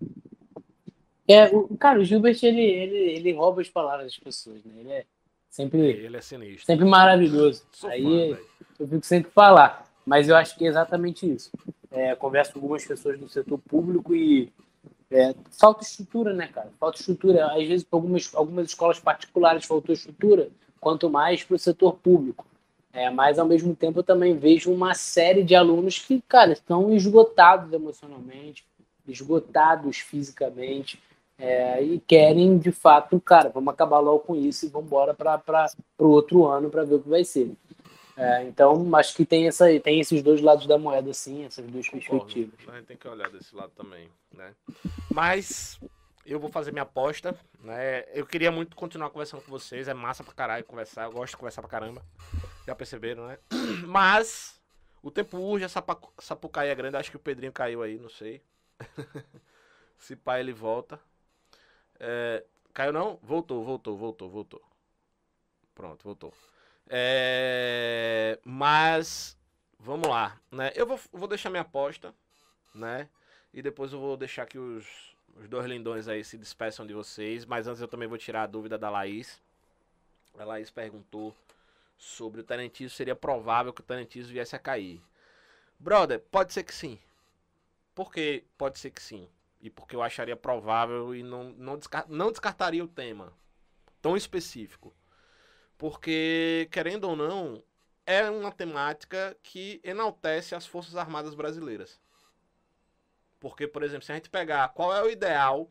[1.33, 4.73] É, o, cara, o Gilbert, ele, ele, ele rouba as palavras das pessoas, né?
[4.79, 5.05] Ele é
[5.49, 6.67] sempre, Ele é sinistro.
[6.67, 7.63] sempre maravilhoso.
[7.73, 8.47] Sou fã, Aí velho.
[8.79, 9.87] eu fico sempre falar.
[10.07, 11.51] Mas eu acho que é exatamente isso.
[11.91, 14.51] É, converso com algumas pessoas do setor público e
[15.11, 16.71] é, falta estrutura, né, cara?
[16.79, 17.53] Falta estrutura.
[17.53, 20.49] Às vezes, para algumas, algumas escolas particulares faltou estrutura,
[20.81, 22.47] quanto mais para o setor público.
[22.93, 26.93] É, mas, ao mesmo tempo, eu também vejo uma série de alunos que, cara, estão
[26.93, 28.65] esgotados emocionalmente,
[29.07, 31.01] esgotados fisicamente,
[31.41, 35.43] é, e querem, de fato, cara, vamos acabar logo com isso e vamos embora para
[35.99, 37.53] o outro ano para ver o que vai ser.
[38.17, 41.89] É, então, acho que tem, essa, tem esses dois lados da moeda, sim, essas duas
[41.89, 42.27] Concordo.
[42.27, 42.69] perspectivas.
[42.69, 44.55] A gente tem que olhar desse lado também, né?
[45.11, 45.81] Mas
[46.27, 48.05] eu vou fazer minha aposta, né?
[48.13, 51.39] Eu queria muito continuar conversando com vocês, é massa pra caralho conversar, eu gosto de
[51.39, 52.03] conversar pra caramba.
[52.67, 53.39] Já perceberam, né?
[53.87, 54.61] Mas
[55.03, 55.69] o tempo urge, a
[56.19, 58.43] Sapucaí é grande, acho que o Pedrinho caiu aí, não sei.
[59.97, 61.01] Se pai ele volta.
[62.01, 62.45] É,
[62.75, 63.19] caiu não?
[63.23, 64.63] Voltou, voltou, voltou, voltou.
[65.75, 66.35] Pronto, voltou.
[66.89, 69.37] É, mas
[69.79, 70.73] vamos lá, né?
[70.75, 72.15] Eu vou, vou deixar minha aposta,
[72.75, 73.09] né?
[73.53, 74.87] E depois eu vou deixar que os,
[75.37, 77.45] os dois lindões aí se despeçam de vocês.
[77.45, 79.41] Mas antes eu também vou tirar a dúvida da Laís.
[80.39, 81.35] A Laís perguntou
[81.99, 82.95] sobre o Tarantiso.
[82.95, 85.03] Seria provável que o Tarantiso viesse a cair.
[85.79, 86.99] Brother, pode ser que sim.
[87.95, 89.29] Por que pode ser que sim?
[89.61, 93.33] E porque eu acharia provável e não, não, descar- não descartaria o tema
[94.01, 94.95] tão específico.
[95.77, 97.63] Porque, querendo ou não,
[98.07, 102.01] é uma temática que enaltece as Forças Armadas Brasileiras.
[103.39, 105.71] Porque, por exemplo, se a gente pegar qual é o ideal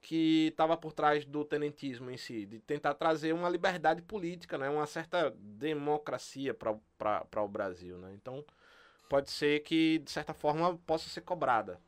[0.00, 4.68] que estava por trás do tenentismo em si, de tentar trazer uma liberdade política, né?
[4.68, 7.98] uma certa democracia para o Brasil.
[7.98, 8.12] Né?
[8.14, 8.44] Então,
[9.08, 11.78] pode ser que, de certa forma, possa ser cobrada.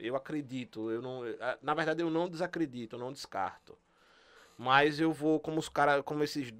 [0.00, 3.76] Eu acredito, eu não, eh, na verdade eu não desacredito, eu não descarto.
[4.58, 6.52] Mas eu vou, como os caras, como esses,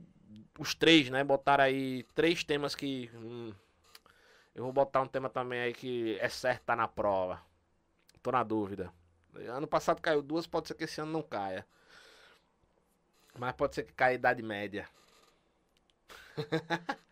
[0.59, 3.53] os três, né, botaram aí três temas que, hum,
[4.55, 7.41] eu vou botar um tema também aí que é certo tá na prova.
[8.23, 8.93] Tô na dúvida.
[9.49, 11.67] Ano passado caiu duas, pode ser que esse ano não caia.
[13.39, 14.89] Mas pode ser que caia a Idade Média.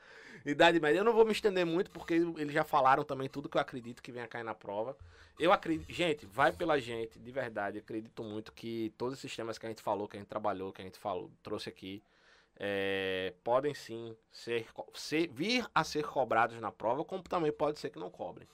[0.50, 0.98] Idade Média.
[1.00, 4.02] Eu não vou me estender muito, porque eles já falaram também tudo que eu acredito
[4.02, 4.96] que venha cair na prova.
[5.38, 5.92] Eu acredito.
[5.92, 7.78] Gente, vai pela gente, de verdade.
[7.78, 10.80] Acredito muito que todos esses temas que a gente falou, que a gente trabalhou, que
[10.80, 12.02] a gente falou, trouxe aqui,
[12.58, 17.90] é, podem sim ser, ser- vir a ser cobrados na prova, como também pode ser
[17.90, 18.48] que não cobrem.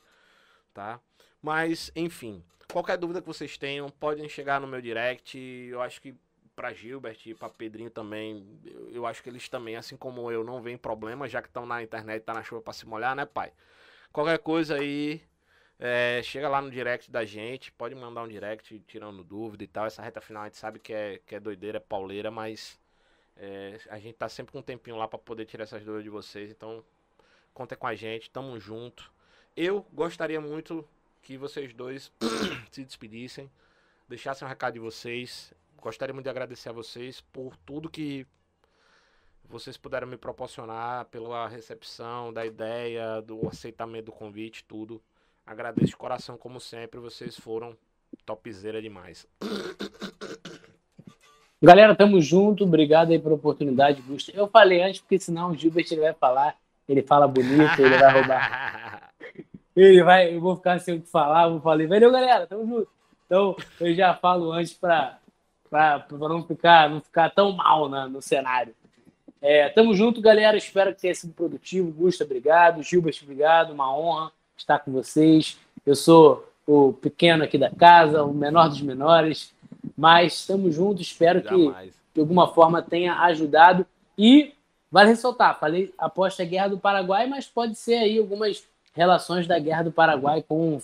[0.73, 1.01] Tá?
[1.41, 2.43] Mas, enfim.
[2.73, 5.39] Qualquer dúvida que vocês tenham, podem chegar no meu direct.
[5.39, 6.15] Eu acho que
[6.55, 10.45] pra Gilbert e pra Pedrinho também, eu, eu acho que eles também, assim como eu,
[10.45, 13.25] não veem problema, já que estão na internet, tá na chuva pra se molhar, né,
[13.27, 13.53] pai?
[14.13, 15.21] Qualquer coisa aí,
[15.79, 19.87] é, chega lá no direct da gente, pode mandar um direct tirando dúvida e tal.
[19.87, 22.79] Essa reta final a gente sabe que é, que é doideira, é pauleira, mas
[23.37, 26.11] é, a gente tá sempre com um tempinho lá pra poder tirar essas dúvidas de
[26.11, 26.51] vocês.
[26.51, 26.85] Então,
[27.53, 29.13] contem com a gente, tamo junto.
[29.57, 30.89] Eu gostaria muito
[31.23, 32.13] que vocês dois
[32.71, 33.51] se despedissem,
[34.09, 35.53] deixassem um recado de vocês.
[35.85, 38.27] Gostaria muito de agradecer a vocês por tudo que
[39.47, 44.99] vocês puderam me proporcionar, pela recepção da ideia, do aceitamento do convite, tudo.
[45.45, 47.77] Agradeço de coração, como sempre, vocês foram
[48.25, 49.27] topzera demais.
[51.63, 52.65] Galera, tamo junto.
[52.65, 54.31] Obrigado aí pela oportunidade, Gusto.
[54.31, 56.57] Eu falei antes, porque senão o Gilbert ele vai falar.
[56.89, 59.13] Ele fala bonito, ele vai roubar.
[59.77, 61.49] Ele vai, eu vou ficar sem o que falar.
[61.49, 62.89] Vou falar, valeu, galera, tamo junto.
[63.27, 65.19] Então, eu já falo antes pra,
[65.75, 68.73] pra não, ficar, não ficar tão mal no cenário.
[69.43, 70.57] É, tamo junto, galera.
[70.57, 71.91] Espero que tenha sido produtivo.
[71.91, 72.81] Gusto, obrigado.
[72.81, 73.73] Gilbert, obrigado.
[73.73, 75.59] Uma honra estar com vocês.
[75.85, 79.53] Eu sou o pequeno aqui da casa, o menor dos menores.
[79.99, 81.03] Mas estamos juntos.
[81.03, 81.93] Espero que Jamais.
[82.15, 83.85] de alguma forma tenha ajudado.
[84.17, 84.53] E
[84.93, 88.63] vale ressaltar, falei aposta a Guerra do Paraguai, mas pode ser aí algumas
[88.95, 90.81] relações da Guerra do Paraguai com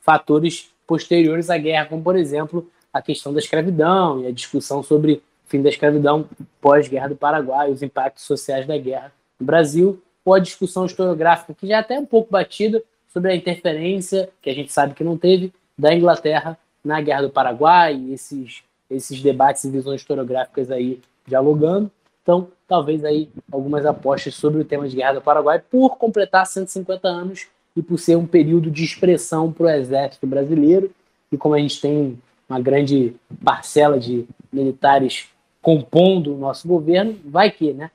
[0.00, 5.14] fatores posteriores à guerra, como por exemplo a questão da escravidão e a discussão sobre
[5.14, 6.28] o fim da escravidão
[6.60, 11.66] pós-guerra do Paraguai, os impactos sociais da guerra no Brasil, ou a discussão historiográfica que
[11.66, 15.16] já é até um pouco batida sobre a interferência, que a gente sabe que não
[15.16, 21.90] teve, da Inglaterra na Guerra do Paraguai, esses, esses debates e visões historiográficas aí dialogando.
[22.22, 27.08] Então, talvez aí algumas apostas sobre o tema de Guerra do Paraguai por completar 150
[27.08, 27.46] anos
[27.76, 30.90] e por ser um período de expressão para o exército brasileiro.
[31.30, 33.14] E como a gente tem uma grande
[33.44, 35.28] parcela de militares
[35.60, 37.90] compondo o nosso governo, vai que, né?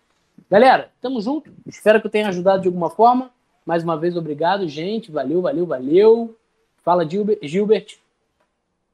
[0.50, 1.52] Galera, tamo junto.
[1.66, 3.30] Espero que eu tenha ajudado de alguma forma.
[3.66, 5.12] Mais uma vez, obrigado, gente.
[5.12, 6.38] Valeu, valeu, valeu.
[6.84, 7.98] Fala, Gilbert.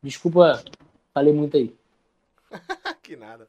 [0.01, 0.63] Desculpa,
[1.13, 1.73] falei muito aí.
[3.03, 3.47] que nada.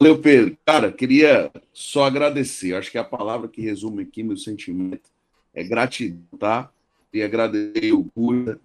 [0.00, 0.56] Valeu, Pedro.
[0.64, 2.74] Cara, queria só agradecer.
[2.74, 5.10] Acho que a palavra que resume aqui meu sentimento
[5.54, 6.70] é gratidão, tá?
[7.12, 8.58] E agradecer o Guda,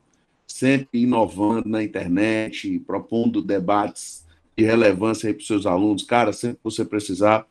[0.48, 4.26] sempre inovando na internet, propondo debates
[4.58, 6.04] de relevância aí para os seus alunos.
[6.04, 7.46] Cara, sempre que você precisar,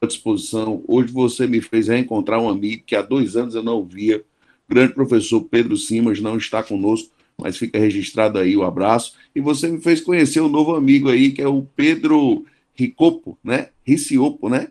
[0.00, 0.82] à disposição.
[0.86, 4.24] Hoje você me fez reencontrar um amigo que há dois anos eu não via.
[4.68, 9.14] O grande professor Pedro Simas não está conosco, mas fica registrado aí o abraço.
[9.34, 13.68] E você me fez conhecer um novo amigo aí, que é o Pedro Ricopo, né?
[13.86, 14.68] Riciopo, né?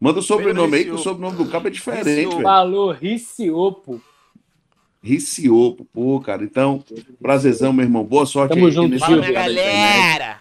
[0.00, 2.42] Manda o sobrenome aí, que o sobrenome do cabo é diferente.
[2.42, 4.00] Falou, Riciopo.
[5.02, 6.44] Riciopo, pô, cara.
[6.44, 6.84] Então,
[7.20, 8.04] prazerzão, meu irmão.
[8.04, 8.72] Boa sorte Tamo aí.
[8.72, 10.40] junto, Fala, minha galera!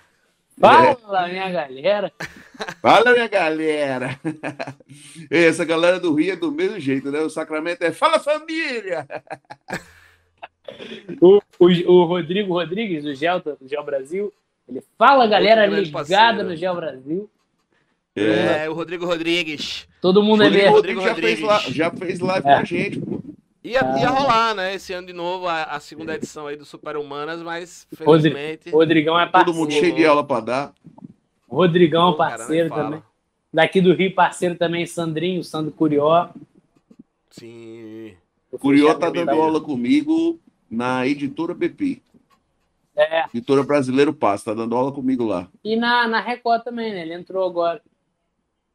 [0.59, 2.11] Fala, minha galera.
[2.81, 4.19] Fala, minha galera!
[5.31, 7.19] Essa galera do Rio é do mesmo jeito, né?
[7.21, 9.07] O Sacramento é Fala, família!
[11.21, 14.31] O, o, o Rodrigo Rodrigues, do Gel, do Gel Brasil,
[14.69, 16.43] ele fala, galera, ligada parceiro.
[16.43, 17.29] no Gel Brasil.
[18.15, 19.85] É, o Rodrigo Rodrigues.
[20.01, 21.01] Todo mundo é Rodrigo mesmo.
[21.01, 21.65] Rodrigues já fez, Rodrigues.
[21.65, 22.53] la- já fez live É.
[22.53, 23.21] com a gente, pô.
[23.63, 23.99] Ia, Ah.
[23.99, 24.73] ia rolar, né?
[24.75, 28.69] Esse ano de novo, a, a segunda edição aí do Super Humanas, mas felizmente.
[28.71, 29.59] Rodrigão é Todo parceiro.
[29.59, 30.73] mundo cheio de aula para dar.
[31.47, 32.83] Rodrigão é cara, parceiro fala.
[32.83, 33.03] também.
[33.53, 36.29] Daqui do Rio, parceiro também, Sandrinho, Sandro Curió.
[37.29, 38.13] Sim.
[38.51, 40.39] O Curió tá dando da- aula comigo
[40.69, 42.01] na editora BP.
[42.95, 45.47] É, Editora Brasileiro Passo, tá dando aula comigo lá.
[45.63, 47.01] e na, na Record também, né?
[47.03, 47.81] Ele entrou agora.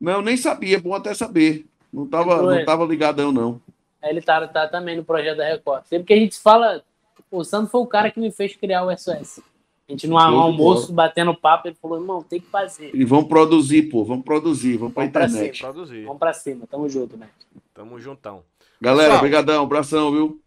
[0.01, 1.67] Não, eu nem sabia, bom até saber.
[1.93, 2.65] Não tava, Entrou não ele.
[2.65, 3.61] tava ligadão, não.
[4.02, 5.85] Ele tá, tá também no projeto da Record.
[5.85, 6.82] Sempre que a gente fala.
[7.31, 9.40] O Sandro foi o cara que me fez criar o SOS.
[9.89, 12.94] A gente no almoço, batendo papo, ele falou: irmão, tem que fazer.
[12.94, 15.60] E vamos produzir, pô, vamos produzir, vamos pra Vamos pra internet.
[15.60, 16.05] Produzir.
[16.05, 17.28] Vamos pra cima, tamo junto, né?
[17.73, 18.43] Tamo juntão.
[18.81, 19.23] Galera, Pessoal.
[19.23, 20.40] brigadão, abração, viu?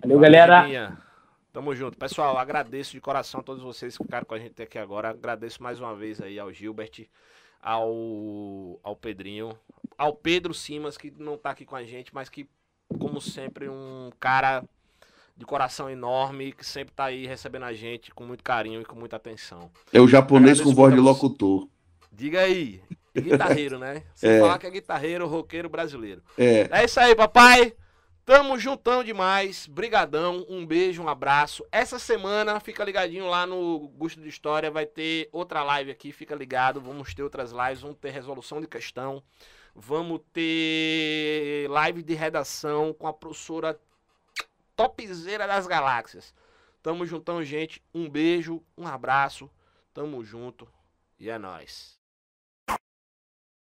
[0.00, 0.96] Valeu, galera.
[1.52, 1.96] Tamo junto.
[1.98, 5.10] Pessoal, agradeço de coração a todos vocês que ficaram com a gente aqui agora.
[5.10, 7.08] Agradeço mais uma vez aí ao Gilbert,
[7.60, 9.58] ao, ao Pedrinho,
[9.98, 12.48] ao Pedro Simas, que não tá aqui com a gente, mas que,
[12.98, 14.64] como sempre, um cara
[15.36, 18.96] de coração enorme, que sempre tá aí recebendo a gente com muito carinho e com
[18.96, 19.70] muita atenção.
[19.92, 21.08] É o japonês Agradeço com voz de você.
[21.08, 21.68] locutor.
[22.10, 22.80] Diga aí,
[23.14, 24.02] guitarreiro, né?
[24.14, 24.40] Sem É.
[24.40, 26.22] falar que é guitarreiro, roqueiro brasileiro.
[26.38, 27.74] É, É isso aí, papai.
[28.24, 29.66] Tamo juntão demais.
[29.68, 30.44] Brigadão.
[30.48, 31.64] Um beijo, um abraço.
[31.70, 34.68] Essa semana, fica ligadinho lá no Gusto de História.
[34.70, 36.10] Vai ter outra live aqui.
[36.10, 36.80] Fica ligado.
[36.80, 37.82] Vamos ter outras lives.
[37.82, 39.22] Vamos ter resolução de questão.
[39.78, 43.78] Vamos ter live de redação com a professora
[44.74, 46.34] topzeira das galáxias.
[46.82, 47.84] Tamo juntão, gente.
[47.92, 49.50] Um beijo, um abraço.
[49.92, 50.66] Tamo junto.
[51.20, 51.95] E é nóis.